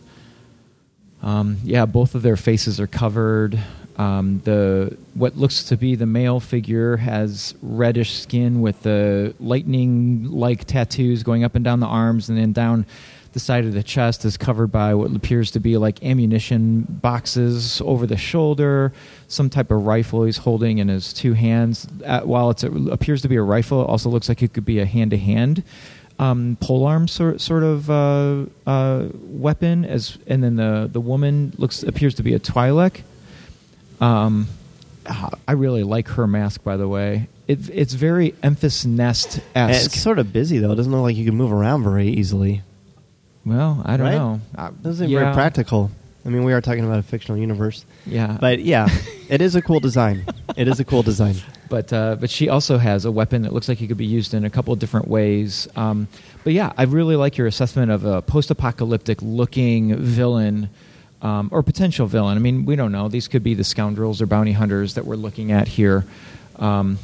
Um, 1.22 1.56
yeah, 1.64 1.86
both 1.86 2.14
of 2.14 2.20
their 2.20 2.36
faces 2.36 2.78
are 2.80 2.86
covered. 2.86 3.58
Um, 4.00 4.40
the 4.44 4.96
what 5.12 5.36
looks 5.36 5.64
to 5.64 5.76
be 5.76 5.94
the 5.94 6.06
male 6.06 6.40
figure 6.40 6.96
has 6.96 7.54
reddish 7.60 8.12
skin 8.18 8.62
with 8.62 8.82
the 8.82 9.34
lightning-like 9.38 10.64
tattoos 10.64 11.22
going 11.22 11.44
up 11.44 11.54
and 11.54 11.62
down 11.62 11.80
the 11.80 11.86
arms, 11.86 12.30
and 12.30 12.38
then 12.38 12.52
down 12.54 12.86
the 13.32 13.40
side 13.40 13.66
of 13.66 13.74
the 13.74 13.82
chest 13.82 14.24
is 14.24 14.38
covered 14.38 14.68
by 14.68 14.94
what 14.94 15.14
appears 15.14 15.50
to 15.50 15.60
be 15.60 15.76
like 15.76 16.02
ammunition 16.02 16.86
boxes 16.88 17.82
over 17.82 18.06
the 18.06 18.16
shoulder, 18.16 18.90
some 19.28 19.50
type 19.50 19.70
of 19.70 19.84
rifle 19.84 20.24
he's 20.24 20.38
holding 20.38 20.78
in 20.78 20.88
his 20.88 21.12
two 21.12 21.34
hands. 21.34 21.86
Uh, 22.04 22.22
while 22.22 22.48
it's 22.48 22.64
a, 22.64 22.70
appears 22.90 23.20
to 23.20 23.28
be 23.28 23.36
a 23.36 23.42
rifle, 23.42 23.82
it 23.82 23.84
also 23.84 24.08
looks 24.08 24.30
like 24.30 24.42
it 24.42 24.54
could 24.54 24.64
be 24.64 24.78
a 24.78 24.86
hand-to-hand 24.86 25.62
um, 26.18 26.56
polearm 26.60 27.06
sort 27.06 27.40
sort 27.40 27.64
of 27.64 27.90
uh, 27.90 28.46
uh, 28.66 29.08
weapon, 29.46 29.84
as 29.84 30.16
and 30.26 30.42
then 30.42 30.56
the 30.56 30.88
the 30.90 31.00
woman 31.00 31.52
looks 31.58 31.82
appears 31.82 32.14
to 32.14 32.22
be 32.22 32.32
a 32.32 32.38
Twi'lek. 32.38 33.02
Um, 34.00 34.48
I 35.48 35.52
really 35.52 35.82
like 35.82 36.08
her 36.08 36.26
mask, 36.26 36.62
by 36.62 36.76
the 36.76 36.86
way. 36.88 37.28
It, 37.48 37.68
it's 37.70 37.94
very 37.94 38.32
Emphas 38.42 38.86
Nest 38.86 39.40
esque. 39.54 39.86
It's 39.86 40.00
sort 40.00 40.18
of 40.18 40.32
busy 40.32 40.58
though. 40.58 40.72
It 40.72 40.76
doesn't 40.76 40.92
look 40.92 41.02
like 41.02 41.16
you 41.16 41.24
can 41.24 41.34
move 41.34 41.52
around 41.52 41.82
very 41.82 42.08
easily. 42.08 42.62
Well, 43.44 43.82
I 43.84 43.96
don't 43.96 44.06
Right? 44.06 44.14
know. 44.14 44.40
Uh, 44.56 44.66
It 44.68 44.82
doesn't 44.82 45.06
seem 45.06 45.10
yeah, 45.14 45.20
very 45.20 45.34
practical. 45.34 45.90
I 46.24 46.28
mean, 46.28 46.44
we 46.44 46.52
are 46.52 46.60
talking 46.60 46.84
about 46.84 46.98
a 46.98 47.02
fictional 47.02 47.38
universe, 47.40 47.86
Yeah, 48.06 48.36
but 48.38 48.60
yeah, 48.60 48.88
it 49.30 49.40
is 49.40 49.54
a 49.54 49.62
cool 49.62 49.80
design. 49.80 50.26
It 50.56 50.68
is 50.68 50.78
a 50.78 50.84
cool 50.84 51.02
design. 51.02 51.36
but 51.70 51.92
uh, 51.92 52.16
but 52.20 52.28
she 52.30 52.48
also 52.50 52.76
has 52.76 53.04
a 53.06 53.10
weapon 53.10 53.42
that 53.42 53.52
looks 53.54 53.68
like 53.68 53.80
it 53.80 53.86
could 53.88 53.96
be 53.96 54.04
used 54.06 54.34
in 54.34 54.44
a 54.44 54.50
couple 54.50 54.72
of 54.74 54.78
different 54.78 55.08
ways. 55.08 55.66
Um, 55.76 56.08
but 56.44 56.52
yeah, 56.52 56.72
I 56.76 56.82
really 56.84 57.16
like 57.16 57.38
your 57.38 57.46
assessment 57.46 57.90
of 57.90 58.04
a 58.04 58.20
post-apocalyptic 58.22 59.18
looking 59.22 59.96
villain 59.96 60.68
um, 61.22 61.48
or 61.52 61.62
potential 61.62 62.06
villain. 62.06 62.36
I 62.36 62.40
mean, 62.40 62.64
we 62.64 62.76
don't 62.76 62.92
know; 62.92 63.08
these 63.08 63.28
could 63.28 63.42
be 63.42 63.54
the 63.54 63.64
scoundrels 63.64 64.20
or 64.22 64.26
bounty 64.26 64.52
hunters 64.52 64.94
that 64.94 65.04
we're 65.04 65.16
looking 65.16 65.52
at 65.52 65.68
here. 65.68 66.04
Um, 66.56 66.98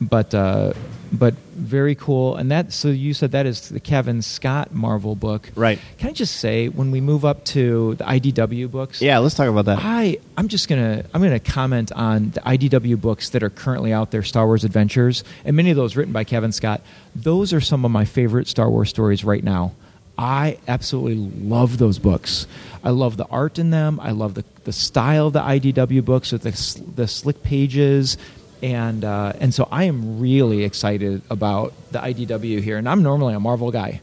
but 0.00 0.34
uh, 0.34 0.72
but 1.12 1.34
very 1.34 1.94
cool. 1.94 2.36
And 2.36 2.50
that 2.50 2.72
so 2.72 2.88
you 2.88 3.14
said 3.14 3.32
that 3.32 3.46
is 3.46 3.68
the 3.68 3.80
Cavan 3.80 4.22
Scott 4.22 4.72
Marvel 4.72 5.14
book, 5.14 5.50
Right. 5.54 5.78
Can 5.98 6.08
I 6.08 6.12
just 6.12 6.36
say 6.36 6.68
when 6.68 6.90
we 6.90 7.00
move 7.00 7.24
up 7.24 7.44
to 7.46 7.94
the 7.96 8.04
IDW 8.04 8.70
books, 8.70 9.00
Yeah, 9.02 9.18
let's 9.18 9.34
talk 9.34 9.48
about 9.48 9.66
that. 9.66 9.78
I 9.80 10.18
I'm 10.36 10.48
just 10.48 10.68
gonna 10.68 11.04
I'm 11.14 11.22
gonna 11.22 11.38
comment 11.38 11.92
on 11.92 12.30
the 12.30 12.40
IDW 12.40 13.00
books 13.00 13.30
that 13.30 13.42
are 13.42 13.50
currently 13.50 13.92
out 13.92 14.10
there, 14.10 14.22
Star 14.22 14.46
Wars 14.46 14.64
Adventures, 14.64 15.22
and 15.44 15.54
many 15.56 15.70
of 15.70 15.76
those 15.76 15.94
written 15.96 16.12
by 16.12 16.24
Cavan 16.24 16.52
Scott. 16.52 16.80
Those 17.14 17.52
are 17.52 17.60
some 17.60 17.84
of 17.84 17.90
my 17.90 18.04
favorite 18.04 18.48
Star 18.48 18.70
Wars 18.70 18.88
stories 18.88 19.22
right 19.24 19.44
now. 19.44 19.72
I 20.18 20.58
absolutely 20.68 21.16
love 21.16 21.78
those 21.78 21.98
books. 21.98 22.46
I 22.84 22.90
love 22.90 23.16
the 23.16 23.26
art 23.26 23.58
in 23.58 23.70
them. 23.70 23.98
I 24.00 24.10
love 24.12 24.34
the 24.34 24.44
the 24.64 24.72
style 24.72 25.28
of 25.28 25.32
the 25.32 25.40
IDW 25.40 26.04
books 26.04 26.32
with 26.32 26.42
the 26.42 26.92
the 26.94 27.08
slick 27.08 27.42
pages. 27.42 28.16
And 28.62 29.04
uh, 29.04 29.32
and 29.40 29.52
so 29.52 29.66
I 29.72 29.84
am 29.84 30.20
really 30.20 30.62
excited 30.62 31.22
about 31.28 31.72
the 31.90 31.98
IDW 31.98 32.60
here, 32.62 32.76
and 32.76 32.88
I'm 32.88 33.02
normally 33.02 33.34
a 33.34 33.40
Marvel 33.40 33.72
guy, 33.72 34.00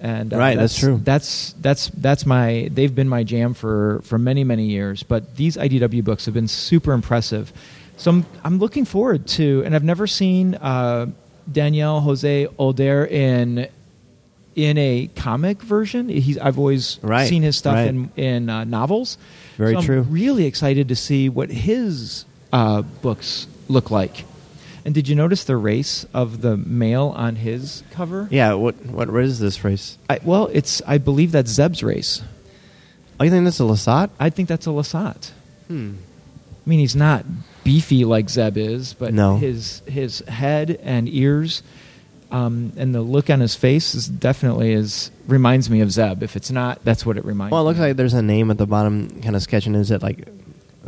and 0.00 0.34
uh, 0.34 0.36
Right, 0.36 0.58
that's 0.58 0.78
true. 0.78 1.00
that's 1.02 1.54
that's 1.62 1.88
that's 1.88 2.26
my 2.26 2.68
they've 2.70 2.94
been 2.94 3.08
my 3.08 3.22
jam 3.22 3.54
for 3.54 4.02
for 4.04 4.18
many 4.18 4.44
many 4.44 4.66
years 4.66 5.02
but 5.02 5.36
these 5.36 5.56
idw 5.56 6.04
books 6.04 6.26
have 6.26 6.34
been 6.34 6.48
super 6.48 6.92
impressive 6.92 7.52
so 7.96 8.10
i'm, 8.10 8.26
I'm 8.44 8.58
looking 8.58 8.84
forward 8.84 9.26
to 9.38 9.62
and 9.64 9.74
i've 9.74 9.84
never 9.84 10.06
seen 10.06 10.56
uh, 10.56 11.06
Daniel 11.50 12.00
José 12.02 12.52
Older 12.58 13.06
in 13.06 13.68
in 14.54 14.76
a 14.78 15.08
comic 15.16 15.62
version 15.62 16.08
he's 16.08 16.36
i've 16.38 16.58
always 16.58 16.98
Right, 17.02 17.26
seen 17.28 17.42
his 17.42 17.56
stuff 17.56 17.74
right. 17.74 17.88
in 17.88 18.10
in 18.16 18.48
uh, 18.50 18.64
novels 18.64 19.16
Very 19.56 19.72
So 19.72 19.78
I'm 19.78 19.84
true. 19.84 20.00
really 20.02 20.44
excited 20.46 20.88
to 20.88 20.96
see 20.96 21.28
what 21.28 21.48
his 21.50 22.24
uh, 22.52 22.82
books 22.82 23.46
look 23.68 23.90
like 23.90 24.24
and 24.84 24.94
did 24.94 25.08
you 25.08 25.14
notice 25.14 25.44
the 25.44 25.56
race 25.56 26.04
of 26.12 26.42
the 26.42 26.56
male 26.56 27.14
on 27.16 27.36
his 27.36 27.82
cover 27.92 28.28
Yeah, 28.30 28.54
what 28.54 28.74
what 28.86 29.08
is 29.22 29.38
this 29.38 29.62
race? 29.64 29.96
I, 30.10 30.18
well, 30.24 30.48
it's 30.52 30.82
I 30.86 30.98
believe 30.98 31.30
that's 31.32 31.50
Zeb's 31.52 31.82
race. 31.84 32.20
Oh, 33.20 33.24
you 33.24 33.30
think 33.30 33.44
that's 33.44 33.60
a 33.60 33.62
Lasat? 33.62 34.10
I 34.18 34.28
think 34.30 34.48
that's 34.48 34.66
a 34.66 34.70
Lasat. 34.70 35.30
Hmm. 35.68 35.92
I 36.66 36.68
mean, 36.68 36.80
he's 36.80 36.96
not 36.96 37.24
beefy 37.62 38.04
like 38.04 38.28
Zeb 38.28 38.56
is, 38.56 38.94
but 38.94 39.14
No. 39.14 39.36
his 39.36 39.82
his 39.86 40.18
head 40.26 40.78
and 40.82 41.08
ears, 41.08 41.62
um, 42.32 42.72
and 42.76 42.94
the 42.94 43.00
look 43.02 43.30
on 43.30 43.40
his 43.40 43.54
face 43.54 43.94
is 43.94 44.08
definitely 44.08 44.72
is 44.72 45.10
reminds 45.28 45.70
me 45.70 45.80
of 45.82 45.92
Zeb. 45.92 46.22
If 46.22 46.34
it's 46.34 46.50
not, 46.50 46.82
that's 46.84 47.06
what 47.06 47.16
it 47.16 47.24
reminds. 47.24 47.52
Well, 47.52 47.60
it 47.62 47.64
looks 47.64 47.78
of. 47.78 47.84
like 47.84 47.96
there's 47.96 48.14
a 48.14 48.22
name 48.22 48.50
at 48.50 48.58
the 48.58 48.66
bottom, 48.66 49.20
kind 49.22 49.36
of 49.36 49.42
sketching. 49.42 49.74
Is 49.74 49.90
it 49.90 50.02
like 50.02 50.26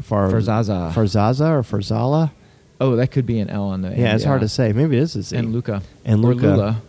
Far 0.00 0.28
Farzaza. 0.28 0.92
Farzaza 0.92 1.50
or 1.50 1.62
Farzala? 1.62 2.30
Oh, 2.80 2.96
that 2.96 3.12
could 3.12 3.26
be 3.26 3.38
an 3.38 3.50
L 3.50 3.64
on 3.64 3.82
the. 3.82 3.90
Yeah, 3.90 4.06
end, 4.08 4.14
it's 4.16 4.24
hard 4.24 4.40
to 4.40 4.48
say. 4.48 4.72
Maybe 4.72 4.96
it 4.96 5.02
is 5.02 5.14
a 5.16 5.22
Z. 5.22 5.36
And 5.36 5.52
Luca 5.52 5.82
And 6.04 6.24
or 6.24 6.34
Luca. 6.34 6.46
Lula. 6.46 6.82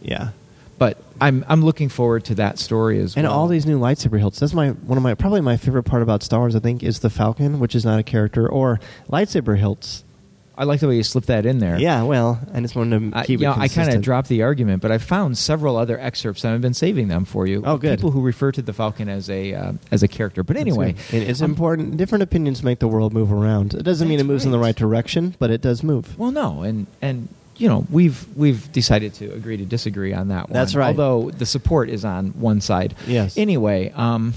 Yeah. 0.00 0.30
But 0.78 0.98
I'm 1.20 1.44
I'm 1.48 1.64
looking 1.64 1.88
forward 1.88 2.24
to 2.26 2.34
that 2.36 2.58
story 2.58 2.98
as 3.00 3.16
And 3.16 3.24
well. 3.26 3.32
all 3.36 3.48
these 3.48 3.66
new 3.66 3.78
lightsaber 3.78 4.18
hilts. 4.18 4.38
That's 4.40 4.52
my 4.54 4.70
one 4.70 4.96
of 4.98 5.02
my 5.02 5.14
probably 5.14 5.40
my 5.40 5.56
favorite 5.56 5.84
part 5.84 6.02
about 6.02 6.22
Star 6.22 6.40
Wars. 6.40 6.54
I 6.56 6.58
think 6.60 6.82
is 6.82 7.00
the 7.00 7.10
Falcon, 7.10 7.58
which 7.60 7.74
is 7.74 7.84
not 7.84 7.98
a 7.98 8.02
character, 8.02 8.48
or 8.48 8.78
lightsaber 9.08 9.58
hilts. 9.58 10.02
I 10.56 10.64
like 10.64 10.80
the 10.80 10.88
way 10.88 10.96
you 10.96 11.02
slipped 11.02 11.28
that 11.28 11.46
in 11.46 11.58
there. 11.58 11.78
Yeah, 11.78 12.02
well, 12.02 12.40
I 12.52 12.60
just 12.60 12.76
wanted 12.76 13.12
to 13.12 13.18
I, 13.18 13.24
keep 13.24 13.40
you 13.40 13.46
know, 13.46 13.52
it 13.52 13.58
I 13.58 13.68
kind 13.68 13.92
of 13.92 14.02
dropped 14.02 14.28
the 14.28 14.42
argument, 14.42 14.82
but 14.82 14.92
I 14.92 14.98
found 14.98 15.38
several 15.38 15.76
other 15.76 15.98
excerpts, 15.98 16.44
and 16.44 16.52
I've 16.52 16.60
been 16.60 16.74
saving 16.74 17.08
them 17.08 17.24
for 17.24 17.46
you. 17.46 17.62
Oh, 17.64 17.78
good. 17.78 17.98
People 17.98 18.10
who 18.10 18.20
refer 18.20 18.52
to 18.52 18.62
the 18.62 18.72
Falcon 18.72 19.08
as 19.08 19.30
a 19.30 19.54
uh, 19.54 19.72
as 19.90 20.02
a 20.02 20.08
character. 20.08 20.42
But 20.42 20.56
anyway, 20.56 20.94
it's 21.10 21.40
um, 21.40 21.50
important. 21.50 21.96
Different 21.96 22.22
opinions 22.22 22.62
make 22.62 22.80
the 22.80 22.88
world 22.88 23.14
move 23.14 23.32
around. 23.32 23.74
It 23.74 23.82
doesn't 23.82 24.08
mean 24.08 24.20
it 24.20 24.24
moves 24.24 24.44
in 24.44 24.50
the 24.50 24.58
right. 24.58 24.66
right 24.66 24.76
direction, 24.76 25.34
but 25.38 25.50
it 25.50 25.62
does 25.62 25.82
move. 25.82 26.18
Well, 26.18 26.30
no, 26.30 26.62
and 26.62 26.86
and 27.00 27.28
you 27.56 27.68
know 27.68 27.86
we've 27.90 28.26
we've 28.36 28.70
decided 28.72 29.14
to 29.14 29.32
agree 29.32 29.56
to 29.56 29.64
disagree 29.64 30.12
on 30.12 30.28
that 30.28 30.48
one. 30.48 30.52
That's 30.54 30.74
right. 30.74 30.88
Although 30.88 31.30
the 31.30 31.46
support 31.46 31.90
is 31.90 32.04
on 32.04 32.28
one 32.40 32.60
side. 32.60 32.94
Yes. 33.06 33.36
Anyway, 33.36 33.92
um, 33.94 34.34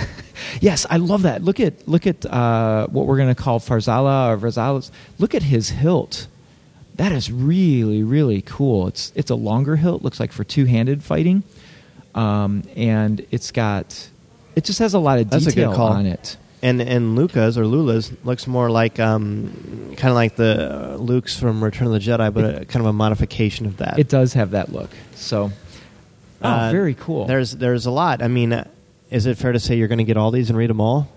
yes, 0.60 0.86
I 0.88 0.96
love 0.98 1.22
that. 1.22 1.42
Look 1.42 1.60
at 1.60 1.86
look 1.88 2.06
at 2.06 2.24
uh, 2.26 2.86
what 2.88 3.06
we're 3.06 3.16
going 3.16 3.34
to 3.34 3.40
call 3.40 3.60
Farzala 3.60 4.30
or 4.30 4.38
Varzalas. 4.38 4.90
Look 5.18 5.34
at 5.34 5.42
his 5.42 5.70
hilt. 5.70 6.26
That 6.96 7.12
is 7.12 7.32
really 7.32 8.02
really 8.02 8.42
cool. 8.42 8.86
It's 8.88 9.12
it's 9.14 9.30
a 9.30 9.34
longer 9.34 9.76
hilt. 9.76 10.02
Looks 10.02 10.20
like 10.20 10.32
for 10.32 10.44
two 10.44 10.64
handed 10.66 11.02
fighting, 11.02 11.42
um, 12.14 12.62
and 12.76 13.24
it's 13.30 13.50
got. 13.50 14.08
It 14.54 14.64
just 14.64 14.80
has 14.80 14.92
a 14.92 14.98
lot 14.98 15.18
of 15.18 15.30
That's 15.30 15.46
a 15.46 15.48
good 15.48 15.54
detail 15.54 15.74
call. 15.74 15.88
on 15.88 16.04
it. 16.04 16.36
And 16.62 16.80
and 16.80 17.16
Luca's 17.16 17.58
or 17.58 17.66
Lula's 17.66 18.12
looks 18.24 18.46
more 18.46 18.70
like 18.70 19.00
um, 19.00 19.94
kind 19.96 20.10
of 20.10 20.14
like 20.14 20.36
the 20.36 20.94
uh, 20.94 20.96
Luke's 20.96 21.36
from 21.38 21.62
Return 21.62 21.88
of 21.88 21.92
the 21.92 21.98
Jedi, 21.98 22.32
but 22.32 22.44
a, 22.44 22.64
kind 22.66 22.84
of 22.84 22.86
a 22.86 22.92
modification 22.92 23.66
of 23.66 23.78
that. 23.78 23.98
It 23.98 24.08
does 24.08 24.34
have 24.34 24.52
that 24.52 24.72
look. 24.72 24.90
So, 25.16 25.50
oh, 26.42 26.48
Uh, 26.48 26.70
very 26.70 26.94
cool. 26.94 27.26
There's 27.26 27.52
there's 27.52 27.86
a 27.86 27.90
lot. 27.90 28.22
I 28.22 28.28
mean, 28.28 28.52
uh, 28.52 28.68
is 29.10 29.26
it 29.26 29.38
fair 29.38 29.50
to 29.50 29.58
say 29.58 29.74
you're 29.76 29.88
going 29.88 29.98
to 29.98 30.04
get 30.04 30.16
all 30.16 30.30
these 30.30 30.50
and 30.50 30.56
read 30.58 30.70
them 30.70 30.80
all? 30.80 31.08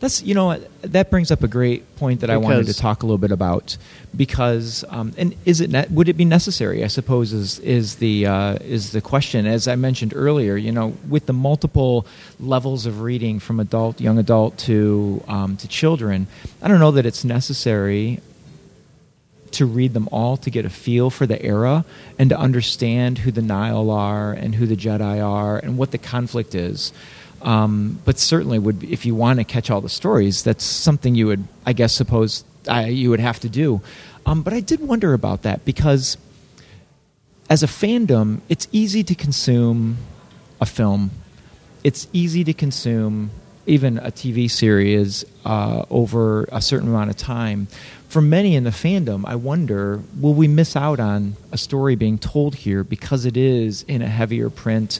That's 0.00 0.22
you 0.22 0.34
know 0.34 0.58
that 0.80 1.10
brings 1.10 1.30
up 1.30 1.42
a 1.42 1.48
great 1.48 1.96
point 1.96 2.20
that 2.20 2.30
I 2.30 2.38
wanted 2.38 2.66
to 2.66 2.74
talk 2.74 3.02
a 3.02 3.06
little 3.06 3.18
bit 3.18 3.32
about 3.32 3.76
because 4.16 4.82
um, 4.88 5.12
and 5.18 5.36
is 5.44 5.60
it 5.60 5.68
ne- 5.68 5.86
would 5.90 6.08
it 6.08 6.14
be 6.14 6.24
necessary? 6.24 6.82
I 6.82 6.86
suppose 6.86 7.34
is 7.34 7.58
is 7.58 7.96
the 7.96 8.26
uh, 8.26 8.54
is 8.62 8.92
the 8.92 9.02
question. 9.02 9.46
As 9.46 9.68
I 9.68 9.76
mentioned 9.76 10.14
earlier, 10.16 10.56
you 10.56 10.72
know, 10.72 10.94
with 11.06 11.26
the 11.26 11.34
multiple 11.34 12.06
levels 12.40 12.86
of 12.86 13.02
reading 13.02 13.40
from 13.40 13.60
adult, 13.60 14.00
young 14.00 14.18
adult 14.18 14.56
to 14.60 15.22
um, 15.28 15.58
to 15.58 15.68
children, 15.68 16.28
I 16.62 16.68
don't 16.68 16.80
know 16.80 16.92
that 16.92 17.04
it's 17.04 17.22
necessary 17.22 18.20
to 19.52 19.66
read 19.66 19.92
them 19.92 20.08
all 20.12 20.36
to 20.38 20.50
get 20.50 20.64
a 20.64 20.70
feel 20.70 21.10
for 21.10 21.26
the 21.26 21.40
era 21.42 21.84
and 22.18 22.30
to 22.30 22.38
understand 22.38 23.18
who 23.18 23.30
the 23.30 23.42
Nihil 23.42 23.90
are 23.90 24.32
and 24.32 24.54
who 24.54 24.66
the 24.66 24.76
Jedi 24.76 25.22
are 25.22 25.58
and 25.58 25.76
what 25.76 25.90
the 25.90 25.98
conflict 25.98 26.54
is. 26.54 26.92
Um, 27.42 28.00
but 28.04 28.18
certainly, 28.18 28.58
would 28.58 28.84
if 28.84 29.06
you 29.06 29.14
want 29.14 29.38
to 29.38 29.44
catch 29.44 29.70
all 29.70 29.80
the 29.80 29.88
stories, 29.88 30.42
that's 30.42 30.64
something 30.64 31.14
you 31.14 31.26
would, 31.26 31.46
I 31.64 31.72
guess, 31.72 31.92
suppose 31.92 32.44
uh, 32.70 32.80
you 32.80 33.10
would 33.10 33.20
have 33.20 33.40
to 33.40 33.48
do. 33.48 33.80
Um, 34.26 34.42
but 34.42 34.52
I 34.52 34.60
did 34.60 34.80
wonder 34.80 35.14
about 35.14 35.42
that 35.42 35.64
because, 35.64 36.18
as 37.48 37.62
a 37.62 37.66
fandom, 37.66 38.40
it's 38.48 38.68
easy 38.72 39.02
to 39.04 39.14
consume 39.14 39.96
a 40.60 40.66
film. 40.66 41.10
It's 41.82 42.06
easy 42.12 42.44
to 42.44 42.52
consume 42.52 43.30
even 43.66 43.98
a 43.98 44.10
TV 44.10 44.50
series 44.50 45.24
uh, 45.44 45.84
over 45.90 46.44
a 46.52 46.60
certain 46.60 46.88
amount 46.88 47.10
of 47.10 47.16
time. 47.16 47.68
For 48.08 48.20
many 48.20 48.56
in 48.56 48.64
the 48.64 48.70
fandom, 48.70 49.24
I 49.24 49.36
wonder 49.36 50.02
will 50.18 50.34
we 50.34 50.48
miss 50.48 50.74
out 50.74 50.98
on 50.98 51.36
a 51.52 51.58
story 51.58 51.94
being 51.94 52.18
told 52.18 52.56
here 52.56 52.82
because 52.82 53.24
it 53.24 53.36
is 53.36 53.84
in 53.84 54.02
a 54.02 54.08
heavier 54.08 54.50
print, 54.50 54.98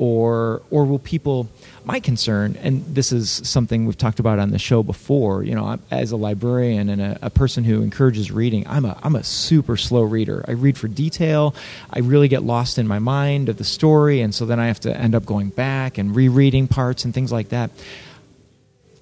or 0.00 0.62
or 0.70 0.86
will 0.86 0.98
people? 0.98 1.46
My 1.84 2.00
concern, 2.00 2.56
and 2.62 2.84
this 2.86 3.12
is 3.12 3.30
something 3.30 3.84
we've 3.84 3.98
talked 3.98 4.18
about 4.18 4.38
on 4.38 4.50
the 4.50 4.58
show 4.58 4.82
before. 4.82 5.44
You 5.44 5.54
know, 5.54 5.78
as 5.90 6.10
a 6.10 6.16
librarian 6.16 6.88
and 6.88 7.02
a, 7.02 7.18
a 7.22 7.30
person 7.30 7.64
who 7.64 7.82
encourages 7.82 8.30
reading, 8.30 8.66
I'm 8.66 8.86
a 8.86 8.98
I'm 9.02 9.14
a 9.14 9.22
super 9.22 9.76
slow 9.76 10.02
reader. 10.02 10.42
I 10.48 10.52
read 10.52 10.78
for 10.78 10.88
detail. 10.88 11.54
I 11.90 11.98
really 11.98 12.28
get 12.28 12.42
lost 12.42 12.78
in 12.78 12.88
my 12.88 12.98
mind 12.98 13.50
of 13.50 13.58
the 13.58 13.64
story, 13.64 14.22
and 14.22 14.34
so 14.34 14.46
then 14.46 14.58
I 14.58 14.68
have 14.68 14.80
to 14.80 14.96
end 14.96 15.14
up 15.14 15.26
going 15.26 15.50
back 15.50 15.98
and 15.98 16.16
rereading 16.16 16.66
parts 16.66 17.04
and 17.04 17.12
things 17.12 17.30
like 17.30 17.50
that. 17.50 17.70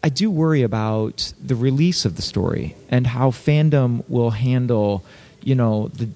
I 0.02 0.08
do 0.08 0.30
worry 0.30 0.62
about 0.62 1.32
the 1.40 1.54
release 1.54 2.04
of 2.04 2.16
the 2.16 2.22
story 2.22 2.74
and 2.88 3.06
how 3.06 3.30
fandom 3.30 4.02
will 4.08 4.30
handle, 4.30 5.04
you 5.42 5.54
know, 5.54 5.88
the, 5.88 6.08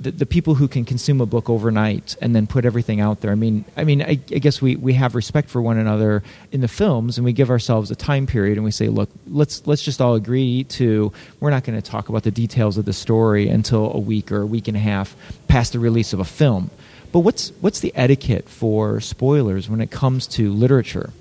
the 0.00 0.12
the 0.12 0.26
people 0.26 0.54
who 0.54 0.68
can 0.68 0.84
consume 0.84 1.20
a 1.20 1.26
book 1.26 1.50
overnight 1.50 2.16
and 2.22 2.34
then 2.34 2.46
put 2.46 2.64
everything 2.64 3.00
out 3.00 3.20
there. 3.20 3.32
I 3.32 3.34
mean, 3.34 3.64
I 3.76 3.84
mean, 3.84 4.00
I, 4.02 4.10
I 4.10 4.38
guess 4.38 4.62
we, 4.62 4.76
we 4.76 4.94
have 4.94 5.14
respect 5.14 5.50
for 5.50 5.60
one 5.60 5.76
another 5.76 6.22
in 6.52 6.60
the 6.60 6.68
films, 6.68 7.18
and 7.18 7.24
we 7.24 7.32
give 7.32 7.50
ourselves 7.50 7.90
a 7.90 7.96
time 7.96 8.26
period, 8.26 8.56
and 8.56 8.64
we 8.64 8.70
say, 8.70 8.88
look, 8.88 9.10
let's 9.26 9.66
let's 9.66 9.82
just 9.82 10.00
all 10.00 10.14
agree 10.14 10.64
to 10.64 11.12
we're 11.40 11.50
not 11.50 11.64
going 11.64 11.80
to 11.80 11.90
talk 11.90 12.08
about 12.08 12.22
the 12.22 12.30
details 12.30 12.78
of 12.78 12.84
the 12.84 12.92
story 12.92 13.48
until 13.48 13.92
a 13.92 13.98
week 13.98 14.30
or 14.30 14.42
a 14.42 14.46
week 14.46 14.68
and 14.68 14.76
a 14.76 14.80
half 14.80 15.16
past 15.48 15.72
the 15.72 15.78
release 15.78 16.12
of 16.12 16.20
a 16.20 16.24
film. 16.24 16.70
But 17.10 17.20
what's 17.20 17.50
what's 17.60 17.80
the 17.80 17.92
etiquette 17.96 18.48
for 18.48 19.00
spoilers 19.00 19.68
when 19.68 19.80
it 19.80 19.90
comes 19.90 20.26
to 20.28 20.52
literature? 20.52 21.12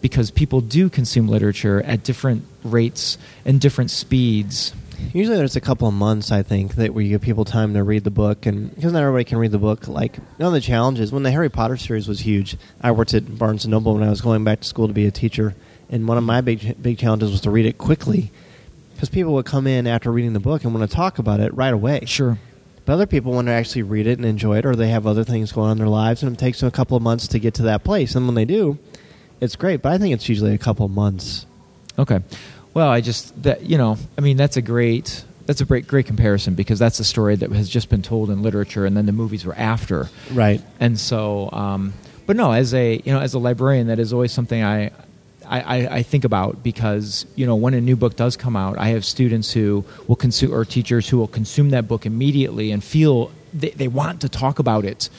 Because 0.00 0.30
people 0.30 0.60
do 0.60 0.88
consume 0.88 1.28
literature 1.28 1.82
at 1.82 2.02
different 2.02 2.44
rates 2.64 3.18
and 3.44 3.60
different 3.60 3.90
speeds. 3.90 4.72
Usually, 5.12 5.36
there's 5.36 5.56
a 5.56 5.60
couple 5.60 5.88
of 5.88 5.94
months 5.94 6.32
I 6.32 6.42
think 6.42 6.76
that 6.76 6.94
where 6.94 7.02
you 7.02 7.10
give 7.10 7.20
people 7.20 7.44
time 7.44 7.74
to 7.74 7.82
read 7.82 8.04
the 8.04 8.10
book, 8.10 8.46
and 8.46 8.74
because 8.74 8.92
not 8.92 9.02
everybody 9.02 9.24
can 9.24 9.38
read 9.38 9.52
the 9.52 9.58
book. 9.58 9.88
Like 9.88 10.16
one 10.36 10.46
of 10.46 10.52
the 10.52 10.60
challenges 10.60 11.12
when 11.12 11.22
the 11.22 11.30
Harry 11.30 11.50
Potter 11.50 11.76
series 11.76 12.08
was 12.08 12.20
huge, 12.20 12.56
I 12.80 12.92
worked 12.92 13.14
at 13.14 13.38
Barnes 13.38 13.64
and 13.64 13.72
Noble 13.72 13.94
when 13.94 14.02
I 14.02 14.10
was 14.10 14.20
going 14.20 14.44
back 14.44 14.60
to 14.60 14.68
school 14.68 14.88
to 14.88 14.94
be 14.94 15.06
a 15.06 15.10
teacher, 15.10 15.54
and 15.90 16.08
one 16.08 16.18
of 16.18 16.24
my 16.24 16.40
big 16.40 16.82
big 16.82 16.98
challenges 16.98 17.30
was 17.30 17.40
to 17.42 17.50
read 17.50 17.66
it 17.66 17.78
quickly, 17.78 18.30
because 18.94 19.10
people 19.10 19.34
would 19.34 19.46
come 19.46 19.66
in 19.66 19.86
after 19.86 20.10
reading 20.10 20.32
the 20.32 20.40
book 20.40 20.64
and 20.64 20.74
want 20.74 20.88
to 20.88 20.96
talk 20.96 21.18
about 21.18 21.40
it 21.40 21.52
right 21.54 21.74
away. 21.74 22.04
Sure. 22.06 22.38
But 22.84 22.94
other 22.94 23.06
people 23.06 23.32
want 23.32 23.46
to 23.46 23.52
actually 23.52 23.82
read 23.82 24.06
it 24.08 24.18
and 24.18 24.26
enjoy 24.26 24.58
it, 24.58 24.66
or 24.66 24.74
they 24.74 24.88
have 24.88 25.06
other 25.06 25.24
things 25.24 25.52
going 25.52 25.66
on 25.66 25.72
in 25.72 25.78
their 25.78 25.88
lives, 25.88 26.22
and 26.22 26.34
it 26.34 26.38
takes 26.38 26.60
them 26.60 26.68
a 26.68 26.72
couple 26.72 26.96
of 26.96 27.02
months 27.02 27.28
to 27.28 27.38
get 27.38 27.54
to 27.54 27.62
that 27.62 27.84
place. 27.84 28.16
And 28.16 28.26
when 28.26 28.34
they 28.34 28.44
do, 28.44 28.78
it's 29.40 29.54
great. 29.54 29.82
But 29.82 29.92
I 29.92 29.98
think 29.98 30.14
it's 30.14 30.28
usually 30.28 30.52
a 30.52 30.58
couple 30.58 30.86
of 30.86 30.90
months. 30.90 31.46
Okay. 31.96 32.20
Well, 32.74 32.88
I 32.88 33.00
just 33.00 33.42
that 33.42 33.62
you 33.62 33.78
know, 33.78 33.98
I 34.16 34.20
mean, 34.20 34.36
that's 34.36 34.56
a 34.56 34.62
great 34.62 35.24
that's 35.46 35.60
a 35.60 35.64
great 35.64 35.86
great 35.86 36.06
comparison 36.06 36.54
because 36.54 36.78
that's 36.78 37.00
a 37.00 37.04
story 37.04 37.36
that 37.36 37.50
has 37.52 37.68
just 37.68 37.88
been 37.88 38.02
told 38.02 38.30
in 38.30 38.42
literature, 38.42 38.86
and 38.86 38.96
then 38.96 39.06
the 39.06 39.12
movies 39.12 39.44
were 39.44 39.54
after. 39.56 40.08
Right. 40.32 40.62
And 40.80 40.98
so, 40.98 41.50
um, 41.52 41.92
but 42.26 42.36
no, 42.36 42.52
as 42.52 42.72
a 42.74 42.96
you 43.04 43.12
know, 43.12 43.20
as 43.20 43.34
a 43.34 43.38
librarian, 43.38 43.88
that 43.88 43.98
is 43.98 44.12
always 44.12 44.32
something 44.32 44.62
I. 44.62 44.90
I, 45.44 45.88
I 45.98 46.02
think 46.02 46.24
about 46.24 46.62
because 46.62 47.26
you 47.34 47.46
know 47.46 47.56
when 47.56 47.74
a 47.74 47.80
new 47.80 47.96
book 47.96 48.16
does 48.16 48.36
come 48.36 48.56
out, 48.56 48.78
I 48.78 48.90
have 48.90 49.04
students 49.04 49.52
who 49.52 49.84
will 50.06 50.16
consume 50.16 50.54
or 50.54 50.64
teachers 50.64 51.08
who 51.08 51.18
will 51.18 51.28
consume 51.28 51.70
that 51.70 51.88
book 51.88 52.06
immediately 52.06 52.70
and 52.70 52.82
feel 52.82 53.30
they, 53.52 53.70
they 53.70 53.88
want 53.88 54.22
to 54.22 54.30
talk 54.30 54.60
about 54.60 54.84
it 54.86 55.10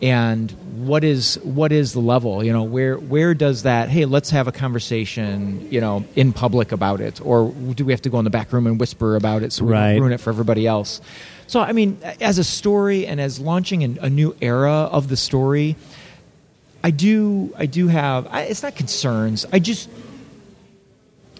and 0.00 0.50
what 0.86 1.02
is 1.02 1.36
what 1.42 1.72
is 1.72 1.92
the 1.92 2.00
level? 2.00 2.44
You 2.44 2.52
know 2.52 2.62
where 2.62 2.96
where 2.98 3.34
does 3.34 3.64
that 3.64 3.88
hey 3.88 4.04
let's 4.04 4.30
have 4.30 4.46
a 4.46 4.52
conversation 4.52 5.66
you 5.72 5.80
know 5.80 6.04
in 6.14 6.32
public 6.32 6.70
about 6.72 7.00
it? 7.00 7.20
Or 7.20 7.50
do 7.74 7.84
we 7.84 7.92
have 7.92 8.02
to 8.02 8.10
go 8.10 8.18
in 8.18 8.24
the 8.24 8.30
back 8.30 8.52
room 8.52 8.66
and 8.66 8.78
whisper 8.78 9.16
about 9.16 9.42
it 9.42 9.52
so 9.52 9.64
we 9.64 9.72
Right. 9.72 9.98
ruin 9.98 10.12
it 10.12 10.20
for 10.20 10.30
everybody 10.30 10.66
else? 10.66 11.00
So 11.48 11.60
i 11.60 11.72
mean 11.72 11.98
as 12.20 12.38
a 12.38 12.44
story 12.44 13.06
and 13.06 13.20
as 13.20 13.40
launching 13.40 13.82
an, 13.82 13.98
a 14.00 14.08
new 14.10 14.36
era 14.40 14.72
of 14.92 15.08
the 15.08 15.16
story 15.16 15.76
i 16.84 16.90
do 16.90 17.52
i 17.56 17.66
do 17.66 17.88
have 17.88 18.26
I, 18.30 18.42
it's 18.42 18.62
not 18.62 18.76
concerns. 18.76 19.46
I 19.52 19.58
just 19.58 19.88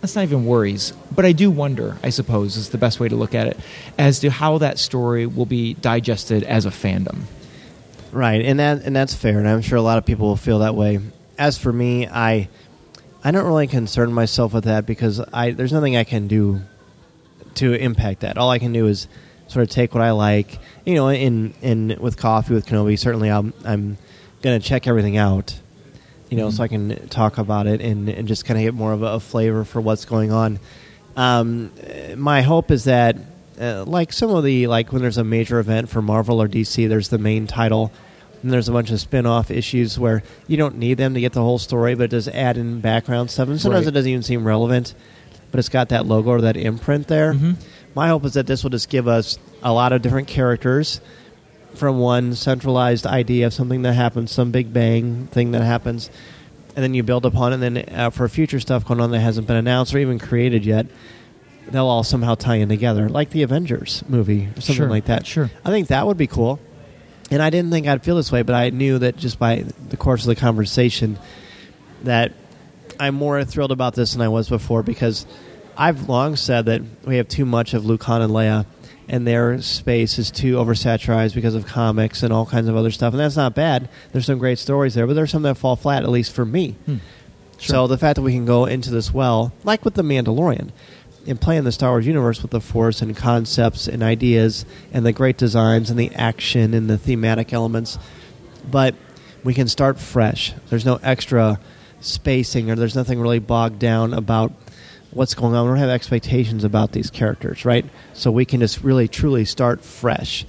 that's 0.00 0.14
not 0.14 0.22
even 0.22 0.46
worries, 0.46 0.92
but 1.12 1.24
I 1.24 1.32
do 1.32 1.50
wonder, 1.50 1.98
I 2.04 2.10
suppose, 2.10 2.56
is 2.56 2.68
the 2.70 2.78
best 2.78 3.00
way 3.00 3.08
to 3.08 3.16
look 3.16 3.34
at 3.34 3.48
it, 3.48 3.56
as 3.98 4.20
to 4.20 4.30
how 4.30 4.58
that 4.58 4.78
story 4.78 5.26
will 5.26 5.44
be 5.44 5.74
digested 5.74 6.44
as 6.44 6.66
a 6.66 6.70
fandom. 6.70 7.22
Right, 8.12 8.42
and 8.42 8.58
that 8.58 8.82
and 8.82 8.96
that's 8.96 9.14
fair, 9.14 9.38
and 9.38 9.48
I'm 9.48 9.60
sure 9.60 9.76
a 9.76 9.82
lot 9.82 9.98
of 9.98 10.06
people 10.06 10.28
will 10.28 10.36
feel 10.36 10.60
that 10.60 10.74
way. 10.74 10.98
As 11.38 11.58
for 11.58 11.72
me, 11.72 12.06
I 12.06 12.48
I 13.22 13.30
don't 13.30 13.44
really 13.44 13.66
concern 13.66 14.12
myself 14.12 14.54
with 14.54 14.64
that 14.64 14.86
because 14.86 15.20
I 15.20 15.50
there's 15.50 15.72
nothing 15.72 15.96
I 15.96 16.04
can 16.04 16.26
do 16.28 16.62
to 17.56 17.74
impact 17.74 18.20
that. 18.20 18.38
All 18.38 18.50
I 18.50 18.58
can 18.58 18.72
do 18.72 18.86
is 18.86 19.08
sort 19.48 19.62
of 19.62 19.70
take 19.70 19.94
what 19.94 20.02
I 20.02 20.12
like, 20.12 20.58
you 20.86 20.94
know. 20.94 21.08
In 21.10 21.52
in 21.60 21.96
with 22.00 22.16
coffee 22.16 22.54
with 22.54 22.66
Kenobi, 22.66 22.98
certainly 22.98 23.30
I'm 23.30 23.52
I'm 23.64 23.98
going 24.40 24.60
to 24.60 24.66
check 24.66 24.86
everything 24.86 25.16
out, 25.16 25.58
you 26.30 26.36
know, 26.36 26.50
so 26.50 26.62
I 26.62 26.68
can 26.68 27.08
talk 27.08 27.38
about 27.38 27.66
it 27.66 27.80
and 27.80 28.08
and 28.08 28.26
just 28.28 28.44
kind 28.44 28.58
of 28.58 28.64
get 28.64 28.74
more 28.74 28.92
of 28.92 29.02
a, 29.02 29.06
a 29.06 29.20
flavor 29.20 29.64
for 29.64 29.80
what's 29.80 30.04
going 30.04 30.32
on. 30.32 30.60
Um, 31.16 31.72
my 32.16 32.42
hope 32.42 32.70
is 32.70 32.84
that, 32.84 33.16
uh, 33.60 33.84
like 33.86 34.12
some 34.12 34.30
of 34.30 34.44
the 34.44 34.66
like 34.66 34.92
when 34.92 35.02
there's 35.02 35.18
a 35.18 35.24
major 35.24 35.58
event 35.58 35.88
for 35.88 36.00
Marvel 36.02 36.40
or 36.42 36.48
DC, 36.48 36.88
there's 36.88 37.08
the 37.08 37.18
main 37.18 37.46
title, 37.46 37.92
and 38.42 38.52
there's 38.52 38.68
a 38.68 38.72
bunch 38.72 38.90
of 38.90 39.00
spin-off 39.00 39.50
issues 39.50 39.98
where 39.98 40.22
you 40.46 40.56
don't 40.56 40.76
need 40.78 40.94
them 40.98 41.14
to 41.14 41.20
get 41.20 41.32
the 41.32 41.42
whole 41.42 41.58
story, 41.58 41.94
but 41.94 42.04
it 42.04 42.10
does 42.10 42.28
add 42.28 42.56
in 42.56 42.80
background 42.80 43.30
stuff, 43.30 43.48
and 43.48 43.60
sometimes 43.60 43.84
Right. 43.86 43.92
it 43.92 43.94
doesn't 43.94 44.10
even 44.10 44.22
seem 44.22 44.46
relevant, 44.46 44.94
but 45.50 45.58
it's 45.58 45.68
got 45.68 45.88
that 45.90 46.06
logo 46.06 46.30
or 46.30 46.40
that 46.42 46.56
imprint 46.56 47.08
there. 47.08 47.34
Mhm. 47.34 47.56
My 47.94 48.08
hope 48.08 48.24
is 48.24 48.34
that 48.34 48.46
this 48.46 48.62
will 48.62 48.70
just 48.70 48.88
give 48.90 49.08
us 49.08 49.38
a 49.62 49.72
lot 49.72 49.92
of 49.92 50.02
different 50.02 50.28
characters 50.28 51.00
from 51.74 51.98
one 51.98 52.34
centralized 52.34 53.06
idea 53.06 53.46
of 53.46 53.54
something 53.54 53.82
that 53.82 53.94
happens, 53.94 54.30
some 54.30 54.50
big 54.50 54.72
bang 54.72 55.28
thing 55.32 55.50
that 55.52 55.62
happens, 55.62 56.10
and 56.76 56.82
then 56.82 56.94
you 56.94 57.02
build 57.02 57.26
upon 57.26 57.52
it. 57.52 57.60
And 57.60 57.76
then 57.76 57.84
uh, 57.94 58.10
for 58.10 58.28
future 58.28 58.60
stuff 58.60 58.84
going 58.86 59.00
on 59.00 59.10
that 59.10 59.18
hasn't 59.20 59.46
been 59.46 59.56
announced 59.56 59.94
or 59.94 59.98
even 59.98 60.18
created 60.18 60.64
yet, 60.64 60.86
they'll 61.70 61.86
all 61.86 62.02
somehow 62.04 62.34
tie 62.34 62.56
in 62.56 62.68
together, 62.68 63.08
like 63.08 63.30
the 63.30 63.42
Avengers 63.42 64.02
movie 64.08 64.46
or 64.46 64.60
something 64.60 64.74
Sure, 64.74 64.88
like 64.90 65.06
that. 65.06 65.26
sure. 65.26 65.50
I 65.64 65.70
think 65.70 65.88
that 65.88 66.06
would 66.06 66.16
be 66.16 66.26
cool. 66.26 66.58
And 67.30 67.42
I 67.42 67.50
didn't 67.50 67.70
think 67.70 67.86
I'd 67.86 68.02
feel 68.02 68.16
this 68.16 68.32
way, 68.32 68.42
but 68.42 68.54
I 68.54 68.70
knew 68.70 68.98
that 69.00 69.16
just 69.16 69.38
by 69.38 69.64
the 69.90 69.96
course 69.98 70.22
of 70.22 70.28
the 70.28 70.36
conversation 70.36 71.18
that 72.04 72.32
I'm 72.98 73.14
more 73.14 73.44
thrilled 73.44 73.72
about 73.72 73.94
this 73.94 74.12
than 74.12 74.22
I 74.22 74.28
was 74.28 74.48
before 74.48 74.82
because 74.82 75.26
I've 75.76 76.08
long 76.08 76.36
said 76.36 76.66
that 76.66 76.82
we 77.04 77.16
have 77.16 77.28
too 77.28 77.44
much 77.44 77.74
of 77.74 77.84
Luke 77.84 78.02
Han 78.04 78.22
and 78.22 78.32
Leia, 78.32 78.66
and 79.08 79.26
their 79.26 79.60
space 79.62 80.18
is 80.18 80.30
too 80.30 80.56
oversaturated 80.56 81.34
because 81.34 81.54
of 81.54 81.66
comics 81.66 82.22
and 82.22 82.32
all 82.32 82.46
kinds 82.46 82.68
of 82.68 82.76
other 82.76 82.90
stuff. 82.90 83.12
And 83.12 83.20
that's 83.20 83.36
not 83.36 83.54
bad. 83.54 83.88
There's 84.12 84.26
some 84.26 84.38
great 84.38 84.58
stories 84.58 84.94
there, 84.94 85.06
but 85.06 85.14
there's 85.14 85.30
some 85.30 85.42
that 85.42 85.56
fall 85.56 85.76
flat, 85.76 86.02
at 86.02 86.10
least 86.10 86.32
for 86.32 86.44
me. 86.44 86.72
Hmm. 86.86 86.96
So 87.60 87.86
the 87.88 87.98
fact 87.98 88.16
that 88.16 88.22
we 88.22 88.32
can 88.32 88.44
go 88.46 88.66
into 88.66 88.90
this 88.90 89.12
well, 89.12 89.52
like 89.64 89.84
with 89.84 89.94
the 89.94 90.02
Mandalorian, 90.02 90.70
and 91.28 91.40
play 91.40 91.56
in 91.56 91.64
the 91.64 91.72
Star 91.72 91.90
Wars 91.90 92.06
universe 92.06 92.42
with 92.42 92.50
the 92.50 92.60
Force 92.60 93.02
and 93.02 93.16
concepts 93.16 93.86
and 93.86 94.02
ideas 94.02 94.64
and 94.92 95.04
the 95.04 95.12
great 95.12 95.36
designs 95.36 95.90
and 95.90 95.98
the 95.98 96.12
action 96.14 96.74
and 96.74 96.88
the 96.88 96.98
thematic 96.98 97.52
elements, 97.52 97.98
but 98.68 98.94
we 99.44 99.54
can 99.54 99.68
start 99.68 100.00
fresh. 100.00 100.54
There's 100.70 100.84
no 100.84 100.98
extra 101.02 101.60
spacing 102.00 102.70
or 102.70 102.76
there's 102.76 102.96
nothing 102.96 103.20
really 103.20 103.38
bogged 103.38 103.78
down 103.78 104.14
about 104.14 104.52
what's 105.10 105.34
going 105.34 105.54
on. 105.54 105.64
We 105.64 105.70
don't 105.70 105.78
have 105.78 105.90
expectations 105.90 106.64
about 106.64 106.92
these 106.92 107.10
characters, 107.10 107.64
right? 107.64 107.84
So 108.14 108.30
we 108.30 108.44
can 108.44 108.60
just 108.60 108.82
really 108.82 109.08
truly 109.08 109.44
start 109.44 109.84
fresh 109.84 110.46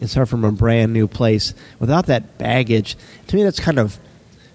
and 0.00 0.08
start 0.08 0.28
from 0.28 0.44
a 0.44 0.52
brand 0.52 0.92
new 0.92 1.08
place 1.08 1.54
without 1.78 2.06
that 2.06 2.38
baggage. 2.38 2.96
To 3.28 3.36
me, 3.36 3.42
that's 3.42 3.60
kind 3.60 3.78
of 3.78 3.98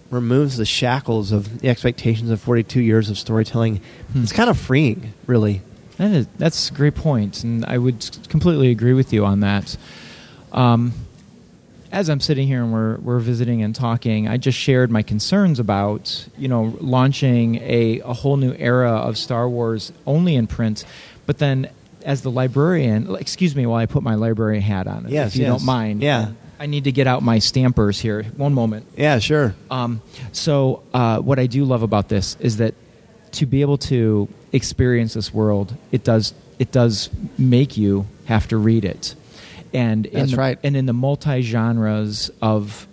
removes 0.09 0.57
the 0.57 0.65
shackles 0.65 1.31
of 1.31 1.59
the 1.59 1.69
expectations 1.69 2.29
of 2.29 2.39
42 2.41 2.81
years 2.81 3.09
of 3.09 3.17
storytelling. 3.17 3.81
It's 4.15 4.31
kind 4.31 4.49
of 4.49 4.57
freeing, 4.59 5.13
really. 5.27 5.61
That 5.97 6.11
is, 6.11 6.27
that's 6.37 6.69
a 6.69 6.73
great 6.73 6.95
point, 6.95 7.43
and 7.43 7.63
I 7.65 7.77
would 7.77 8.17
completely 8.29 8.69
agree 8.71 8.93
with 8.93 9.13
you 9.13 9.25
on 9.25 9.39
that. 9.41 9.77
Um, 10.51 10.93
as 11.91 12.09
I'm 12.09 12.19
sitting 12.19 12.47
here 12.47 12.63
and 12.63 12.73
we're, 12.73 12.97
we're 12.97 13.19
visiting 13.19 13.61
and 13.61 13.75
talking, 13.75 14.27
I 14.27 14.37
just 14.37 14.57
shared 14.57 14.89
my 14.89 15.03
concerns 15.03 15.59
about 15.59 16.27
you 16.37 16.47
know 16.47 16.75
launching 16.81 17.55
a, 17.61 17.99
a 18.01 18.13
whole 18.13 18.37
new 18.37 18.53
era 18.57 18.91
of 18.91 19.17
Star 19.17 19.47
Wars 19.47 19.91
only 20.07 20.35
in 20.35 20.47
print, 20.47 20.85
but 21.27 21.37
then 21.37 21.69
as 22.03 22.21
the 22.23 22.31
librarian, 22.31 23.15
excuse 23.15 23.55
me 23.55 23.65
while 23.65 23.79
I 23.79 23.85
put 23.85 24.01
my 24.03 24.15
librarian 24.15 24.61
hat 24.63 24.87
on, 24.87 25.05
Yes, 25.07 25.33
if 25.33 25.35
you 25.39 25.43
yes. 25.45 25.51
don't 25.59 25.65
mind. 25.65 26.01
Yeah. 26.01 26.31
I 26.59 26.65
need 26.65 26.85
to 26.85 26.91
get 26.91 27.07
out 27.07 27.23
my 27.23 27.39
stampers 27.39 27.99
here. 27.99 28.23
One 28.37 28.53
moment. 28.53 28.85
Yeah, 28.95 29.19
sure. 29.19 29.55
Um, 29.69 30.01
so, 30.31 30.83
uh, 30.93 31.19
what 31.19 31.39
I 31.39 31.47
do 31.47 31.65
love 31.65 31.83
about 31.83 32.09
this 32.09 32.37
is 32.39 32.57
that 32.57 32.75
to 33.33 33.45
be 33.45 33.61
able 33.61 33.77
to 33.79 34.29
experience 34.51 35.13
this 35.13 35.33
world, 35.33 35.75
it 35.91 36.03
does 36.03 36.33
it 36.59 36.71
does 36.71 37.09
make 37.37 37.77
you 37.77 38.05
have 38.25 38.47
to 38.49 38.57
read 38.57 38.85
it, 38.85 39.15
and 39.73 40.05
in 40.05 40.19
That's 40.19 40.31
the, 40.31 40.37
right. 40.37 40.59
And 40.63 40.77
in 40.77 40.85
the 40.85 40.93
multi 40.93 41.41
genres 41.41 42.31
of 42.41 42.87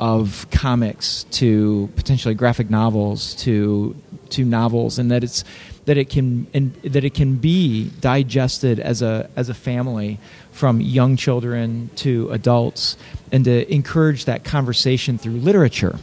of 0.00 0.46
comics 0.50 1.24
to 1.24 1.88
potentially 1.96 2.34
graphic 2.34 2.70
novels 2.70 3.34
to 3.36 3.96
to 4.30 4.44
novels, 4.44 4.98
and 4.98 5.10
that 5.10 5.24
it's 5.24 5.44
that 5.88 5.96
it 5.96 6.10
can 6.10 6.46
and 6.52 6.74
that 6.82 7.02
it 7.02 7.14
can 7.14 7.36
be 7.36 7.90
digested 8.00 8.78
as 8.78 9.00
a 9.00 9.30
as 9.36 9.48
a 9.48 9.54
family 9.54 10.18
from 10.52 10.82
young 10.82 11.16
children 11.16 11.88
to 11.96 12.30
adults, 12.30 12.98
and 13.32 13.46
to 13.46 13.72
encourage 13.72 14.26
that 14.26 14.44
conversation 14.44 15.16
through 15.16 15.38
literature. 15.40 15.98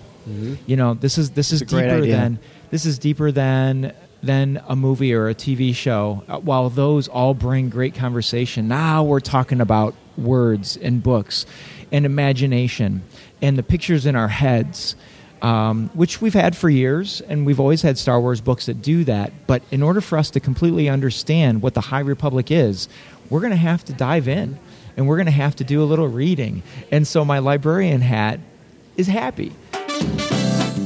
You 0.66 0.76
know, 0.76 0.96
this 0.96 1.20
is 1.20 1.32
this 1.32 1.52
is 1.52 1.62
It's 1.62 1.72
a 1.72 1.76
great 1.76 1.84
deeper 1.84 2.08
than 2.08 2.40
this 2.72 2.86
is 2.88 2.98
deeper 2.98 3.32
than 3.32 3.94
than 4.24 4.60
a 4.68 4.76
movie 4.76 5.14
or 5.14 5.30
a 5.30 5.36
TV 5.36 5.74
show. 5.76 6.24
Uh, 6.28 6.40
While 6.40 6.72
those 6.72 7.08
all 7.08 7.36
bring 7.36 7.70
great 7.70 7.94
conversation, 7.94 8.68
now 8.68 9.04
we're 9.04 9.20
talking 9.20 9.62
about 9.62 9.94
words 10.18 10.78
and 10.78 11.04
books 11.04 11.46
and 11.92 12.08
imagination 12.08 13.04
and 13.40 13.56
the 13.56 13.62
pictures 13.64 14.08
in 14.08 14.16
our 14.16 14.30
heads, 14.30 14.96
um, 15.42 15.90
which 15.94 16.22
we've 16.22 16.34
had 16.34 16.56
for 16.56 16.70
years, 16.70 17.22
and 17.22 17.46
we've 17.46 17.60
always 17.60 17.82
had 17.82 17.98
Star 17.98 18.20
Wars 18.20 18.42
books 18.42 18.66
that 18.66 18.82
do 18.82 19.04
that. 19.04 19.32
But 19.48 19.62
in 19.72 19.84
order 19.84 20.02
for 20.02 20.18
us 20.18 20.30
to 20.32 20.40
completely 20.40 20.90
understand 20.90 21.62
what 21.62 21.74
the 21.74 21.82
High 21.82 22.00
Republic 22.00 22.52
is, 22.52 22.88
we're 23.30 23.42
going 23.42 23.52
to 23.52 23.58
have 23.58 23.84
to 23.86 23.94
dive 23.94 24.28
in 24.28 24.60
and 24.98 25.08
we're 25.08 25.18
going 25.18 25.26
to 25.26 25.32
have 25.32 25.56
to 25.58 25.64
do 25.64 25.84
a 25.84 25.86
little 25.86 26.08
reading. 26.08 26.64
And 26.92 27.08
so 27.08 27.26
my 27.26 27.40
librarian 27.40 28.02
hat 28.02 28.40
is 28.98 29.08
happy. 29.08 29.52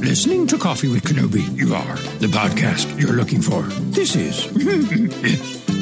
Listening 0.00 0.46
to 0.48 0.58
Coffee 0.58 0.88
with 0.88 1.04
Kenobi, 1.04 1.42
you 1.56 1.74
are 1.74 1.96
the 2.18 2.26
podcast 2.26 3.00
you're 3.00 3.12
looking 3.12 3.42
for. 3.42 3.62
This 3.62 4.16
is. 4.16 5.76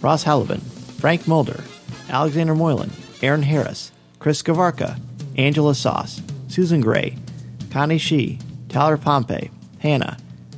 Ross 0.00 0.24
Hallivan, 0.24 0.60
Frank 1.00 1.26
Mulder, 1.26 1.62
Alexander 2.08 2.54
Moylan, 2.54 2.90
Aaron 3.22 3.42
Harris, 3.42 3.92
Chris 4.18 4.42
Gavarka, 4.42 5.00
Angela 5.36 5.74
Sauce, 5.74 6.20
Susan 6.48 6.80
Gray, 6.80 7.16
Connie 7.70 7.98
Shee, 7.98 8.38
Tyler 8.68 8.96
Pompey, 8.96 9.50
Hannah, 9.78 10.16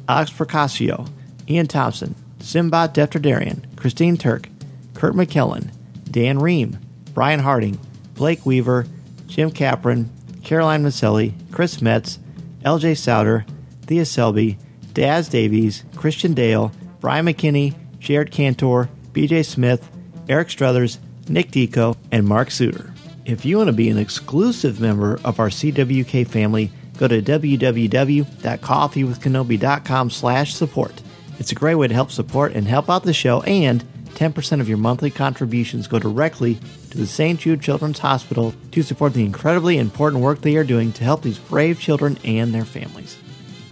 Alex 0.08 0.30
Procasio, 0.30 1.08
Ian 1.48 1.66
Thompson, 1.66 2.14
Simbad 2.38 2.94
Defterdarian, 2.94 3.64
Christine 3.76 4.16
Turk, 4.16 4.48
Kurt 4.94 5.14
McKellen, 5.14 5.70
Dan 6.10 6.38
Ream, 6.38 6.78
Brian 7.14 7.40
Harding, 7.40 7.78
Blake 8.14 8.44
Weaver, 8.44 8.86
Jim 9.26 9.50
Capron, 9.50 10.10
Caroline 10.42 10.82
Maselli, 10.82 11.32
Chris 11.52 11.80
Metz, 11.80 12.18
LJ 12.64 12.96
Souter, 12.96 13.46
Thea 13.86 14.04
Selby, 14.04 14.58
Daz 14.94 15.28
Davies, 15.28 15.84
Christian 15.96 16.34
Dale, 16.34 16.70
Brian 17.00 17.26
McKinney, 17.26 17.74
Jared 17.98 18.30
Cantor, 18.30 18.88
BJ 19.12 19.44
Smith, 19.44 19.90
Eric 20.28 20.50
Struthers, 20.50 21.00
Nick 21.28 21.50
Deco, 21.50 21.96
and 22.10 22.26
Mark 22.26 22.50
Suter. 22.50 22.92
If 23.24 23.44
you 23.44 23.58
want 23.58 23.68
to 23.68 23.72
be 23.72 23.88
an 23.88 23.98
exclusive 23.98 24.80
member 24.80 25.20
of 25.24 25.38
our 25.38 25.48
CWK 25.48 26.26
family, 26.26 26.72
go 26.98 27.06
to 27.08 27.22
www.coffeewithkenobi.com 27.22 30.10
slash 30.10 30.54
support. 30.54 31.00
It's 31.38 31.52
a 31.52 31.56
great 31.56 31.76
way 31.76 31.88
to 31.88 31.94
help 31.94 32.10
support 32.10 32.52
and 32.52 32.66
help 32.66 32.90
out 32.90 33.04
the 33.04 33.14
show, 33.14 33.42
and 33.42 33.84
10% 34.14 34.60
of 34.60 34.68
your 34.68 34.78
monthly 34.78 35.10
contributions 35.10 35.88
go 35.88 35.98
directly 35.98 36.58
to 36.90 36.98
the 36.98 37.06
St. 37.06 37.40
Jude 37.40 37.62
Children's 37.62 38.00
Hospital 38.00 38.54
to 38.72 38.82
support 38.82 39.14
the 39.14 39.24
incredibly 39.24 39.78
important 39.78 40.22
work 40.22 40.40
they 40.40 40.56
are 40.56 40.64
doing 40.64 40.92
to 40.92 41.04
help 41.04 41.22
these 41.22 41.38
brave 41.38 41.80
children 41.80 42.18
and 42.24 42.54
their 42.54 42.64
families. 42.64 43.16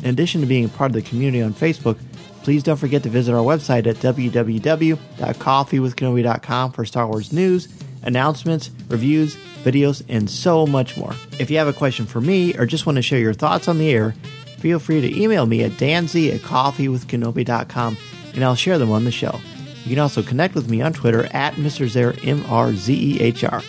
In 0.03 0.11
addition 0.11 0.41
to 0.41 0.47
being 0.47 0.65
a 0.65 0.69
part 0.69 0.91
of 0.91 0.95
the 0.95 1.03
community 1.03 1.43
on 1.43 1.53
Facebook, 1.53 1.99
please 2.43 2.63
don't 2.63 2.77
forget 2.77 3.03
to 3.03 3.11
visit 3.11 3.35
our 3.35 3.45
website 3.45 3.87
at 3.87 3.97
www.coffeewithkenobi.com 3.97 6.73
for 6.73 6.85
Star 6.85 7.07
Wars 7.07 7.33
news, 7.33 7.69
announcements, 8.03 8.71
reviews, 8.89 9.37
videos, 9.63 10.03
and 10.09 10.29
so 10.31 10.67
much 10.67 10.97
more. 10.97 11.15
If 11.39 11.51
you 11.51 11.59
have 11.59 11.69
a 11.69 11.73
question 11.73 12.07
for 12.07 12.21
me 12.21 12.57
or 12.57 12.67
just 12.67 12.87
want 12.87 12.97
to 12.97 13.03
share 13.03 13.19
your 13.19 13.35
thoughts 13.35 13.69
on 13.69 13.79
the 13.79 13.91
air, 13.91 14.13
feel 14.59 14.79
free 14.79 15.01
to 15.01 15.21
email 15.21 15.47
me 15.47 15.65
at 15.65 15.73
danz 15.73 16.35
at 16.35 16.41
coffeewithkenobi.com 16.41 17.97
and 18.35 18.45
I'll 18.45 18.55
share 18.55 18.79
them 18.79 18.91
on 18.91 19.05
the 19.05 19.11
show. 19.11 19.39
You 19.85 19.91
can 19.91 19.99
also 19.99 20.23
connect 20.23 20.55
with 20.55 20.71
me 20.71 20.81
on 20.83 20.93
Twitter 20.93 21.29
at 21.33 21.55
Mr. 21.55 21.87
Zehr, 21.87 22.17
M-R-Z-E-H-R. 22.27 23.63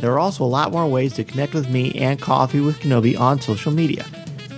There 0.00 0.12
are 0.12 0.18
also 0.18 0.44
a 0.44 0.46
lot 0.46 0.72
more 0.72 0.88
ways 0.88 1.12
to 1.14 1.24
connect 1.24 1.54
with 1.54 1.70
me 1.70 1.92
and 1.92 2.20
Coffee 2.20 2.60
with 2.60 2.80
Kenobi 2.80 3.18
on 3.18 3.40
social 3.40 3.70
media. 3.70 4.04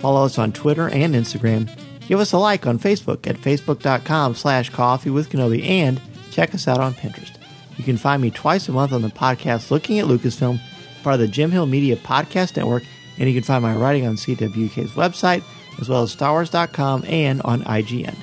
Follow 0.04 0.26
us 0.26 0.38
on 0.38 0.52
Twitter 0.52 0.90
and 0.90 1.14
Instagram. 1.14 1.66
Give 2.06 2.20
us 2.20 2.34
a 2.34 2.36
like 2.36 2.66
on 2.66 2.78
Facebook 2.78 3.26
at 3.26 3.38
facebook.com 3.38 4.34
slash 4.34 4.68
coffee 4.68 5.08
with 5.08 5.30
Kenobi 5.30 5.66
and 5.66 5.98
check 6.30 6.54
us 6.54 6.68
out 6.68 6.78
on 6.78 6.92
Pinterest. 6.92 7.34
You 7.78 7.84
can 7.84 7.96
find 7.96 8.20
me 8.20 8.30
twice 8.30 8.68
a 8.68 8.72
month 8.72 8.92
on 8.92 9.00
the 9.00 9.08
podcast 9.08 9.70
Looking 9.70 9.98
at 9.98 10.04
Lucasfilm, 10.04 10.60
part 11.02 11.14
of 11.14 11.20
the 11.20 11.26
Jim 11.26 11.50
Hill 11.50 11.64
Media 11.64 11.96
Podcast 11.96 12.54
Network, 12.54 12.82
and 13.16 13.30
you 13.30 13.34
can 13.34 13.44
find 13.44 13.62
my 13.62 13.74
writing 13.74 14.06
on 14.06 14.16
CWK's 14.16 14.90
website, 14.90 15.42
as 15.80 15.88
well 15.88 16.02
as 16.02 16.14
StarWars.com 16.14 17.04
and 17.06 17.40
on 17.40 17.62
IGN. 17.62 18.14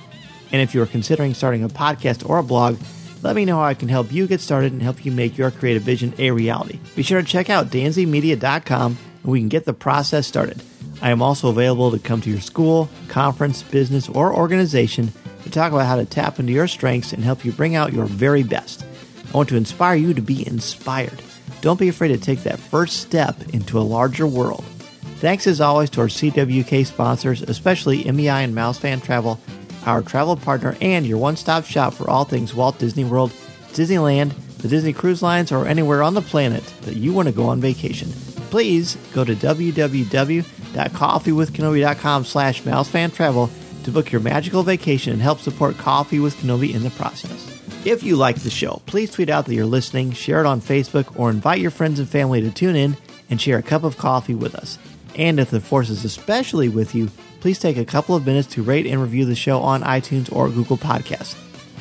And 0.51 0.61
if 0.61 0.75
you 0.75 0.83
are 0.83 0.85
considering 0.85 1.33
starting 1.33 1.63
a 1.63 1.67
podcast 1.67 2.29
or 2.29 2.37
a 2.37 2.43
blog, 2.43 2.77
let 3.23 3.35
me 3.35 3.43
know 3.43 3.55
how 3.55 3.63
I 3.63 3.73
can 3.73 3.89
help 3.89 4.11
you 4.11 4.27
get 4.27 4.39
started 4.39 4.71
and 4.71 4.83
help 4.83 5.03
you 5.03 5.11
make 5.11 5.35
your 5.35 5.49
creative 5.49 5.81
vision 5.81 6.13
a 6.19 6.29
reality. 6.29 6.79
Be 6.95 7.01
sure 7.01 7.19
to 7.19 7.27
check 7.27 7.49
out 7.49 7.71
DanZMedia.com 7.71 8.97
and 9.23 9.31
we 9.31 9.39
can 9.39 9.49
get 9.49 9.65
the 9.65 9.73
process 9.73 10.27
started. 10.27 10.61
I 11.01 11.09
am 11.09 11.21
also 11.21 11.49
available 11.49 11.91
to 11.91 11.99
come 11.99 12.21
to 12.21 12.29
your 12.29 12.41
school, 12.41 12.89
conference, 13.07 13.63
business, 13.63 14.07
or 14.07 14.35
organization 14.35 15.11
to 15.43 15.49
talk 15.49 15.71
about 15.71 15.87
how 15.87 15.95
to 15.95 16.05
tap 16.05 16.39
into 16.39 16.53
your 16.53 16.67
strengths 16.67 17.11
and 17.11 17.23
help 17.23 17.43
you 17.43 17.51
bring 17.51 17.75
out 17.75 17.93
your 17.93 18.05
very 18.05 18.43
best. 18.43 18.85
I 19.33 19.37
want 19.37 19.49
to 19.49 19.55
inspire 19.55 19.95
you 19.95 20.13
to 20.13 20.21
be 20.21 20.45
inspired. 20.45 21.21
Don't 21.61 21.79
be 21.79 21.89
afraid 21.89 22.09
to 22.09 22.17
take 22.17 22.43
that 22.43 22.59
first 22.59 22.97
step 22.97 23.49
into 23.53 23.79
a 23.79 23.81
larger 23.81 24.27
world. 24.27 24.63
Thanks 25.17 25.47
as 25.47 25.61
always 25.61 25.89
to 25.91 26.01
our 26.01 26.07
CWK 26.07 26.85
sponsors, 26.85 27.41
especially 27.43 28.09
MEI 28.11 28.43
and 28.43 28.55
Mouse 28.55 28.77
Fan 28.77 29.01
Travel, 29.01 29.39
our 29.85 30.01
travel 30.01 30.35
partner, 30.35 30.75
and 30.81 31.05
your 31.05 31.17
one 31.17 31.35
stop 31.35 31.65
shop 31.65 31.93
for 31.93 32.09
all 32.09 32.25
things 32.25 32.53
Walt 32.53 32.77
Disney 32.77 33.03
World, 33.03 33.31
Disneyland, 33.71 34.33
the 34.57 34.67
Disney 34.67 34.93
Cruise 34.93 35.21
Lines, 35.21 35.51
or 35.51 35.67
anywhere 35.67 36.03
on 36.03 36.13
the 36.13 36.21
planet 36.21 36.63
that 36.81 36.95
you 36.95 37.13
want 37.13 37.27
to 37.27 37.33
go 37.33 37.45
on 37.45 37.59
vacation. 37.59 38.09
Please 38.49 38.95
go 39.13 39.23
to 39.23 39.35
www.coffeewithkenobi.com 40.73 42.25
slash 42.25 42.61
mousefantravel 42.63 43.49
to 43.83 43.91
book 43.91 44.11
your 44.11 44.21
magical 44.21 44.63
vacation 44.63 45.13
and 45.13 45.21
help 45.21 45.39
support 45.39 45.77
Coffee 45.77 46.19
with 46.19 46.35
Kenobi 46.37 46.73
in 46.73 46.83
the 46.83 46.89
process. 46.91 47.47
If 47.83 48.03
you 48.03 48.15
like 48.15 48.39
the 48.41 48.51
show, 48.51 48.81
please 48.85 49.11
tweet 49.11 49.29
out 49.29 49.47
that 49.47 49.55
you're 49.55 49.65
listening, 49.65 50.11
share 50.11 50.39
it 50.39 50.45
on 50.45 50.61
Facebook, 50.61 51.19
or 51.19 51.31
invite 51.31 51.59
your 51.59 51.71
friends 51.71 51.99
and 51.99 52.07
family 52.07 52.41
to 52.41 52.51
tune 52.51 52.75
in 52.75 52.95
and 53.29 53.41
share 53.41 53.57
a 53.57 53.63
cup 53.63 53.83
of 53.83 53.97
coffee 53.97 54.35
with 54.35 54.53
us. 54.53 54.77
And 55.15 55.39
if 55.39 55.49
the 55.49 55.59
force 55.59 55.89
is 55.89 56.05
especially 56.05 56.69
with 56.69 56.93
you, 56.93 57.09
please 57.39 57.57
take 57.57 57.77
a 57.77 57.85
couple 57.85 58.15
of 58.15 58.25
minutes 58.25 58.49
to 58.49 58.61
rate 58.61 58.85
and 58.85 59.01
review 59.01 59.25
the 59.25 59.35
show 59.35 59.59
on 59.59 59.81
iTunes 59.81 60.31
or 60.31 60.49
Google 60.49 60.77
Podcasts. 60.77 61.35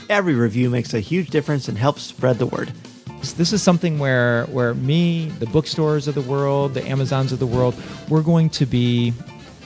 Every 0.08 0.34
review 0.34 0.70
makes 0.70 0.94
a 0.94 1.00
huge 1.00 1.28
difference 1.28 1.68
and 1.68 1.76
helps 1.76 2.02
spread 2.02 2.38
the 2.38 2.46
word. 2.46 2.72
This 3.20 3.52
is 3.52 3.62
something 3.62 3.98
where 3.98 4.44
where 4.46 4.74
me, 4.74 5.26
the 5.26 5.46
bookstores 5.46 6.08
of 6.08 6.14
the 6.14 6.22
world, 6.22 6.74
the 6.74 6.86
Amazons 6.86 7.32
of 7.32 7.38
the 7.38 7.46
world, 7.46 7.74
we're 8.08 8.22
going 8.22 8.50
to 8.50 8.66
be, 8.66 9.12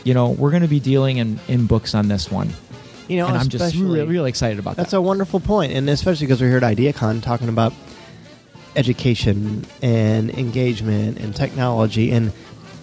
you 0.04 0.12
know, 0.12 0.30
we're 0.30 0.50
going 0.50 0.62
to 0.62 0.68
be 0.68 0.80
dealing 0.80 1.18
in, 1.18 1.38
in 1.48 1.66
books 1.66 1.94
on 1.94 2.08
this 2.08 2.30
one. 2.30 2.50
You 3.08 3.18
know, 3.18 3.26
and 3.28 3.36
I'm 3.36 3.48
just 3.48 3.76
really, 3.76 4.02
really 4.02 4.30
excited 4.30 4.58
about 4.58 4.76
That's 4.76 4.90
that. 4.90 4.96
That's 4.96 4.98
a 4.98 5.02
wonderful 5.02 5.38
point, 5.38 5.72
and 5.72 5.88
especially 5.90 6.26
because 6.26 6.40
we're 6.40 6.48
here 6.48 6.64
at 6.64 6.76
IdeaCon 6.76 7.22
talking 7.22 7.48
about 7.48 7.72
education 8.76 9.66
and 9.82 10.30
engagement 10.30 11.18
and 11.18 11.34
technology, 11.36 12.10
and 12.12 12.32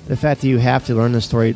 the 0.08 0.16
fact 0.16 0.42
that 0.42 0.48
you 0.48 0.58
have 0.58 0.86
to 0.86 0.96
learn 0.96 1.12
the 1.12 1.22
story 1.22 1.56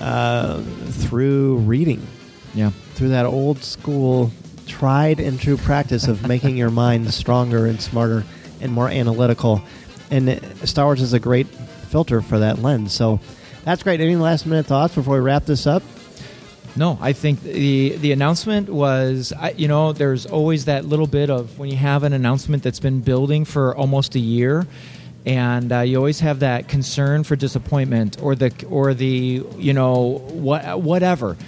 uh, 0.00 0.62
through 0.62 1.58
reading, 1.58 2.06
yeah. 2.54 2.70
through 2.94 3.08
that 3.08 3.26
old 3.26 3.62
school, 3.64 4.30
tried 4.66 5.20
and 5.20 5.40
true 5.40 5.56
practice 5.56 6.08
of 6.08 6.26
making 6.26 6.56
your 6.56 6.70
mind 6.84 7.12
stronger 7.12 7.66
and 7.66 7.80
smarter 7.80 8.24
and 8.66 8.74
more 8.74 8.88
analytical. 8.88 9.62
And 10.10 10.40
Star 10.68 10.84
Wars 10.84 11.02
is 11.02 11.12
a 11.12 11.18
great 11.18 11.46
filter 11.46 12.20
for 12.20 12.40
that 12.40 12.60
lens. 12.60 12.92
So 12.92 13.20
that's 13.64 13.82
great. 13.82 14.00
Any 14.00 14.16
last 14.16 14.46
minute 14.46 14.66
thoughts 14.66 14.94
before 14.94 15.14
we 15.14 15.20
wrap 15.20 15.46
this 15.46 15.66
up? 15.66 15.82
No, 16.76 16.98
I 17.00 17.14
think 17.14 17.42
the 17.42 17.96
the 17.96 18.12
announcement 18.12 18.68
was, 18.68 19.32
you 19.56 19.66
know, 19.66 19.92
there's 19.92 20.26
always 20.26 20.66
that 20.66 20.84
little 20.84 21.06
bit 21.06 21.30
of 21.30 21.58
when 21.58 21.70
you 21.70 21.76
have 21.76 22.02
an 22.02 22.12
announcement 22.12 22.62
that's 22.62 22.80
been 22.80 23.00
building 23.00 23.46
for 23.46 23.74
almost 23.74 24.14
a 24.14 24.18
year, 24.18 24.66
and 25.24 25.72
uh, 25.72 25.80
you 25.80 25.96
always 25.96 26.20
have 26.20 26.40
that 26.40 26.68
concern 26.68 27.24
for 27.24 27.34
disappointment 27.34 28.18
or 28.22 28.34
the 28.34 28.52
or 28.68 28.92
the 28.92 29.42
you 29.56 29.72
know 29.72 30.18
what 30.28 30.80
whatever. 30.82 31.38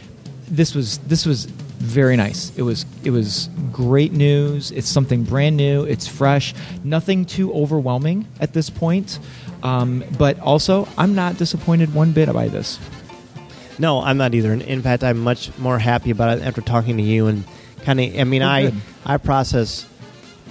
This 0.49 0.75
was 0.75 0.97
this 0.99 1.27
was 1.27 1.47
very 1.79 2.17
nice. 2.17 2.53
It 2.57 2.63
was 2.63 2.85
it 3.05 3.11
was 3.11 3.49
great 3.73 4.13
news. 4.13 4.71
It's 4.73 4.89
something 4.89 5.25
brand 5.25 5.57
new. 5.57 5.85
It's 5.85 6.07
fresh. 6.07 6.55
Nothing 6.85 7.25
too 7.25 7.53
overwhelming 7.53 8.27
at 8.41 8.53
this 8.53 8.69
point. 8.71 9.19
Um, 9.63 10.05
but 10.19 10.39
also, 10.41 10.87
I'm 10.97 11.15
not 11.15 11.37
disappointed 11.39 11.95
one 11.95 12.13
bit 12.13 12.33
by 12.33 12.49
this. 12.49 12.79
No, 13.79 14.01
I'm 14.03 14.17
not 14.19 14.35
either. 14.35 14.53
In- 14.53 14.61
In 14.63 14.83
fact, 14.83 15.05
I'm 15.05 15.19
much 15.19 15.57
more 15.59 15.79
happy 15.79 16.11
about 16.11 16.39
it 16.39 16.45
after 16.45 16.61
talking 16.61 16.97
to 16.97 17.03
you 17.03 17.27
and 17.29 17.45
kind 17.85 18.01
of. 18.01 18.19
I 18.19 18.25
mean, 18.25 18.43
I 18.43 18.63
good. 18.65 18.75
I 19.07 19.17
process 19.19 19.87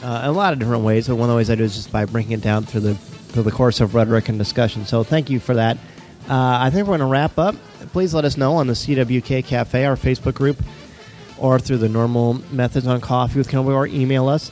uh, 0.02 0.22
a 0.24 0.32
lot 0.32 0.54
of 0.54 0.60
different 0.60 0.84
ways, 0.84 1.08
but 1.08 1.16
one 1.16 1.30
of 1.30 1.34
the 1.34 1.38
ways 1.38 1.50
I 1.50 1.56
do 1.56 1.64
is 1.64 1.76
just 1.76 1.92
by 1.92 2.06
breaking 2.06 2.32
it 2.34 2.42
down 2.42 2.64
through 2.64 2.82
the 2.82 2.96
through 2.96 3.44
the 3.44 3.52
course 3.52 3.82
of 3.82 3.96
rhetoric 3.96 4.30
and 4.30 4.38
discussion. 4.38 4.86
So 4.86 5.04
thank 5.04 5.30
you 5.30 5.40
for 5.40 5.56
that. 5.56 5.78
Uh, 6.30 6.58
I 6.62 6.70
think 6.70 6.88
we're 6.88 6.98
going 6.98 7.08
to 7.08 7.12
wrap 7.12 7.38
up. 7.38 7.56
Please 7.94 8.14
let 8.14 8.26
us 8.26 8.36
know 8.38 8.56
on 8.56 8.68
the 8.68 8.74
CWK 8.74 9.46
Cafe, 9.46 9.86
our 9.86 9.96
Facebook 9.96 10.34
group, 10.34 10.58
or 11.40 11.60
through 11.60 11.78
the 11.78 11.90
normal 11.90 12.36
methods 12.52 12.88
on 12.88 13.02
Coffee 13.02 13.38
with 13.40 13.50
Kenobi, 13.50 13.74
or 13.74 13.88
email 13.88 14.28
us 14.28 14.52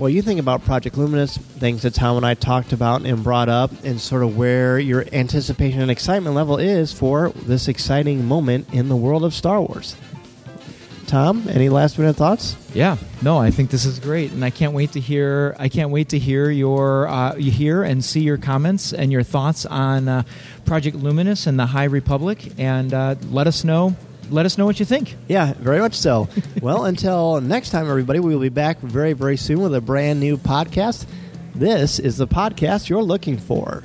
what 0.00 0.14
you 0.14 0.22
think 0.22 0.40
about 0.40 0.64
Project 0.64 0.96
Luminous, 0.96 1.36
things 1.36 1.82
that 1.82 1.92
Tom 1.92 2.16
and 2.16 2.24
I 2.24 2.32
talked 2.32 2.72
about 2.72 3.04
and 3.04 3.22
brought 3.22 3.50
up, 3.50 3.70
and 3.84 4.00
sort 4.00 4.22
of 4.22 4.34
where 4.34 4.78
your 4.78 5.04
anticipation 5.12 5.82
and 5.82 5.90
excitement 5.90 6.34
level 6.34 6.58
is 6.58 6.90
for 6.90 7.28
this 7.30 7.68
exciting 7.68 8.24
moment 8.24 8.72
in 8.72 8.88
the 8.88 8.96
world 8.96 9.24
of 9.24 9.34
Star 9.34 9.60
Wars. 9.60 9.94
Tom, 11.06 11.46
any 11.50 11.68
last 11.68 11.98
minute 11.98 12.16
thoughts? 12.16 12.56
Yeah, 12.72 12.96
no, 13.20 13.36
I 13.36 13.50
think 13.50 13.70
this 13.70 13.84
is 13.84 13.98
great, 13.98 14.30
and 14.30 14.42
I 14.42 14.48
can't 14.48 14.72
wait 14.72 14.92
to 14.92 15.00
hear. 15.00 15.54
I 15.58 15.68
can't 15.68 15.90
wait 15.90 16.10
to 16.10 16.18
hear 16.18 16.50
your 16.50 17.06
uh, 17.08 17.34
hear 17.34 17.82
and 17.82 18.02
see 18.02 18.20
your 18.20 18.38
comments 18.38 18.94
and 18.94 19.12
your 19.12 19.22
thoughts 19.22 19.66
on 19.66 20.08
uh, 20.08 20.22
Project 20.64 20.96
Luminous 20.96 21.46
and 21.46 21.58
the 21.58 21.66
High 21.66 21.84
Republic, 21.84 22.52
and 22.58 22.94
uh, 22.94 23.16
let 23.30 23.46
us 23.46 23.64
know. 23.64 23.96
Let 24.30 24.46
us 24.46 24.56
know 24.56 24.64
what 24.64 24.78
you 24.78 24.86
think. 24.86 25.16
Yeah, 25.28 25.54
very 25.54 25.80
much 25.80 25.94
so. 25.94 26.28
well, 26.62 26.84
until 26.84 27.40
next 27.40 27.70
time, 27.70 27.88
everybody, 27.88 28.20
we 28.20 28.32
will 28.32 28.40
be 28.40 28.48
back 28.48 28.78
very, 28.78 29.12
very 29.12 29.36
soon 29.36 29.60
with 29.60 29.74
a 29.74 29.80
brand 29.80 30.20
new 30.20 30.36
podcast. 30.36 31.06
This 31.54 31.98
is 31.98 32.16
the 32.16 32.28
podcast 32.28 32.88
you're 32.88 33.02
looking 33.02 33.36
for. 33.36 33.82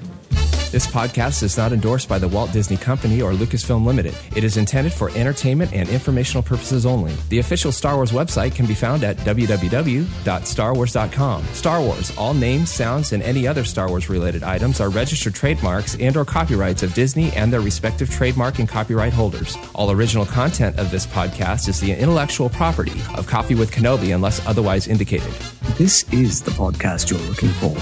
This 0.76 0.88
podcast 0.88 1.42
is 1.42 1.56
not 1.56 1.72
endorsed 1.72 2.10
by 2.10 2.20
the 2.20 2.28
Walt 2.28 2.52
Disney 2.52 2.76
Company 2.76 3.22
or 3.22 3.32
Lucasfilm 3.32 3.86
Limited. 3.86 4.14
It 4.36 4.44
is 4.44 4.58
intended 4.58 4.92
for 4.92 5.10
entertainment 5.12 5.72
and 5.72 5.88
informational 5.88 6.44
purposes 6.44 6.86
only. 6.86 7.14
The 7.30 7.40
official 7.40 7.72
Star 7.72 7.96
Wars 7.96 8.12
website 8.12 8.56
can 8.56 8.66
be 8.66 8.74
found 8.74 9.06
at 9.06 9.16
www.starwars.com. 9.20 11.44
Star 11.46 11.80
Wars, 11.80 12.18
all 12.18 12.34
names, 12.34 12.70
sounds, 12.70 13.14
and 13.14 13.24
any 13.24 13.48
other 13.48 13.64
Star 13.64 13.88
Wars 13.88 14.10
related 14.10 14.44
items 14.44 14.82
are 14.82 14.90
registered 14.90 15.34
trademarks 15.34 15.96
and 15.96 16.18
or 16.18 16.26
copyrights 16.26 16.84
of 16.84 16.94
Disney 16.94 17.32
and 17.32 17.54
their 17.54 17.62
respective 17.62 18.10
trademark 18.10 18.60
and 18.60 18.68
copyright 18.68 19.14
holders. 19.14 19.58
All 19.76 19.92
original 19.92 20.26
content 20.26 20.78
of 20.78 20.92
this 20.92 21.08
podcast 21.08 21.70
is 21.70 21.80
the 21.80 21.94
intellectual 21.94 22.50
property 22.50 23.02
of 23.16 23.28
Coffee 23.28 23.56
with 23.56 23.72
Kenobi 23.72 24.14
unless 24.14 24.46
otherwise 24.46 24.90
indicated. 24.90 25.32
This 25.78 26.04
is 26.12 26.42
the 26.42 26.52
podcast 26.52 27.10
you're 27.10 27.30
looking 27.30 27.48
for. 27.48 27.74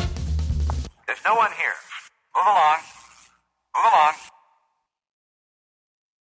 There's 1.08 1.24
no 1.26 1.34
one 1.34 1.50
here. 1.54 1.74
Move 2.36 2.46
along. 2.48 2.80
Move 3.76 3.86
along. 3.94 4.23